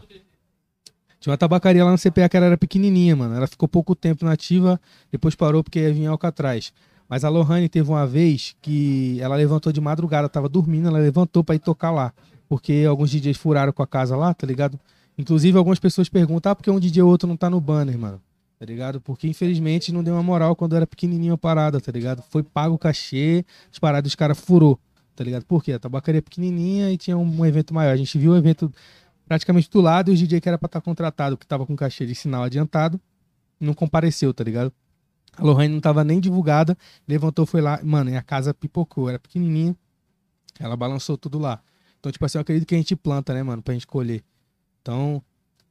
[1.22, 3.36] Tinha uma tabacaria lá no CPA que ela era pequenininha, mano.
[3.36, 6.72] Ela ficou pouco tempo nativa, depois parou porque ia vir Alcatraz.
[7.08, 11.44] Mas a Lohane teve uma vez que ela levantou de madrugada, tava dormindo, ela levantou
[11.44, 12.12] pra ir tocar lá.
[12.48, 14.80] Porque alguns DJs furaram com a casa lá, tá ligado?
[15.16, 17.96] Inclusive, algumas pessoas perguntam, ah, por que um DJ ou outro não tá no banner,
[17.96, 18.20] mano?
[18.58, 19.00] Tá ligado?
[19.00, 22.20] Porque infelizmente não deu uma moral quando era pequenininho a parada, tá ligado?
[22.30, 24.76] Foi pago o cachê, as paradas os caras furou,
[25.14, 25.44] tá ligado?
[25.44, 25.72] Por quê?
[25.72, 27.92] A tabacaria é pequenininha e tinha um evento maior.
[27.92, 28.72] A gente viu o evento
[29.32, 32.04] praticamente do lado e os DJ que era pra estar contratado, que tava com cachê
[32.04, 33.00] de sinal adiantado,
[33.58, 34.70] não compareceu, tá ligado?
[35.34, 36.76] A Lohane não tava nem divulgada,
[37.08, 39.74] levantou, foi lá, mano, e a casa pipocou, era pequenininha,
[40.60, 41.62] ela balançou tudo lá.
[41.98, 44.22] Então, tipo assim, eu acredito que a gente planta, né, mano, pra gente colher.
[44.82, 45.22] Então,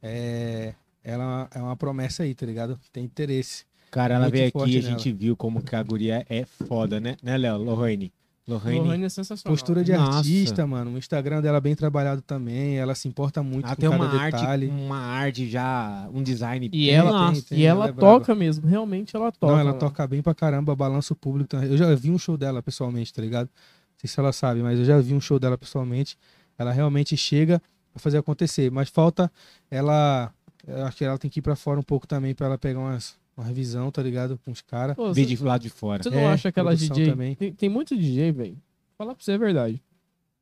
[0.02, 2.80] é, ela é uma promessa aí, tá ligado?
[2.92, 3.66] Tem interesse.
[3.92, 7.00] Cara, ela Muito veio aqui e a gente viu como que a guria é foda,
[7.00, 7.16] né?
[7.22, 7.58] Né, Léo?
[7.58, 8.12] Lohane.
[8.48, 8.80] Lohane.
[8.80, 9.54] Lohane é sensacional.
[9.54, 10.18] Postura de Nossa.
[10.18, 10.92] artista, mano.
[10.92, 12.78] O Instagram dela é bem trabalhado também.
[12.78, 14.66] Ela se importa muito Ela com tem cada uma detalhe.
[14.70, 16.70] arte, uma arte já, um design.
[16.74, 18.20] E ela, Nossa, tem, e ela, ela é braba.
[18.20, 19.54] toca mesmo, realmente ela toca.
[19.54, 19.80] Não, ela mano.
[19.80, 21.50] toca bem pra caramba, balança o público.
[21.50, 21.70] também.
[21.70, 23.48] Eu já vi um show dela pessoalmente, tá ligado?
[23.48, 26.18] Não sei se ela sabe, mas eu já vi um show dela pessoalmente.
[26.58, 27.62] Ela realmente chega
[27.94, 28.72] pra fazer acontecer.
[28.72, 29.32] Mas falta
[29.70, 30.32] ela.
[30.68, 32.80] Eu acho que ela tem que ir pra fora um pouco também pra ela pegar
[32.80, 34.40] umas, uma revisão, tá ligado?
[34.44, 34.96] Com os caras.
[34.96, 36.04] Você, de lado de fora.
[36.04, 37.10] você não É, acha aquela DJ.
[37.12, 37.36] também.
[37.36, 38.58] Tem, tem muito DJ, velho.
[38.98, 39.82] Falar pra você a verdade.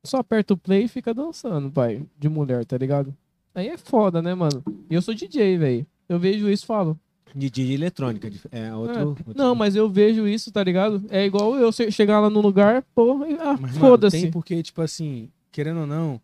[0.04, 2.02] Só aperta o play e fica dançando, pai.
[2.18, 3.14] De mulher, tá ligado?
[3.54, 4.62] Aí é foda, né, mano?
[4.88, 5.86] E eu sou DJ, velho.
[6.08, 6.98] Eu vejo isso e falo.
[7.34, 8.30] De, de eletrônica.
[8.50, 9.08] É outro.
[9.08, 11.04] outro- Não, mas eu vejo isso, tá ligado?
[11.10, 14.20] É igual eu che- chegar lá no lugar, pô, e- ah, foda-se.
[14.22, 16.20] tem porque, tipo assim, querendo ou não,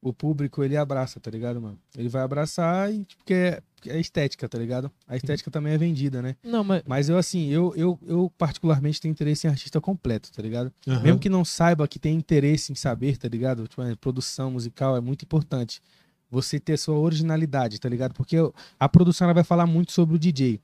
[0.00, 1.78] o público ele abraça, tá ligado, mano?
[1.96, 4.90] Ele vai abraçar e, tipo, que é, é estética, tá ligado?
[5.06, 6.36] A estética também é vendida, né?
[6.42, 6.82] Não, mas.
[6.86, 10.72] Mas eu, assim, eu, eu, eu particularmente tenho interesse em artista completo, tá ligado?
[10.86, 11.02] Aham.
[11.02, 13.66] Mesmo que não saiba que tem interesse em saber, tá ligado?
[13.66, 15.80] Tipo, a produção musical é muito importante.
[16.30, 18.14] Você ter sua originalidade, tá ligado?
[18.14, 18.36] Porque
[18.78, 20.60] a produção ela vai falar muito sobre o DJ.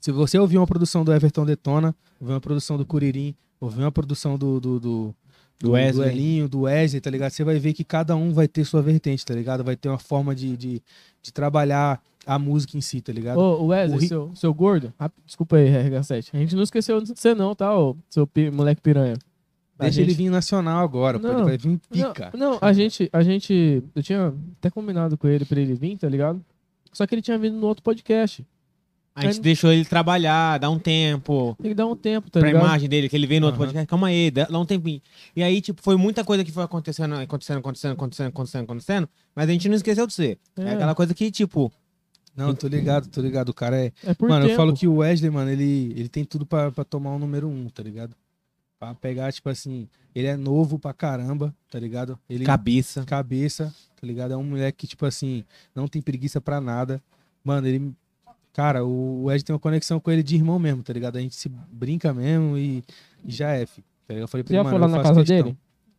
[0.00, 3.92] Se você ouvir uma produção do Everton Detona, ouvir uma produção do Curirim, ouvir uma
[3.92, 5.14] produção do, do, do,
[5.58, 6.04] Do Wesley.
[6.04, 7.30] do Elinho, do Wesley, tá ligado?
[7.30, 9.64] Você vai ver que cada um vai ter sua vertente, tá ligado?
[9.64, 10.82] Vai ter uma forma de, de,
[11.22, 13.38] de trabalhar a música em si, tá ligado?
[13.38, 14.92] Ô, o Wesley, Ri- seu, seu gordo.
[14.98, 16.30] Ah, desculpa aí, RH7.
[16.34, 19.14] A gente não esqueceu de você, não, tá, ô, seu pi- moleque piranha.
[19.78, 21.34] A Deixa gente- ele vir nacional agora, pô, Não.
[21.36, 22.30] ele vai vir pica.
[22.34, 23.82] Não, não, a gente, a gente.
[23.94, 26.42] Eu tinha até combinado com ele pra ele vir, tá ligado?
[26.92, 28.44] Só que ele tinha vindo no outro podcast.
[29.16, 31.56] A gente deixou ele trabalhar, dar um tempo.
[31.60, 32.62] Tem que dar um tempo, tá pra ligado?
[32.64, 33.66] imagem dele, que ele veio no outro Aham.
[33.68, 33.88] podcast.
[33.88, 35.00] Calma aí, dá, dá um tempinho.
[35.34, 39.08] E aí, tipo, foi muita coisa que foi acontecendo, acontecendo, acontecendo, acontecendo, acontecendo, acontecendo.
[39.34, 40.36] Mas a gente não esqueceu de você.
[40.58, 40.72] É, É.
[40.74, 41.72] aquela coisa que, tipo,
[42.36, 43.48] Não, tô ligado, tô ligado.
[43.48, 43.92] O cara é.
[44.04, 44.56] É por mano, eu tempo.
[44.58, 47.70] falo que o Wesley, mano, ele, ele tem tudo pra, pra tomar o número um,
[47.70, 48.14] tá ligado?
[48.78, 52.18] Pra pegar, tipo assim, ele é novo pra caramba, tá ligado?
[52.28, 53.02] Ele cabeça.
[53.06, 54.32] cabeça, tá ligado?
[54.34, 55.42] É um moleque que, tipo assim,
[55.74, 57.02] não tem preguiça pra nada.
[57.42, 57.94] Mano, ele.
[58.56, 61.18] Cara, o Wesley tem uma conexão com ele de irmão mesmo, tá ligado?
[61.18, 62.82] A gente se brinca mesmo e,
[63.22, 63.84] e já é, fi.
[64.08, 64.14] Tá?
[64.14, 65.36] Eu falei pra Você ele, já mano, foi lá na casa questão.
[65.44, 65.56] dele?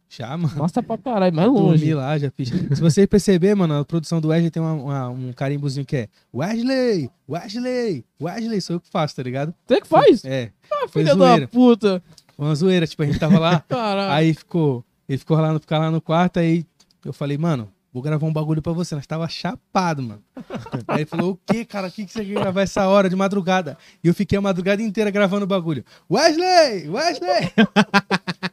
[0.10, 0.56] Já, mano.
[0.56, 1.94] Mostra pra caralho, mais Dormi longe.
[1.94, 2.50] lá, já fiz.
[2.50, 6.08] Se vocês perceberem, mano, a produção do Wesley tem uma- uma- um carimbozinho que é
[6.34, 9.54] Wesley, Wesley, Wesley, sou eu que faço, tá ligado?
[9.68, 10.26] Você que faz?
[10.26, 10.52] É,
[10.90, 12.02] foi Filha da puta.
[12.38, 13.64] uma zoeira, tipo, a gente tava lá,
[14.16, 16.66] aí ficou, ele ficou lá no, ficar lá no quarto, aí
[17.06, 20.22] eu falei, mano, vou gravar um bagulho pra você, nós tava chapado, mano.
[20.88, 23.16] Aí ele falou, o que, cara, o que, que você quer gravar essa hora de
[23.16, 23.76] madrugada?
[24.04, 25.84] E eu fiquei a madrugada inteira gravando o bagulho.
[26.10, 27.54] Wesley, Wesley,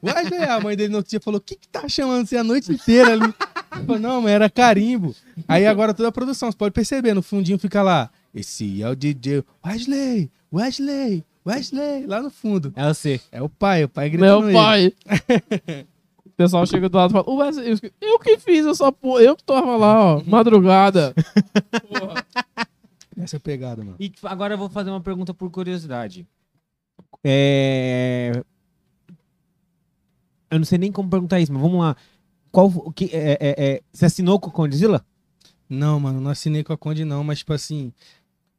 [0.02, 2.44] Wesley, a mãe dele no outro dia falou, o que que tá chamando você a
[2.44, 3.34] noite inteira ali?
[3.76, 5.14] Eu falei, não, mas era carimbo.
[5.46, 8.96] Aí agora toda a produção, você pode perceber, no fundinho fica lá, esse é o
[8.96, 12.72] DJ, Wesley, Wesley, Wesley, lá no fundo.
[12.74, 13.20] É você.
[13.30, 14.90] É o pai, o pai gritando Meu pai.
[16.34, 19.22] o pessoal chega do lado e fala, "Ô, Wesley, eu, eu que fiz essa porra,
[19.22, 21.14] eu que tava lá, ó, madrugada.
[21.88, 22.26] Porra.
[23.16, 23.96] Essa é a pegada, mano.
[24.00, 26.26] E tipo, agora eu vou fazer uma pergunta por curiosidade.
[27.22, 28.42] É...
[30.50, 31.96] Eu não sei nem como perguntar isso, mas vamos lá.
[32.50, 35.04] Qual o que é, é, é- você assinou com o Condzilla?
[35.68, 37.92] Não, mano, não assinei com a Conde não, mas, tipo assim,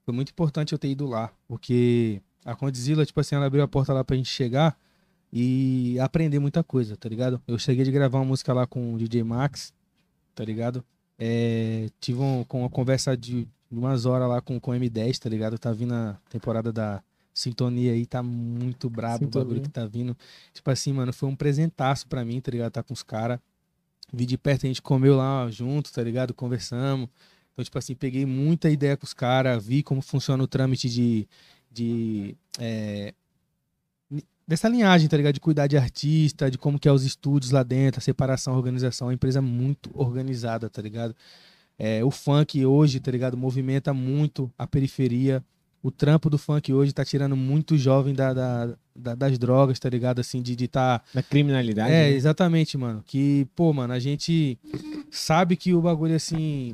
[0.06, 3.68] foi muito importante eu ter ido lá, porque a Condzilla, tipo assim, ela abriu a
[3.68, 4.78] porta lá pra gente chegar
[5.38, 7.42] e aprender muita coisa, tá ligado?
[7.46, 9.74] Eu cheguei de gravar uma música lá com o DJ Max,
[10.34, 10.82] tá ligado?
[11.20, 15.28] É, tive um- com uma conversa de umas horas lá com, com o M10, tá
[15.30, 15.58] ligado?
[15.60, 19.62] Tá vindo a temporada da Sintonia aí, tá muito brabo o bagulho Sintonia.
[19.64, 20.16] que tá vindo.
[20.54, 22.72] Tipo assim, mano, foi um presentaço pra mim, tá ligado?
[22.72, 23.38] Tá com os caras.
[24.14, 26.34] Vi de perto, a gente comeu lá junto, tá ligado?
[26.34, 27.10] Conversamos.
[27.52, 31.28] Então, tipo assim, peguei muita ideia com os caras, vi como funciona o trâmite de.
[31.70, 33.14] de é,
[34.48, 35.34] dessa linhagem, tá ligado?
[35.34, 38.58] De cuidar de artista, de como que é os estúdios lá dentro, a separação, a
[38.58, 39.08] organização.
[39.08, 41.16] É uma empresa muito organizada, tá ligado?
[41.78, 43.36] É, o funk hoje, tá ligado?
[43.36, 45.44] Movimenta muito a periferia.
[45.84, 49.88] O trampo do funk hoje tá tirando muito jovem da, da- da- das drogas, tá
[49.90, 50.20] ligado?
[50.20, 51.04] Assim, de estar.
[51.14, 51.92] Da criminalidade?
[51.92, 52.12] É, né?
[52.12, 53.04] exatamente, mano.
[53.06, 54.58] Que, pô, mano, a gente
[55.12, 56.74] sabe que o bagulho, assim,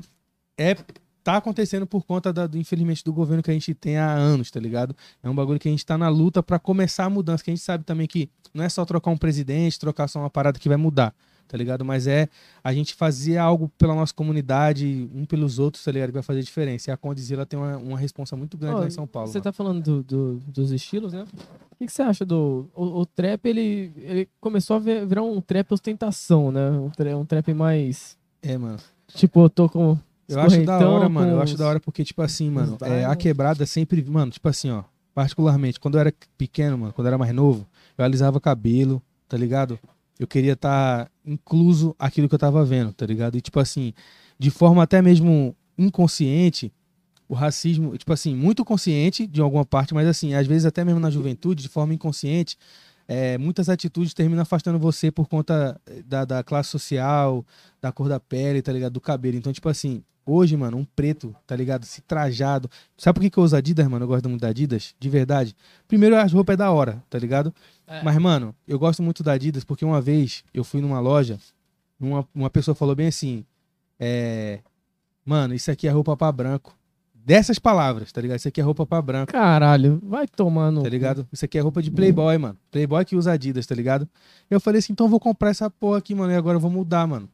[0.58, 0.76] é.
[1.24, 4.50] Tá acontecendo por conta, da, do, infelizmente, do governo que a gente tem há anos,
[4.50, 4.96] tá ligado?
[5.22, 7.54] É um bagulho que a gente tá na luta pra começar a mudança, que a
[7.56, 10.68] gente sabe também que não é só trocar um presidente, trocar só uma parada que
[10.68, 11.14] vai mudar,
[11.48, 11.86] tá ligado?
[11.86, 12.28] Mas é
[12.64, 16.08] a gente fazer algo pela nossa comunidade, um pelos outros, tá ligado?
[16.10, 16.90] Que vai fazer diferença.
[16.90, 19.28] E a Condizila tem uma, uma responsa muito grande Ó, lá em São Paulo.
[19.28, 19.44] Você mano.
[19.44, 21.24] tá falando do- do- dos estilos, né?
[21.72, 22.68] O que, que você acha do.
[22.76, 26.70] O, o trap, ele, ele começou a vir- virar um trap ostentação, né?
[26.72, 28.18] Um, tra- um trap mais.
[28.42, 28.78] É, mano.
[29.14, 29.98] Tipo, eu tô com.
[30.28, 31.32] Eu acho da hora, mano.
[31.32, 34.04] Eu acho da hora porque, tipo assim, mano, é, a quebrada sempre.
[34.04, 34.84] Mano, tipo assim, ó.
[35.14, 37.68] Particularmente, quando eu era pequeno, mano, quando eu era mais novo,
[37.98, 39.78] eu alisava cabelo, tá ligado?
[40.18, 43.38] Eu queria estar incluso aquilo que eu tava vendo, tá ligado?
[43.38, 43.94] E, tipo assim,
[44.40, 46.72] de forma até mesmo inconsciente,
[47.28, 51.00] o racismo, tipo assim, muito consciente de alguma parte, mas assim, às vezes até mesmo
[51.00, 52.58] na juventude, de forma inconsciente,
[53.14, 57.46] é, muitas atitudes terminam afastando você por conta eh, da, da classe social,
[57.82, 58.94] da cor da pele, tá ligado?
[58.94, 59.36] Do cabelo.
[59.36, 61.84] Então, tipo assim, hoje, mano, um preto, tá ligado?
[61.84, 62.72] Se trajado.
[62.98, 64.06] Sabe por que, que eu uso Adidas, mano?
[64.06, 65.54] Eu gosto muito da Adidas, de verdade.
[65.90, 67.54] Primeiro, as roupas é da hora, tá ligado?
[67.86, 68.02] É.
[68.02, 71.38] Mas, mano, eu gosto muito da Adidas porque uma vez eu fui numa loja,
[72.00, 73.44] uma, uma pessoa falou bem assim:
[74.00, 74.60] é.
[75.26, 76.74] Mano, isso aqui é roupa pra branco.
[77.24, 78.40] Dessas palavras, tá ligado?
[78.40, 79.32] Isso aqui é roupa pra branco.
[79.32, 80.82] Caralho, vai tomar no.
[80.82, 81.28] Tá ligado?
[81.32, 82.58] Isso aqui é roupa de Playboy, mano.
[82.72, 84.10] Playboy que usa Adidas, tá ligado?
[84.50, 86.32] Eu falei assim, então eu vou comprar essa porra aqui, mano.
[86.34, 87.30] E agora eu vou mudar, mano.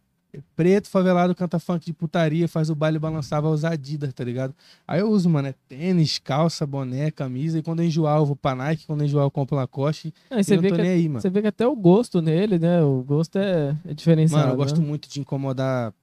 [0.56, 4.54] Preto, favelado, canta funk de putaria, faz o baile balançar, vai usar Adidas, tá ligado?
[4.88, 7.58] Aí eu uso, mano, é tênis, calça, boné, camisa.
[7.58, 8.86] E quando eu enjoar, eu vou pra Nike.
[8.86, 10.14] Quando eu enjoar, eu compro Lacoste.
[10.30, 11.22] E você eu vê, não tô que, nem aí, mano.
[11.22, 12.84] você vê que até o gosto nele, né?
[12.84, 14.44] O gosto é, é diferenciado.
[14.44, 14.88] Mano, eu gosto né?
[14.88, 15.94] muito de incomodar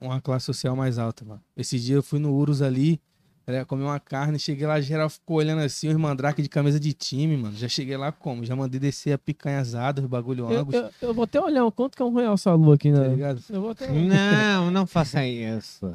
[0.00, 1.40] uma classe social mais alta, mano.
[1.56, 3.00] Esse dia eu fui no Urus ali,
[3.46, 6.92] né, comi uma carne, cheguei lá, geral ficou olhando assim, os mandrake de camisa de
[6.92, 7.56] time, mano.
[7.56, 8.44] Já cheguei lá como?
[8.44, 11.96] Já mandei descer a picanha asada, os bagulho Eu, eu, eu vou até olhar quanto
[11.96, 13.08] que é um real salu aqui, tá né?
[13.08, 13.40] ligado?
[13.50, 13.86] Eu vou até.
[13.92, 15.92] Não, não faça isso.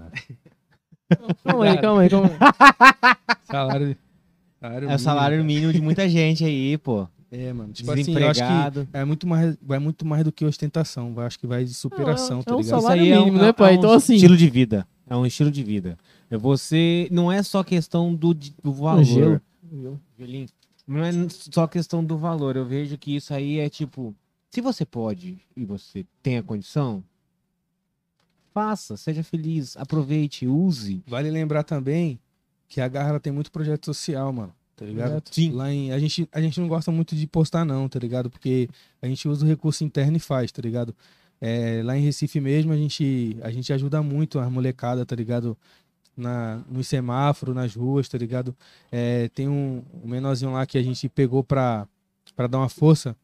[1.44, 2.38] Calma aí, calma aí, calma aí.
[3.46, 3.98] Salário.
[4.62, 7.08] salário É o mínimo, salário mínimo de muita gente aí, pô.
[7.32, 7.72] É, mano.
[7.74, 8.88] Tipo assim, eu acho que Desempregado.
[8.94, 11.14] é muito mais, vai muito mais do que ostentação.
[11.16, 12.82] Eu acho que vai de superação, Não, é- tá é um ligado?
[12.82, 13.74] salário mínimo, né, pai?
[13.76, 14.88] um Então, assim- estilo de vida.
[15.08, 15.98] É um estilo de vida.
[16.30, 17.08] É você.
[17.12, 19.04] Não é só questão do, do valor.
[19.04, 19.42] gelo.
[20.18, 20.48] Gelinho.
[20.88, 22.56] Não é só questão do valor.
[22.56, 24.16] Eu vejo que isso aí é tipo.
[24.50, 27.04] Se você pode e você tem a condição,
[28.52, 31.04] faça, seja feliz, aproveite, use.
[31.06, 32.20] Vale lembrar também
[32.68, 34.54] que a Garra ela tem muito projeto social, mano.
[34.76, 35.22] Tá ligado?
[35.30, 35.52] Sim.
[35.52, 38.30] Lá em, a, gente, a gente não gosta muito de postar, não, tá ligado?
[38.30, 38.70] Porque
[39.02, 40.96] a gente usa o recurso interno e faz, tá ligado?
[41.42, 45.58] É, lá em Recife mesmo, a gente, a gente ajuda muito a molecada, tá ligado?
[46.20, 48.56] Na, no semáforo, nas ruas, tá ligado?
[48.92, 51.88] É, tem um, um menorzinho lá que a gente pegou pra,
[52.36, 53.16] pra dar uma força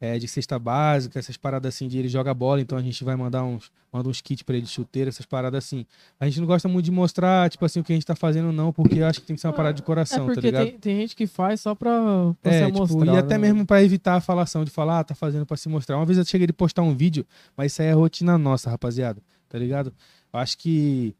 [0.00, 3.14] é, de cesta básica, essas paradas assim, de ele joga bola, então a gente vai
[3.14, 5.86] mandar uns, manda uns kits pra ele de chuteira, essas paradas assim.
[6.18, 8.50] A gente não gosta muito de mostrar, tipo assim, o que a gente tá fazendo,
[8.52, 10.40] não, porque eu acho que tem que ser uma parada de É coração, tá porque
[10.40, 10.66] ligado?
[10.66, 13.14] tem, tem gente que faz só pra, pra É, se tipo, mostrar.
[13.14, 13.46] e até né?
[13.46, 15.96] mesmo pra evitar a falação de falar, ah, tá fazendo pra se mostrar.
[15.96, 17.24] Uma vez eu cheguei de postar um vídeo,
[17.56, 19.92] mas isso aí é rotina nossa, rapaziada, tá ligado?
[20.32, 21.14] Eu acho que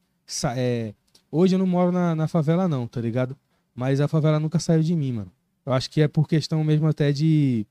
[0.57, 0.93] é,
[1.33, 3.37] hoje eu não moro na, na favela não, tá ligado?
[3.75, 5.33] Mas a favela nunca saiu de mim, mano.
[5.65, 7.67] Eu acho que é por questão mesmo até de,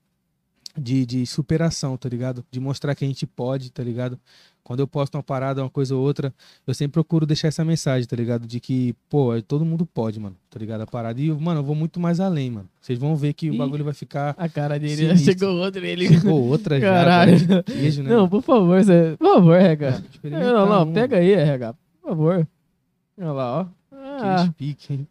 [0.76, 2.44] de, de superação, tá ligado?
[2.50, 4.18] De mostrar que a gente pode, tá ligado?
[4.64, 6.32] Quando eu posto uma parada, uma coisa ou outra,
[6.66, 8.46] eu sempre procuro deixar essa mensagem, tá ligado?
[8.46, 10.82] De que, pô, todo mundo pode, mano, tá ligado?
[10.82, 11.20] A parada.
[11.20, 12.68] E, mano, eu vou muito mais além, mano.
[12.80, 13.58] Vocês vão ver que o Ih.
[13.58, 14.34] bagulho vai ficar.
[14.38, 15.32] A cara dele Sinistro.
[15.32, 16.20] chegou outro ele.
[16.20, 16.90] Pô, outra já.
[16.90, 17.62] Caralho.
[17.64, 18.10] Queijo, né?
[18.10, 18.30] Não, mano?
[18.30, 19.16] por favor, você...
[19.18, 20.02] por favor, RH.
[20.24, 21.74] Não, não, um, pega aí, RH.
[22.00, 22.48] Por favor.
[23.22, 23.66] Olha lá, ó.
[23.92, 25.08] Ah, pique, hein?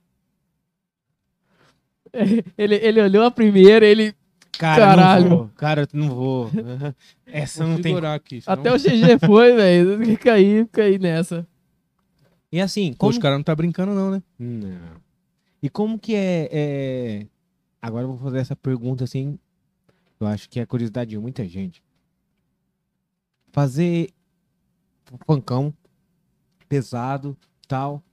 [2.58, 4.14] ele, ele olhou a primeira, ele.
[4.58, 5.30] Cara, Caralho.
[5.30, 5.50] não vou.
[5.56, 6.52] Cara, eu não vou.
[7.26, 7.96] Essa Vou não tem.
[8.06, 8.42] aqui.
[8.42, 10.06] senão- Até o GG foi, velho.
[10.06, 11.48] Fica aí, fica aí nessa.
[12.52, 14.22] E assim, como Os caras não tá brincando, não, né?
[14.38, 15.00] Não.
[15.64, 17.28] E como que é, é-
[17.82, 19.40] Agora eu vou fazer essa pergunta assim.
[20.20, 21.82] Eu acho que é curiosidade de muita gente.
[23.54, 24.10] Fazer
[25.26, 25.74] funkão
[26.70, 27.36] pesado,
[27.72, 28.04] tal.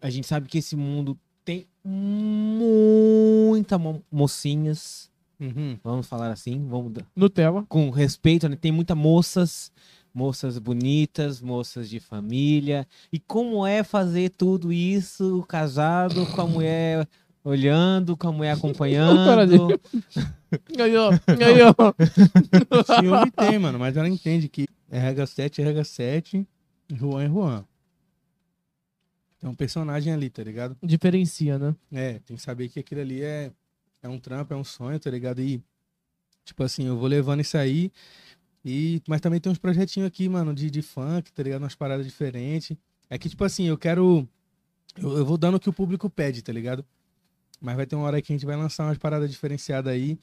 [0.00, 5.76] A gente sabe que esse mundo tem muita mo- mocinhas, Uhum.
[5.84, 7.64] vamos falar assim, vamos Nutella.
[7.68, 8.56] com respeito, né?
[8.56, 9.70] Tem muitas moças,
[10.14, 12.86] moças bonitas, moças de família.
[13.12, 17.06] E como é fazer tudo isso casado com a mulher
[17.44, 19.78] olhando, com a mulher acompanhando?
[20.78, 21.10] Aí, ó.
[21.12, 22.94] Aí, ó.
[23.00, 26.46] Ciúme tem, mano, mas ela entende que RH7 é RH7,
[26.90, 27.64] Juan é Juan.
[29.38, 30.76] Tem um personagem ali, tá ligado?
[30.82, 31.74] Diferencia, né?
[31.92, 33.52] É, tem que saber que aquilo ali é,
[34.02, 35.40] é um trampo, é um sonho, tá ligado?
[35.40, 35.62] E,
[36.44, 37.92] tipo assim, eu vou levando isso aí.
[38.64, 41.62] E, mas também tem uns projetinhos aqui, mano, de, de funk, tá ligado?
[41.62, 42.76] Umas paradas diferentes.
[43.08, 44.28] É que, tipo assim, eu quero.
[45.00, 46.84] Eu, eu vou dando o que o público pede, tá ligado?
[47.60, 50.18] Mas vai ter uma hora que a gente vai lançar umas paradas diferenciadas aí.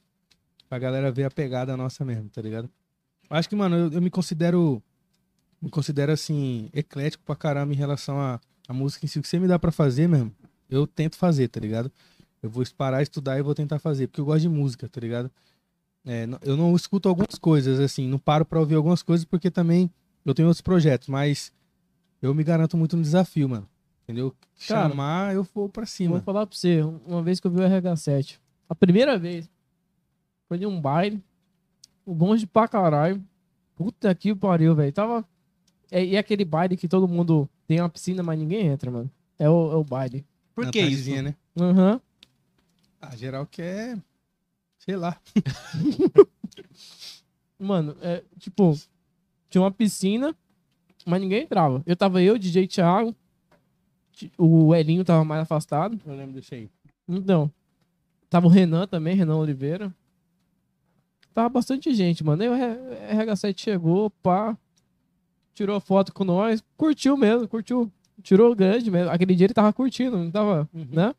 [0.68, 2.70] Pra galera ver a pegada nossa mesmo, tá ligado?
[3.30, 4.84] Eu Acho que, mano, eu, eu me considero.
[5.62, 9.20] Me considero, assim, eclético pra caramba em relação à a música em si.
[9.20, 10.32] O que você me dá pra fazer mesmo,
[10.70, 11.92] eu tento fazer, tá ligado?
[12.42, 15.32] Eu vou parar, estudar e vou tentar fazer, porque eu gosto de música, tá ligado?
[16.06, 19.90] É, eu não escuto algumas coisas, assim, não paro pra ouvir algumas coisas, porque também
[20.24, 21.52] eu tenho outros projetos, mas
[22.22, 23.68] eu me garanto muito no desafio, mano.
[24.04, 24.36] Entendeu?
[24.68, 26.22] Cara, Chamar, eu vou pra Vou cima.
[26.22, 28.38] falar pra você, uma vez que eu vi o RH7,
[28.70, 29.50] a primeira vez,
[30.48, 31.24] foi de um baile,
[32.06, 33.24] o longe pra caralho.
[33.76, 34.92] Puta que pariu, velho.
[34.94, 35.26] Tava.
[35.92, 39.10] É, e aquele baile que todo mundo tem uma piscina, mas ninguém entra, mano.
[39.40, 40.26] É o, é o baile.
[40.54, 41.10] Por Na que isso?
[41.22, 41.36] né?
[41.60, 42.00] Aham.
[43.02, 43.98] Ah, geral quer.
[44.80, 45.20] Sei lá.
[47.58, 48.78] Mano, é tipo,
[49.50, 50.36] tinha uma piscina,
[51.06, 51.82] mas ninguém entrava.
[51.86, 53.16] Eu tava eu, DJ Thiago,
[54.38, 56.00] o Elinho tava mais afastado.
[56.06, 56.70] Eu lembro desse aí.
[57.08, 57.52] Então,
[58.30, 59.94] tava o Renan também, Renan Oliveira.
[61.34, 62.44] Tava bastante gente, mano.
[62.44, 64.58] Aí o R- RH7 chegou, pá,
[65.56, 67.92] tirou foto com nós, curtiu mesmo, curtiu.
[68.22, 69.10] Tirou grande mesmo.
[69.10, 71.14] Aquele dia ele tava curtindo, não tava, né?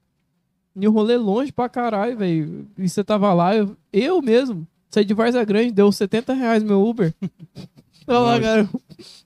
[0.74, 2.68] E o rolê longe pra caralho, velho.
[2.76, 6.86] E você tava lá, eu, eu mesmo, saí de Varza Grande, deu 70 reais meu
[6.86, 7.14] Uber.
[8.06, 8.68] Olha lá, cara.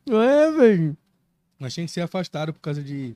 [0.08, 0.96] É, velho.
[1.58, 3.14] Mas tinha que ser afastado por causa de,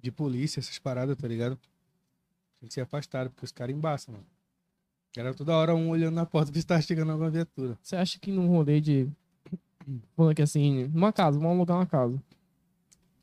[0.00, 1.58] de polícia, essas paradas, tá ligado?
[2.58, 4.26] Tinha que ser afastado, porque os caras embaçam, mano.
[5.16, 7.78] Era toda hora um olhando na porta pra estar chegando alguma viatura.
[7.82, 9.08] Você acha que num rolê de.
[10.16, 12.22] Falando que assim, numa casa, vamos alugar uma casa.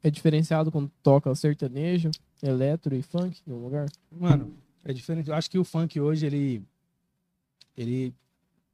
[0.04, 2.12] É diferenciado quando toca sertanejo,
[2.42, 3.88] eletro e funk no lugar?
[4.12, 5.30] Mano, é diferente.
[5.30, 6.64] Eu acho que o funk hoje, ele.
[7.76, 8.14] Ele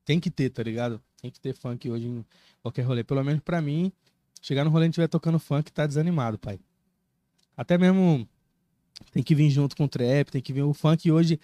[0.06, 1.02] tem que ter, tá ligado?
[1.22, 2.26] Tem que ter funk hoje em
[2.62, 3.04] qualquer rolê.
[3.04, 3.92] Pelo menos pra mim,
[4.42, 6.60] chegar no rolê e estiver tocando funk, tá desanimado, pai.
[7.56, 8.28] Até mesmo
[9.12, 10.64] tem que vir junto com o trap, tem que vir.
[10.64, 11.40] O funk hoje.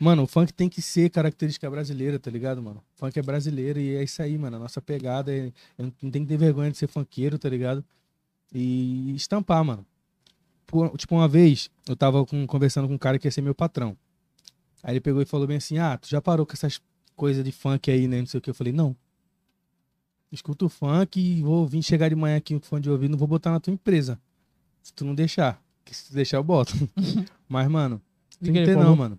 [0.00, 2.82] Mano, o funk tem que ser característica brasileira, tá ligado, mano?
[2.96, 4.56] O funk é brasileiro e é isso aí, mano.
[4.56, 5.52] A nossa pegada é.
[5.78, 7.84] Eu não tem que ter vergonha de ser funkeiro, tá ligado?
[8.52, 9.86] E estampar, mano.
[10.66, 13.54] por- tipo, uma vez, eu tava com- conversando com um cara que ia ser meu
[13.54, 13.94] patrão.
[14.82, 16.80] Aí ele pegou e falou bem assim: Ah, tu já parou com essas
[17.14, 18.20] coisas de funk aí, né?
[18.20, 18.48] Não sei o que.
[18.48, 18.96] Eu falei, não.
[20.30, 23.18] Escuta o funk e vou vir chegar de manhã aqui com fone de ouvido, não
[23.18, 24.18] vou botar na tua empresa.
[24.82, 25.62] Se tu não deixar.
[25.84, 26.72] Que se tu deixar, eu boto.
[27.46, 28.00] Mas, mano,
[28.40, 29.18] tem que ter não, mano.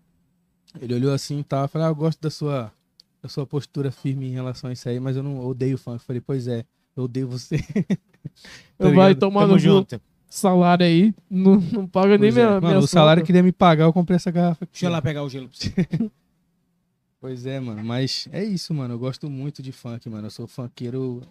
[0.82, 1.64] Ele olhou assim e tal.
[1.64, 2.72] Eu falei, ah, eu gosto da sua,
[3.22, 5.96] da sua postura firme em relação a isso aí, mas eu não odeio funk.
[5.96, 7.58] Eu falei, pois é, eu odeio você.
[8.78, 9.20] Tá Eu vai ligado?
[9.20, 10.02] tomar Tamo no junto.
[10.28, 12.40] salário aí, não, não paga nem Pois é.
[12.42, 14.74] minha, Mano, minha o salário que ele ia me pagar, eu comprei essa garrafa aqui.
[14.74, 15.74] Deixa eu lá pegar o gelo pra você.
[17.20, 17.84] Pois é, mano.
[17.84, 18.96] Mas é isso, mano.
[18.96, 20.28] Eu gosto muito de funk, mano.
[20.28, 21.22] Eu sou funkeiro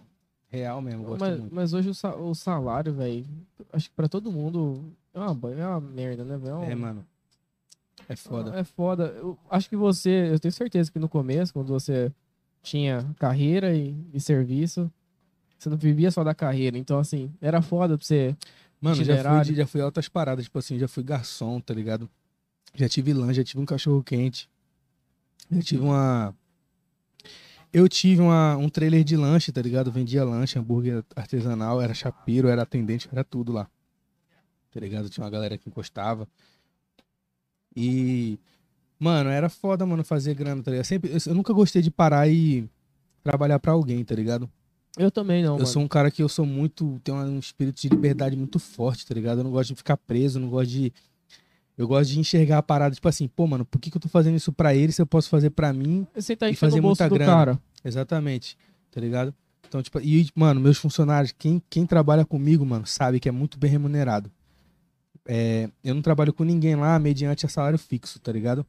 [0.49, 1.03] real mesmo.
[1.03, 1.53] Gosto Mas, muito.
[1.55, 3.25] mas hoje o, sa- o salário, velho,
[3.71, 4.83] acho que pra todo mundo
[5.13, 6.63] é uma, é uma merda, né, velho?
[6.63, 7.05] É, mano.
[8.07, 8.55] É foda.
[8.55, 9.03] É foda.
[9.15, 12.11] Eu acho que você, eu tenho certeza que no começo, quando você
[12.61, 14.91] tinha carreira e, e serviço,
[15.57, 16.77] você não vivia só da carreira.
[16.77, 18.35] Então, assim, era foda pra você.
[18.81, 20.45] Mano, já fui, já fui altas paradas.
[20.45, 22.09] Tipo assim, já fui garçom, tá ligado?
[22.75, 24.49] Já tive lanche, já tive um cachorro quente.
[25.51, 26.35] Já tive uma.
[27.71, 29.91] Eu tive uma, um trailer de lanche, tá ligado?
[29.91, 33.67] Vendia lanche, hambúrguer artesanal, era chapeiro, era atendente, era tudo lá.
[34.71, 35.09] Tá ligado?
[35.09, 36.27] Tinha uma galera que encostava.
[37.75, 38.39] E.
[38.99, 40.85] Mano, era foda, mano, fazer grana, tá ligado?
[40.85, 42.69] Sempre, eu, eu nunca gostei de parar e
[43.23, 44.49] trabalhar pra alguém, tá ligado?
[44.97, 45.67] Eu também não, eu mano.
[45.67, 46.99] sou um cara que eu sou muito.
[47.03, 49.39] Tenho um espírito de liberdade muito forte, tá ligado?
[49.39, 50.93] Eu não gosto de ficar preso, não gosto de.
[51.75, 54.07] Eu gosto de enxergar a parada, tipo assim, pô, mano, por que, que eu tô
[54.07, 56.05] fazendo isso pra ele se eu posso fazer pra mim?
[56.13, 57.25] Você tá e fazer muita grana.
[57.25, 57.59] cara.
[57.83, 58.55] Exatamente,
[58.91, 59.33] tá ligado?
[59.67, 63.57] Então, tipo, e, mano, meus funcionários, quem, quem trabalha comigo, mano, sabe que é muito
[63.57, 64.31] bem remunerado.
[65.25, 68.65] É, eu não trabalho com ninguém lá mediante a salário fixo, tá ligado?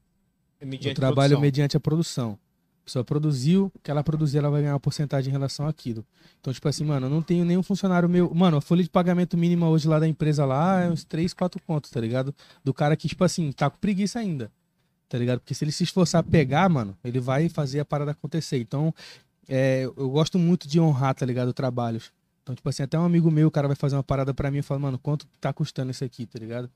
[0.60, 2.38] eu trabalho mediante a produção.
[2.82, 6.04] A pessoa produziu, o que ela produzir, ela vai ganhar uma porcentagem em relação àquilo.
[6.38, 8.32] Então, tipo assim, mano, eu não tenho nenhum funcionário meu.
[8.34, 11.60] Mano, a folha de pagamento mínima hoje lá da empresa lá é uns 3, 4
[11.66, 12.34] contos, tá ligado?
[12.62, 14.52] Do cara que, tipo assim, tá com preguiça ainda.
[15.08, 15.40] Tá ligado?
[15.40, 18.58] Porque se ele se esforçar a pegar, mano, ele vai fazer a parada acontecer.
[18.58, 18.94] Então,
[19.48, 21.54] é, eu gosto muito de honrar, tá ligado?
[21.54, 22.12] Trabalhos.
[22.44, 24.58] Então, tipo assim, até um amigo meu, o cara vai fazer uma parada pra mim
[24.58, 26.70] e fala, mano, quanto tá custando isso aqui, tá ligado?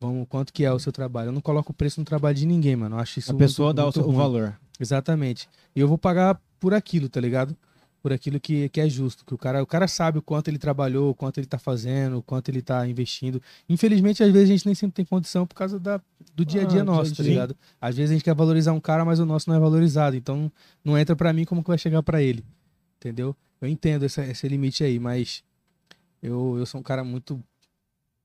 [0.00, 1.28] Vamos, quanto que é o seu trabalho?
[1.28, 2.96] Eu não coloco preço no trabalho de ninguém, mano.
[2.96, 4.16] Eu acho isso A pessoa muito- dá o, muito seu- o ruim.
[4.18, 4.56] valor.
[4.78, 5.48] Exatamente.
[5.74, 7.56] E eu vou pagar por aquilo, tá ligado?
[8.02, 9.24] Por aquilo que, que é justo.
[9.24, 12.18] Que o cara, o cara sabe o quanto ele trabalhou, o quanto ele tá fazendo,
[12.18, 13.40] o quanto ele tá investindo.
[13.66, 15.98] Infelizmente, às vezes a gente nem sempre tem condição por causa da,
[16.34, 17.56] do dia a dia Ah, nosso, tá ligado?
[17.80, 20.16] Às vezes a gente quer valorizar um cara, mas o nosso não é valorizado.
[20.16, 20.52] Então
[20.84, 22.44] não entra pra mim como que vai chegar pra ele.
[22.98, 23.34] Entendeu?
[23.64, 25.42] Eu entendo essa- esse limite aí, mas
[26.22, 27.34] eu, eu sou um cara muito.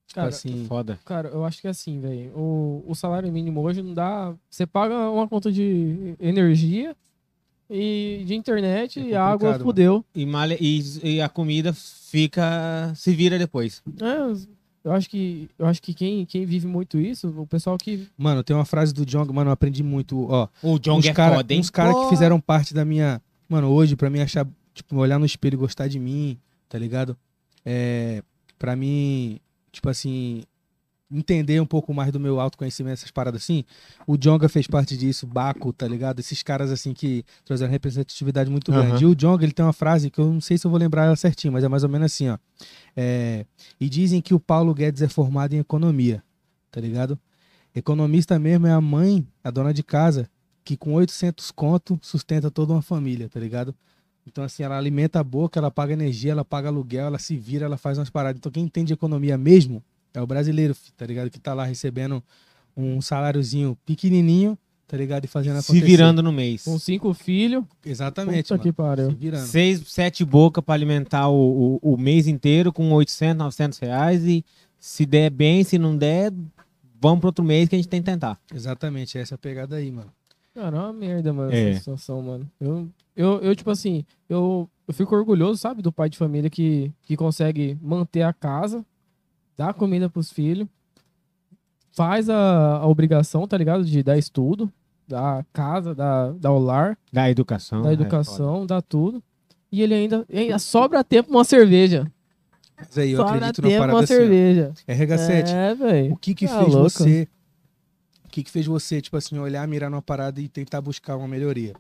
[0.07, 0.66] Tipo Cara, assim.
[0.66, 0.99] Foda.
[1.06, 2.32] Cara, eu acho que é assim, velho.
[2.36, 4.34] O, o salário mínimo hoje não dá.
[4.49, 6.95] Você paga uma conta de energia
[7.70, 10.06] e de internet É e água complicado, fudeu.
[10.16, 12.91] E, malha- e- e a comida fica.
[12.95, 13.84] se vira depois.
[14.02, 14.48] É,
[14.84, 18.07] eu acho que, eu acho que quem, quem vive muito isso, o pessoal que.
[18.18, 20.26] Mano, tem uma frase do Jong, mano, eu aprendi muito.
[20.30, 21.60] Ó, O John uns é cara, foda, hein?
[21.60, 23.22] uns caras que fizeram parte da minha.
[23.48, 24.48] Mano, hoje, pra mim achar.
[24.80, 26.39] Tipo, olhar no espelho e gostar de mim,
[26.69, 27.18] tá ligado?
[27.65, 28.23] É.
[28.57, 29.39] Pra mim,
[29.72, 30.43] tipo assim.
[31.11, 33.65] Entender um pouco mais do meu autoconhecimento, essas paradas assim.
[34.06, 36.19] O Jonga fez parte disso, Baco, tá ligado?
[36.19, 38.89] Esses caras assim que trouxeram representatividade muito Aham.
[38.89, 39.03] grande.
[39.03, 41.06] E o Jonga, ele tem uma frase que eu não sei se eu vou lembrar
[41.06, 42.38] ela certinho, mas é mais ou menos assim, ó.
[42.95, 43.43] É,
[43.80, 46.23] e dizem que o Paulo Guedes é formado em economia,
[46.69, 47.18] tá ligado?
[47.73, 50.30] Economista mesmo é a mãe, a dona de casa,
[50.64, 53.73] que com 800 conto sustenta toda uma família, tá ligado?
[54.28, 57.66] Então, assim, ela alimenta a boca, ela paga energia, ela paga aluguel, ela se vira,
[57.66, 58.38] ela faz umas paradas.
[58.38, 59.84] Então, quem entende economia mesmo
[60.14, 61.30] é o brasileiro, tá ligado?
[61.30, 62.24] Que tá lá recebendo
[62.78, 65.26] um saláriozinho pequenininho, tá ligado?
[65.26, 65.86] E fazendo Se acontecer.
[65.86, 66.64] virando no mês.
[66.64, 67.64] Com cinco filhos.
[67.84, 68.64] Exatamente, Puta mano.
[68.64, 69.10] que pariu.
[69.10, 69.48] Se virando.
[69.48, 74.24] Seis, sete boca pra alimentar o, o, o mês inteiro com 800, 900 reais.
[74.26, 74.46] E
[74.80, 76.32] se der bem, se não der,
[77.02, 78.40] vamos pro outro mês que a gente tem que tentar.
[78.54, 80.12] Exatamente, essa é a pegada aí, mano.
[80.53, 81.69] Cara, é uma merda, mano, É.
[81.71, 82.49] essa situação, mano.
[82.59, 86.91] Eu, eu, eu tipo assim, eu, eu fico orgulhoso, sabe, do pai de família que,
[87.03, 88.85] que consegue manter a casa,
[89.55, 90.67] dar comida pros filhos,
[91.91, 93.84] faz a, a obrigação, tá ligado?
[93.85, 94.71] De dar estudo,
[95.07, 97.81] dar casa, dar, dar o lar, Da educação.
[97.81, 99.23] dar é, educação, dar tudo.
[99.71, 102.11] E ele ainda, ainda sobra tempo uma cerveja.
[102.76, 104.13] Mas aí, eu sobra acredito tempo parada uma assim.
[104.13, 104.17] ó.
[104.17, 104.71] cerveja.
[104.88, 106.13] RH7, É, velho.
[106.13, 106.89] O que que Tá fez louco.
[106.89, 107.27] você?
[108.30, 111.27] O que que fez você, tipo assim, olhar, mirar numa parada e tentar buscar uma
[111.27, 111.73] melhoria?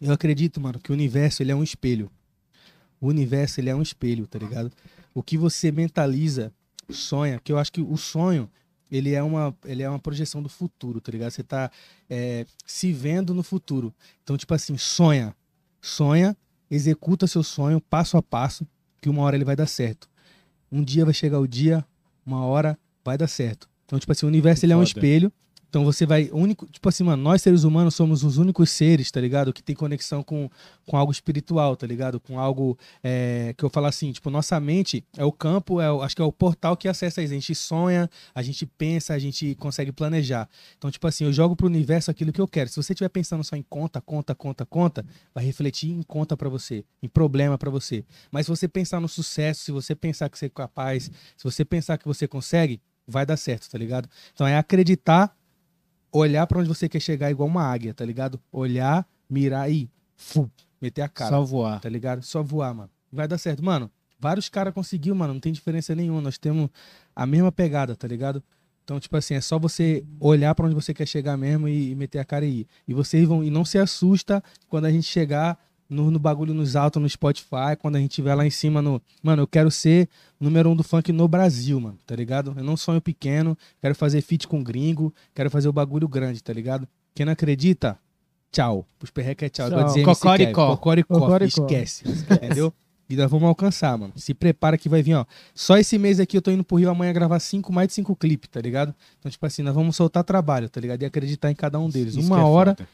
[0.00, 2.08] Eu acredito, mano, que o universo ele é um espelho.
[3.00, 4.70] O universo ele é um espelho, tá ligado?
[5.12, 6.52] O que você mentaliza,
[6.88, 8.48] sonha, que eu acho que o sonho
[8.92, 11.32] ele é uma, ele é uma projeção do futuro, tá ligado?
[11.32, 11.68] Você tá
[12.08, 13.92] é, se vendo no futuro.
[14.22, 15.34] Então, tipo assim, sonha,
[15.82, 16.36] sonha,
[16.70, 18.64] executa seu sonho passo a passo,
[19.02, 20.08] que uma hora ele vai dar certo.
[20.70, 21.84] Um dia vai chegar o dia,
[22.24, 23.69] uma hora vai dar certo.
[23.90, 25.32] Então, tipo assim, o universo ele é um espelho.
[25.68, 26.28] Então você vai.
[26.32, 29.52] Único, tipo assim, mano, nós seres humanos somos os únicos seres, tá ligado?
[29.52, 30.48] Que tem conexão com,
[30.84, 32.18] com algo espiritual, tá ligado?
[32.18, 36.02] Com algo é, que eu falo assim, tipo, nossa mente é o campo, é o-
[36.02, 37.32] acho que é o portal que acessa isso.
[37.32, 40.48] A gente sonha, a gente pensa, a gente consegue planejar.
[40.76, 42.68] Então, tipo assim, eu jogo pro universo aquilo que eu quero.
[42.68, 46.48] Se você estiver pensando só em conta, conta, conta, conta, vai refletir em conta pra
[46.48, 48.04] você, em problema pra você.
[48.32, 51.04] Mas se você pensar no sucesso, se você pensar que você é capaz,
[51.36, 52.80] se você pensar que você consegue,
[53.10, 54.08] vai dar certo, tá ligado?
[54.32, 55.34] Então é acreditar,
[56.12, 58.40] olhar pra onde você quer chegar igual uma águia, tá ligado?
[58.52, 60.50] Olhar, mirar e fu,
[60.80, 61.80] meter a cara, Só voar.
[61.80, 62.22] tá ligado?
[62.22, 62.90] Só voar, mano.
[63.12, 63.62] Vai dar certo.
[63.64, 66.20] Mano, vários caras conseguiu, mano, não tem diferença nenhuma.
[66.20, 66.70] Nós temos
[67.14, 68.42] a mesma pegada, tá ligado?
[68.84, 71.94] Então, tipo assim, é só você olhar pra onde você quer chegar mesmo e, e
[71.94, 72.66] meter a cara e ir.
[72.88, 73.44] E vocês vão.
[73.44, 75.58] E não se assusta quando a gente chegar
[75.90, 79.02] no, no bagulho nos altos no Spotify, quando a gente estiver lá em cima no.
[79.22, 80.08] Mano, eu quero ser
[80.38, 82.54] número um do funk no Brasil, mano, tá ligado?
[82.56, 86.52] Eu não sonho pequeno, quero fazer feat com gringo, quero fazer o bagulho grande, tá
[86.52, 86.86] ligado?
[87.14, 87.98] Quem não acredita,
[88.52, 88.86] tchau.
[89.02, 89.68] Os perreca é tchau.
[89.68, 89.98] Tchau.
[89.98, 90.76] Igual Cocoricó.
[90.76, 91.18] Cocoricó.
[91.18, 91.62] Cocoricó.
[91.66, 92.04] Esquece.
[92.08, 92.72] Entendeu?
[93.10, 94.12] E nós vamos alcançar, mano.
[94.14, 95.24] Se prepara que vai vir, ó.
[95.52, 98.14] Só esse mês aqui eu tô indo pro Rio amanhã gravar cinco, mais de cinco
[98.14, 98.94] clipes, tá ligado?
[99.18, 101.02] Então, tipo assim, nós vamos soltar trabalho, tá ligado?
[101.02, 102.14] E acreditar em cada um deles.
[102.14, 102.88] Isso Uma é hora foda.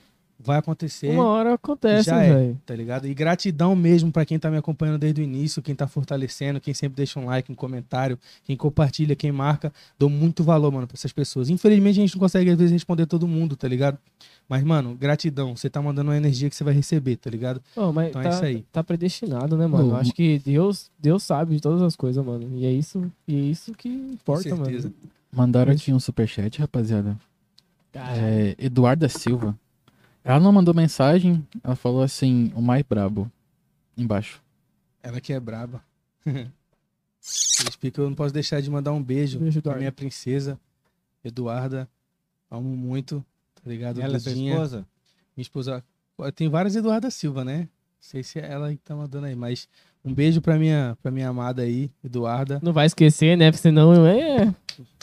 [0.47, 2.33] Vai acontecer Uma hora acontece, Já é.
[2.35, 2.61] velho.
[2.65, 3.07] tá ligado?
[3.07, 6.73] E gratidão mesmo pra quem tá me acompanhando desde o início, quem tá fortalecendo, quem
[6.73, 9.73] sempre deixa um like, um comentário, quem compartilha, quem marca.
[9.99, 11.51] Dou muito valor, mano, pra essas pessoas.
[11.51, 13.99] Infelizmente a gente não consegue às vezes responder todo mundo, tá ligado?
[14.49, 15.57] Mas, mano, gratidão.
[15.57, 17.61] Você tá mandando uma energia que você vai receber, tá ligado?
[17.93, 18.65] Mas Então é tá, isso aí.
[18.71, 19.93] tá predestinado, né, mano?
[19.93, 22.49] Ô, Acho que Deus, Deus sabe de todas as coisas, mano.
[22.57, 24.89] E é isso, e é isso que importa, Com certeza.
[24.89, 24.95] mano.
[25.33, 27.17] Mandaram aqui um superchat, rapaziada.
[27.93, 28.21] Caralho.
[28.23, 29.59] É, Eduarda Silva.
[30.27, 33.31] Ela não mandou mensagem, ela falou assim, o mais brabo.
[33.97, 34.43] Embaixo.
[35.01, 35.81] Ela que é braba.
[36.27, 40.61] Eu explico, eu não posso deixar de mandar um beijo, Beijo, pra minha princesa,
[41.25, 41.89] Eduarda.
[42.49, 43.25] Amo muito,
[43.55, 44.01] tá ligado?
[44.01, 44.87] Ela é sua esposa?
[45.37, 45.85] Minha esposa.
[46.37, 47.61] Tem várias Eduarda Silva, né?
[47.61, 49.69] Não sei se é ela que tá mandando aí, mas
[50.07, 52.61] um beijo pra minha, pra minha amada aí, Eduarda.
[52.63, 53.51] Não vai esquecer, né?
[53.51, 54.55] Porque senão é.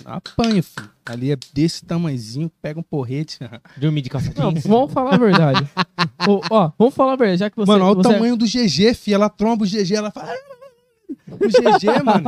[0.06, 0.90] Apanha, filho.
[1.06, 3.40] Ali é desse tamanhozinho, pega um porrete.
[3.78, 5.68] Dormir de calça Não, vamos falar a verdade.
[6.28, 7.70] Ô, ó, vamos falar a verdade, já que você.
[7.72, 9.14] mano, olha você- o tamanho do GG, fi.
[9.14, 10.32] Ela tromba o GG, ela fala.
[10.32, 12.24] "Ah, O GG, mano.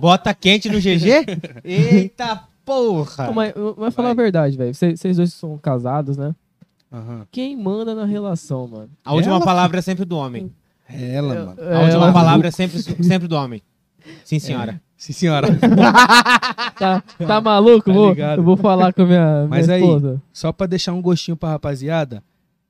[0.00, 1.26] Bota quente no GG?
[1.64, 3.30] Eita porra!
[3.30, 4.74] Ô, mas, mas falar a verdade, velho.
[4.74, 6.34] Vocês dois são casados, né?
[6.92, 7.26] Aham.
[7.30, 8.90] Quem manda na relação, mano?
[9.04, 10.50] A última Ela- palavra é sempre do homem.
[10.88, 11.50] É ela, mano.
[11.60, 13.62] A última ela- palavra é sempre, sempre do homem.
[14.24, 14.80] Sim, senhora.
[14.96, 15.48] Sim, senhora.
[16.78, 17.86] Tá, tá maluco?
[17.86, 18.38] Tá vou, ligado.
[18.38, 20.20] eu vou falar com a minha, Mas minha aí- esposa.
[20.32, 22.22] Só pra deixar um gostinho pra rapaziada,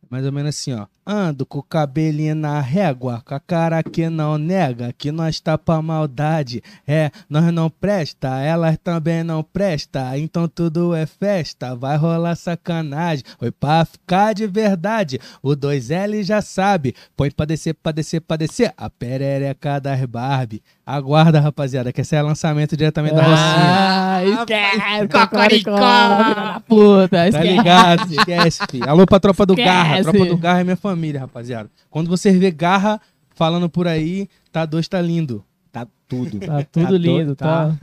[0.08, 0.86] mais ou menos assim, ó.
[1.08, 5.56] Ando com o cabelinho na régua, com a cara que não nega, que nós tá
[5.56, 6.60] pra maldade.
[6.84, 13.24] É, nós não presta, elas também não presta, então tudo é festa, vai rolar sacanagem.
[13.38, 16.92] Foi pra ficar de verdade, o 2L já sabe.
[17.16, 20.60] Põe pra descer, pra descer, pra descer, a perereca das Barbie.
[20.84, 23.36] Aguarda, rapaziada, que esse é lançamento diretamente da Rocinha.
[23.38, 26.60] Ah, esquece, Cocoricó.
[26.68, 27.48] puta, Tá esquece.
[27.48, 28.12] ligado?
[28.12, 28.88] Esquece, filho.
[28.90, 30.00] Alô pra tropa do Garra.
[30.00, 30.16] Esquece.
[30.16, 31.70] Tropa do Garra é minha família, rapaziada.
[31.90, 33.00] Quando você vê Garra
[33.34, 35.44] falando por aí, tá dois, tá lindo.
[35.72, 36.38] Tá tudo.
[36.40, 37.76] Tá tudo do- lindo, tá?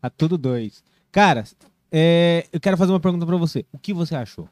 [0.00, 0.82] Tá tudo dois.
[1.12, 1.44] Cara,
[1.90, 3.64] é, eu quero fazer uma pergunta pra você.
[3.72, 4.48] O que você achou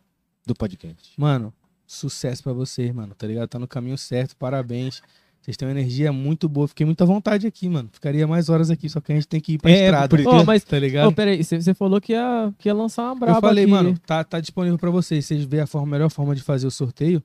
[0.46, 1.12] do podcast?
[1.16, 1.52] Mano,
[1.86, 3.48] sucesso pra vocês, mano, tá ligado?
[3.48, 5.02] Tá no caminho certo, parabéns.
[5.42, 6.66] Vocês têm uma energia muito boa.
[6.66, 7.90] Fiquei muita vontade aqui, mano.
[7.92, 10.18] Ficaria mais horas aqui, só que a gente tem que ir pra É, estrada.
[10.18, 11.06] isso Ô, mas, Tá ligado?
[11.08, 13.70] ô, peraí, você falou que ia, que ia lançar uma braba Eu falei, aqui.
[13.70, 15.26] mano, tá, tá disponível pra vocês.
[15.26, 17.22] Vocês vê a forma, melhor forma de fazer o sorteio,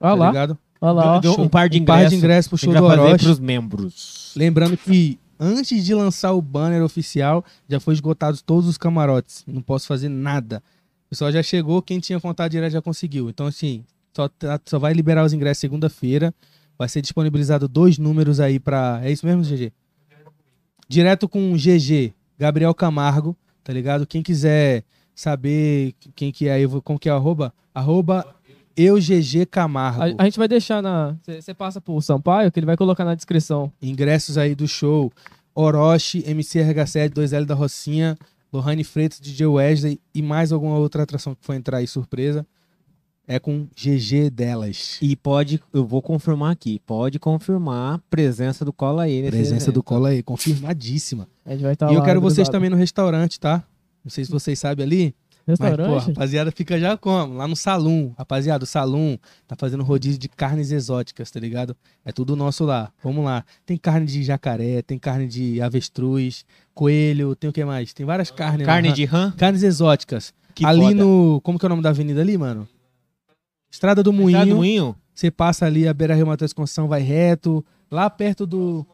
[0.00, 0.58] Olha tá lá, ligado?
[0.80, 1.18] olha lá.
[1.18, 1.44] Do- Show.
[1.44, 2.10] um par de Um par ingressos.
[2.10, 3.24] de ingressos pro show do Orochi.
[3.24, 4.32] pros membros.
[4.36, 9.44] Lembrando que antes de lançar o banner oficial, já foi esgotados todos os camarotes.
[9.46, 10.62] Não posso fazer nada.
[11.06, 13.28] O pessoal já chegou, quem tinha contato direto já conseguiu.
[13.30, 13.82] Então, assim,
[14.14, 16.34] só, tá- só vai liberar os ingressos segunda-feira.
[16.78, 19.00] Vai ser disponibilizado dois números aí pra.
[19.02, 19.72] É isso mesmo, GG?
[20.88, 24.06] Direto com o GG, Gabriel Camargo, tá ligado?
[24.06, 24.84] Quem quiser
[25.14, 27.52] saber quem que é aí, como que é o arroba?
[27.74, 28.26] Arroba
[28.78, 30.02] EuGG Camargo.
[30.02, 31.16] A, a gente vai deixar na.
[31.26, 33.72] Você passa pro Sampaio, que ele vai colocar na descrição.
[33.82, 35.12] ingressos aí do show
[35.54, 38.16] Orochi, MCRH7, 2L da Rocinha,
[38.52, 42.46] Lohane Freitas, DJ Wesley e mais alguma outra atração que foi entrar aí surpresa.
[43.26, 44.96] É com GG delas.
[45.02, 49.64] E pode, eu vou confirmar aqui, pode confirmar a presença do Cola aí nesse Presença
[49.64, 49.74] evento.
[49.74, 51.28] do Cola aí, confirmadíssima.
[51.44, 52.52] A gente vai estar e eu quero vocês grudado.
[52.52, 53.62] também no restaurante, tá?
[54.02, 55.14] Não sei se vocês sabem ali.
[55.48, 56.06] Mas, pô, Restaurante?
[56.08, 57.34] rapaziada fica já como?
[57.34, 58.14] Lá no salão.
[58.18, 61.74] Rapaziada, o salão tá fazendo rodízio de carnes exóticas, tá ligado?
[62.04, 62.92] É tudo nosso lá.
[63.02, 63.44] Vamos lá.
[63.64, 66.44] Tem carne de jacaré, tem carne de avestruz,
[66.74, 67.94] coelho, tem o que mais?
[67.94, 68.66] Tem várias carnes.
[68.66, 68.94] Carne lá.
[68.94, 69.32] de rã.
[69.36, 70.34] Carnes exóticas.
[70.54, 70.94] Que ali foda.
[70.94, 71.40] no.
[71.42, 72.68] Como que é o nome da avenida ali, mano?
[73.70, 74.28] Estrada do Moinho.
[74.28, 74.96] Estrada do Moinho?
[75.14, 77.64] Você passa ali a Beira Rio Matheus Conceição, vai reto.
[77.90, 78.86] Lá perto do.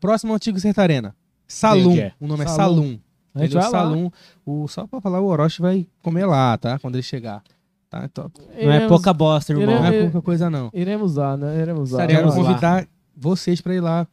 [0.00, 1.14] Próximo ao Antigo Sertarena.
[1.46, 1.96] Salum.
[2.18, 2.98] O nome é Salum.
[3.34, 3.70] A gente Entendeu?
[3.70, 3.80] vai.
[3.80, 4.10] Salum.
[4.46, 6.78] O, só pra falar, o Orochi vai comer lá, tá?
[6.78, 7.42] Quando ele chegar.
[7.90, 8.04] Tá?
[8.04, 9.66] Então, Não é Iremos- pouca bosta, irmão.
[9.66, 10.70] não Iremos- é pouca coisa, não.
[10.72, 11.60] Iremos lá, né?
[11.60, 12.06] Iremos lá.
[12.06, 12.34] Quero lá.
[12.34, 12.86] convidar
[13.16, 14.06] vocês pra ir lá,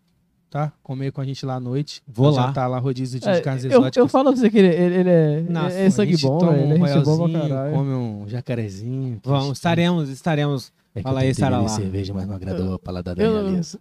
[0.49, 0.71] tá?
[0.83, 2.01] Comer com a gente lá à noite.
[2.07, 2.51] Vou Já lá.
[2.51, 3.97] tá lá rodízio de É, carnes eu, exóticas.
[3.97, 6.53] eu falo pra você que ele, ele, ele é, Nossa, é sangue bom.
[6.53, 7.73] Ele é gente boa pra caralho.
[7.73, 9.19] come um jacarezinho.
[9.23, 10.71] Vamos, estaremos, estaremos.
[10.93, 11.69] É Fala aí, Sara lá.
[11.69, 13.79] cerveja, mas não agradou a paladar da Eu- minha aliança.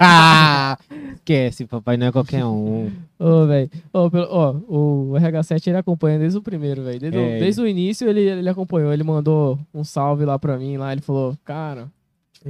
[0.00, 0.76] ah,
[1.14, 2.90] esquece, papai não é qualquer um.
[3.18, 3.70] Ô, velho.
[3.92, 6.98] Ó, o RH7 ele acompanha desde o primeiro, velho.
[6.98, 7.38] Desde, o- É.
[7.38, 8.92] desde o início ele, ele acompanhou.
[8.92, 10.76] Ele mandou um salve lá pra mim.
[10.76, 11.88] Lá ele falou, cara,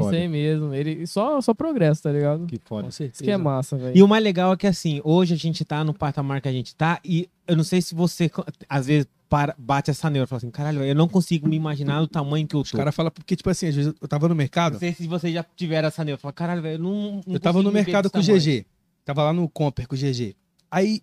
[0.01, 0.75] isso aí mesmo.
[0.75, 2.47] Ele só, só progresso, tá ligado?
[2.47, 2.85] Que foda.
[2.85, 3.17] Com certeza.
[3.17, 3.97] Isso que é massa, velho.
[3.97, 6.53] E o mais legal é que assim, hoje a gente tá no patamar que a
[6.53, 8.31] gente tá e eu não sei se você
[8.69, 12.07] às vezes para, bate essa neura, fala assim, caralho, eu não consigo me imaginar do
[12.07, 12.77] tamanho que eu Os tô.
[12.77, 15.33] caras falam, porque, tipo assim, às vezes eu tava no mercado, Não sei se vocês
[15.33, 18.19] já tiveram essa neura, fala, caralho, velho, eu não, não eu tava no mercado com
[18.19, 18.67] o tamanho." GG.
[19.07, 20.37] Tava lá no Comper com o GG.
[20.71, 21.01] Aí,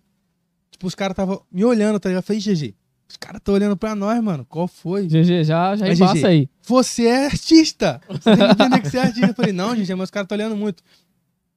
[0.70, 2.22] tipo, os caras tava me olhando, tá ligado?
[2.22, 2.72] Eu falei, GG,
[3.10, 4.44] os caras tão olhando pra nós, mano.
[4.48, 5.06] Qual foi?
[5.06, 6.48] GG, já, já GG, aí.
[6.62, 8.00] Você é artista!
[8.08, 9.26] Você tem que entender que você é artista.
[9.28, 10.82] Eu falei, não, GG, mas os caras estão olhando muito.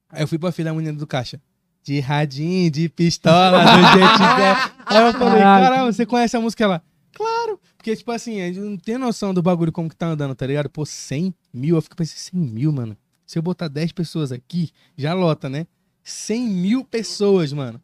[0.09, 1.39] Aí eu fui pra filha da menina do caixa.
[1.84, 4.93] De radinho, de pistola, do jeito que.
[4.95, 5.93] Aí eu falei, Caralho.
[5.93, 6.63] você conhece a música?
[6.63, 6.81] Ela,
[7.13, 7.59] claro.
[7.77, 10.47] Porque, tipo assim, a gente não tem noção do bagulho como que tá andando, tá
[10.47, 10.69] ligado?
[10.69, 12.95] Pô, 100 mil, eu fico pensando, 100 mil, mano.
[13.25, 15.67] Se eu botar 10 pessoas aqui, já lota, né?
[16.03, 17.81] 100 mil pessoas, mano.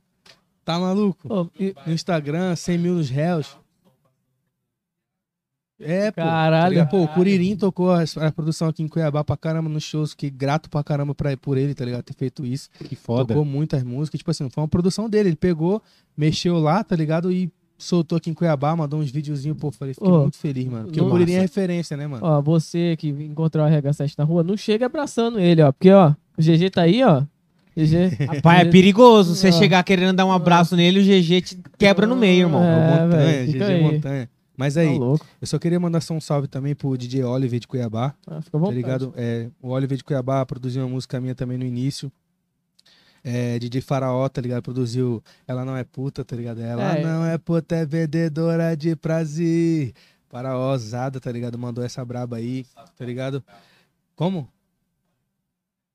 [0.64, 1.28] Tá maluco?
[1.34, 3.58] Ô, e- No Instagram, 100 mil nos réus.
[5.80, 6.22] É, pô.
[6.22, 6.88] tá Caralho.
[6.88, 10.14] Pô, o Curirim tocou a, a produção aqui em Cuiabá pra caramba nos shows.
[10.14, 12.04] Que grato pra caramba pra, por ele, tá ligado?
[12.04, 12.70] Ter feito isso.
[12.88, 13.34] Que foda.
[13.34, 14.20] Tocou muitas músicas.
[14.20, 15.30] Tipo assim, foi uma produção dele.
[15.30, 15.82] Ele pegou,
[16.18, 17.32] mexeu lá, tá ligado?
[17.32, 19.58] E soltou aqui em Cuiabá, mandou uns videozinhos.
[19.58, 20.86] Pô, falei, fiquei Ô, muito feliz, mano.
[20.86, 22.26] Porque o Curirim é referência, né, mano?
[22.26, 25.72] Ó, você que encontrou o RH7 na rua, não chega abraçando ele, ó.
[25.72, 27.24] Porque, ó, o GG tá aí, ó.
[27.76, 28.26] GG.
[28.36, 29.36] Rapaz, é perigoso.
[29.36, 32.62] Você chegar querendo dar um abraço nele, o GG te quebra no meio, irmão.
[32.62, 33.84] É, montanha, velho, fica GG aí.
[33.84, 34.30] Montanha.
[34.60, 35.26] Mas Tá aí, louco.
[35.40, 38.14] eu só queria mandar só um salve também pro DJ Oliver de Cuiabá.
[38.28, 39.14] Ah, fica à Tá ligado?
[39.16, 42.12] É, o Oliver de Cuiabá produziu uma música minha também no início.
[43.24, 44.62] É, DJ Faraó, tá ligado?
[44.62, 46.60] Produziu Ela Não É Puta, tá ligado?
[46.62, 47.04] Ela É.
[47.04, 49.94] não é puta, é vendedora de prazer.
[50.28, 51.58] Faraó, Zada, tá ligado?
[51.58, 52.66] Mandou essa braba aí,
[52.98, 53.42] tá ligado?
[54.14, 54.46] Como?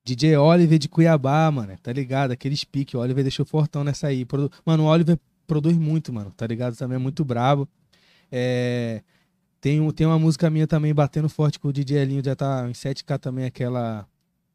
[0.07, 2.31] DJ Oliver de Cuiabá, mano, tá ligado?
[2.31, 4.27] Aquele speak, o Oliver deixou fortão nessa aí.
[4.65, 6.75] Mano, o Oliver produz muito, mano, tá ligado?
[6.77, 7.69] Também é muito brabo.
[8.37, 9.01] É...
[9.61, 12.67] Tem, um, tem uma música minha também batendo forte com o DJ Elinho, já tá
[12.69, 14.07] em 7K também, aquela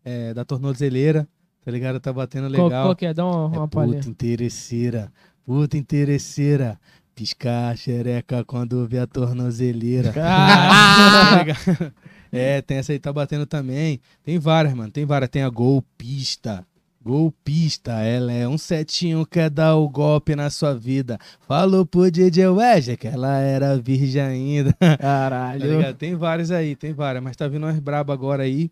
[0.03, 1.27] é, da tornozeleira,
[1.63, 1.99] tá ligado?
[1.99, 2.85] Tá batendo Qual, legal.
[2.87, 3.13] qual que é?
[3.13, 3.93] Dá uma, É uma palha.
[3.93, 5.11] puta interesseira,
[5.45, 6.77] puta interesseira.
[7.15, 10.09] Piscar a xereca quando vê a tornozeleira.
[10.09, 11.93] Ligado?
[12.31, 13.99] é, tem essa aí, tá batendo também.
[14.23, 14.89] Tem várias, mano.
[14.91, 15.29] Tem várias.
[15.29, 16.65] Tem a golpista.
[17.03, 21.17] Golpista, ela é um setinho que quer dar o golpe na sua vida.
[21.47, 24.73] Falou pro DJ Wesley que ela era virgem ainda.
[24.79, 25.77] Tá Caralho.
[25.77, 25.95] ligado?
[25.95, 27.23] Tem várias aí, tem várias.
[27.23, 28.69] Mas tá vindo umas braba agora aí.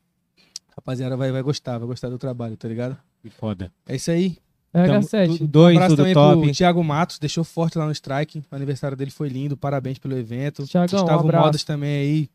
[0.75, 2.97] Rapaziada, vai, vai gostar, vai gostar do trabalho, tá ligado?
[3.23, 3.71] Que foda.
[3.87, 4.37] É isso aí.
[4.75, 5.27] RH7.
[5.37, 6.41] Tudo- Dois, Um abraço tudo também top.
[6.43, 8.43] pro Thiago Matos, deixou forte lá no Strike.
[8.51, 10.65] O aniversário dele foi lindo, parabéns pelo evento.
[10.67, 11.45] Thiagão, um Gustavo abraço.
[11.45, 12.29] Modas também aí.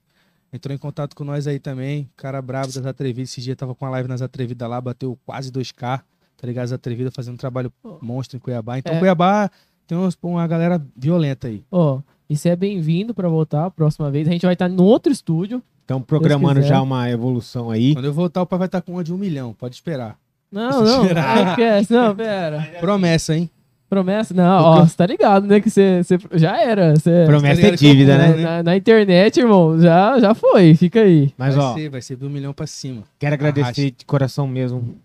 [0.52, 2.08] Entrou em contato com nós aí também.
[2.16, 3.30] Cara brabo das Atrevidas.
[3.30, 6.02] Esse dia tava com a live nas Atrevidas lá, bateu quase 2K.
[6.36, 6.64] Tá ligado?
[6.64, 8.78] As Atrevidas fazendo um trabalho monstro em Cuiabá.
[8.78, 8.98] Então, É.
[8.98, 9.50] Cuiabá
[9.86, 11.64] tem uns- uma galera violenta aí.
[11.70, 14.28] Ó, e você é bem-vindo pra voltar a próxima vez.
[14.28, 15.62] A gente vai estar no outro estúdio.
[15.80, 17.94] Estão programando já uma evolução aí.
[17.94, 19.52] Quando eu voltar, o pai vai estar com uma de um milhão.
[19.54, 20.16] Pode esperar.
[20.50, 21.04] Não, não.
[21.06, 21.34] Será?
[21.36, 21.92] Não, esquece.
[21.92, 22.60] Não, pera.
[22.78, 23.50] Promessa, hein?
[23.92, 24.32] Promessa?
[24.32, 25.60] Não, ó, você tá ligado, né?
[25.60, 26.96] Que você você- já era.
[26.96, 28.42] Você, Promessa é que eu- dívida, na, né?
[28.42, 30.74] na- na internet, irmão, já, já foi.
[30.74, 31.30] Fica aí.
[31.36, 33.02] Mas, vai ó, ser, vai ser de um milhão pra cima.
[33.18, 33.94] quero agradecer Arraste.
[33.98, 34.96] de coração mesmo.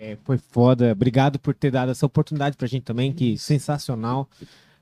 [0.00, 0.92] É, foi foda.
[0.92, 4.28] Obrigado por ter dado essa oportunidade pra gente também, que sensacional.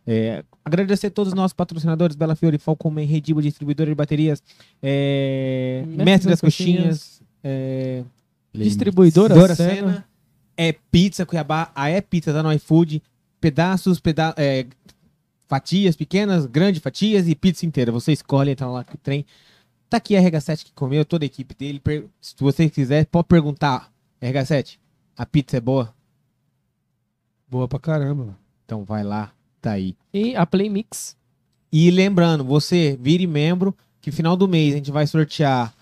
[0.07, 4.43] É, agradecer a todos os nossos patrocinadores, Bela Fiore, Falcomen, Redibo, distribuidora de baterias,
[4.83, 8.03] é, Mestre, das Coxinhas, é,
[8.53, 9.74] Distribuidora Dora Sena.
[9.74, 10.05] Sena,
[10.57, 13.03] é Pizza Cuiabá, a É Pizza da No iFood,
[13.41, 14.67] pedaços, peda é,
[15.49, 17.93] fatias pequenas, grandes fatias e pizza inteira.
[17.93, 19.25] Você escolhe, entra lá que trem.
[19.89, 21.81] Tá aqui a RH7 que comeu, toda a equipe dele.
[22.21, 23.91] Se você quiser, pode perguntar.
[24.21, 24.79] RH7,
[25.17, 25.95] a pizza é boa?
[27.49, 28.37] Boa pra caramba.
[28.65, 29.95] Então vai lá, tá aí.
[30.13, 31.17] E a Play Mix.
[31.71, 35.73] E lembrando, você vire membro, que final do mês a gente vai sortear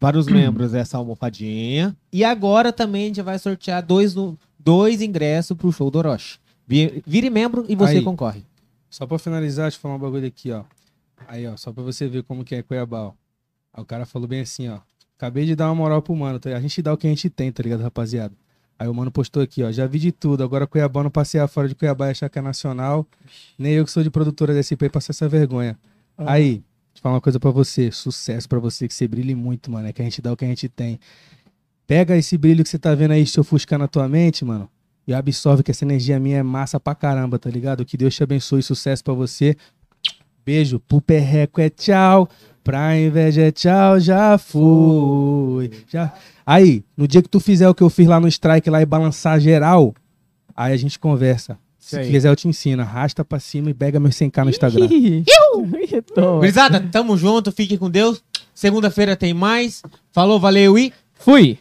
[0.00, 1.96] para os membros essa almofadinha.
[2.12, 4.14] E agora também a gente vai sortear dois,
[4.58, 6.41] dois ingressos pro show do Orochi.
[6.66, 8.02] Vi- Vire membro e você Aí.
[8.02, 8.44] concorre.
[8.90, 10.64] Só pra finalizar, deixa eu falar um bagulho aqui, ó.
[11.26, 13.12] Aí, ó, só pra você ver como que é Cuiabá, ó.
[13.72, 14.78] Aí o cara falou bem assim, ó.
[15.16, 16.58] Acabei de dar uma moral pro mano, tá ligado?
[16.60, 18.34] A gente dá o que a gente tem, tá ligado, rapaziada?
[18.78, 19.70] Aí o mano postou aqui, ó.
[19.70, 20.42] Já vi de tudo.
[20.42, 23.06] Agora Cuiabá não passear fora de Cuiabá e achar que é nacional.
[23.56, 25.78] Nem eu que sou de produtora desse IP passar essa vergonha.
[26.18, 26.32] Ah.
[26.32, 26.64] Aí, deixa
[26.96, 27.92] eu falar uma coisa pra você.
[27.92, 29.86] Sucesso pra você, que você brilhe muito, mano.
[29.86, 30.98] É que a gente dá o que a gente tem.
[31.86, 34.68] Pega esse brilho que você tá vendo aí se ofuscar na tua mente, mano.
[35.06, 37.84] E absorve que essa energia minha é massa pra caramba, tá ligado?
[37.84, 39.56] Que Deus te abençoe, sucesso pra você.
[40.44, 42.28] Beijo, pro perreco é tchau,
[42.62, 45.70] pra inveja é tchau, já fui.
[45.88, 46.12] Já...
[46.44, 48.86] Aí, no dia que tu fizer o que eu fiz lá no strike lá e
[48.86, 49.94] balançar geral,
[50.56, 51.58] aí a gente conversa.
[51.78, 54.88] Se quiser eu te ensino, arrasta pra cima e pega meus 100k no Instagram.
[56.38, 58.22] Gurizada, tamo junto, fique com Deus.
[58.54, 59.82] Segunda-feira tem mais.
[60.12, 60.92] Falou, valeu e...
[61.14, 61.58] Fui.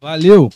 [0.00, 0.50] Valeu!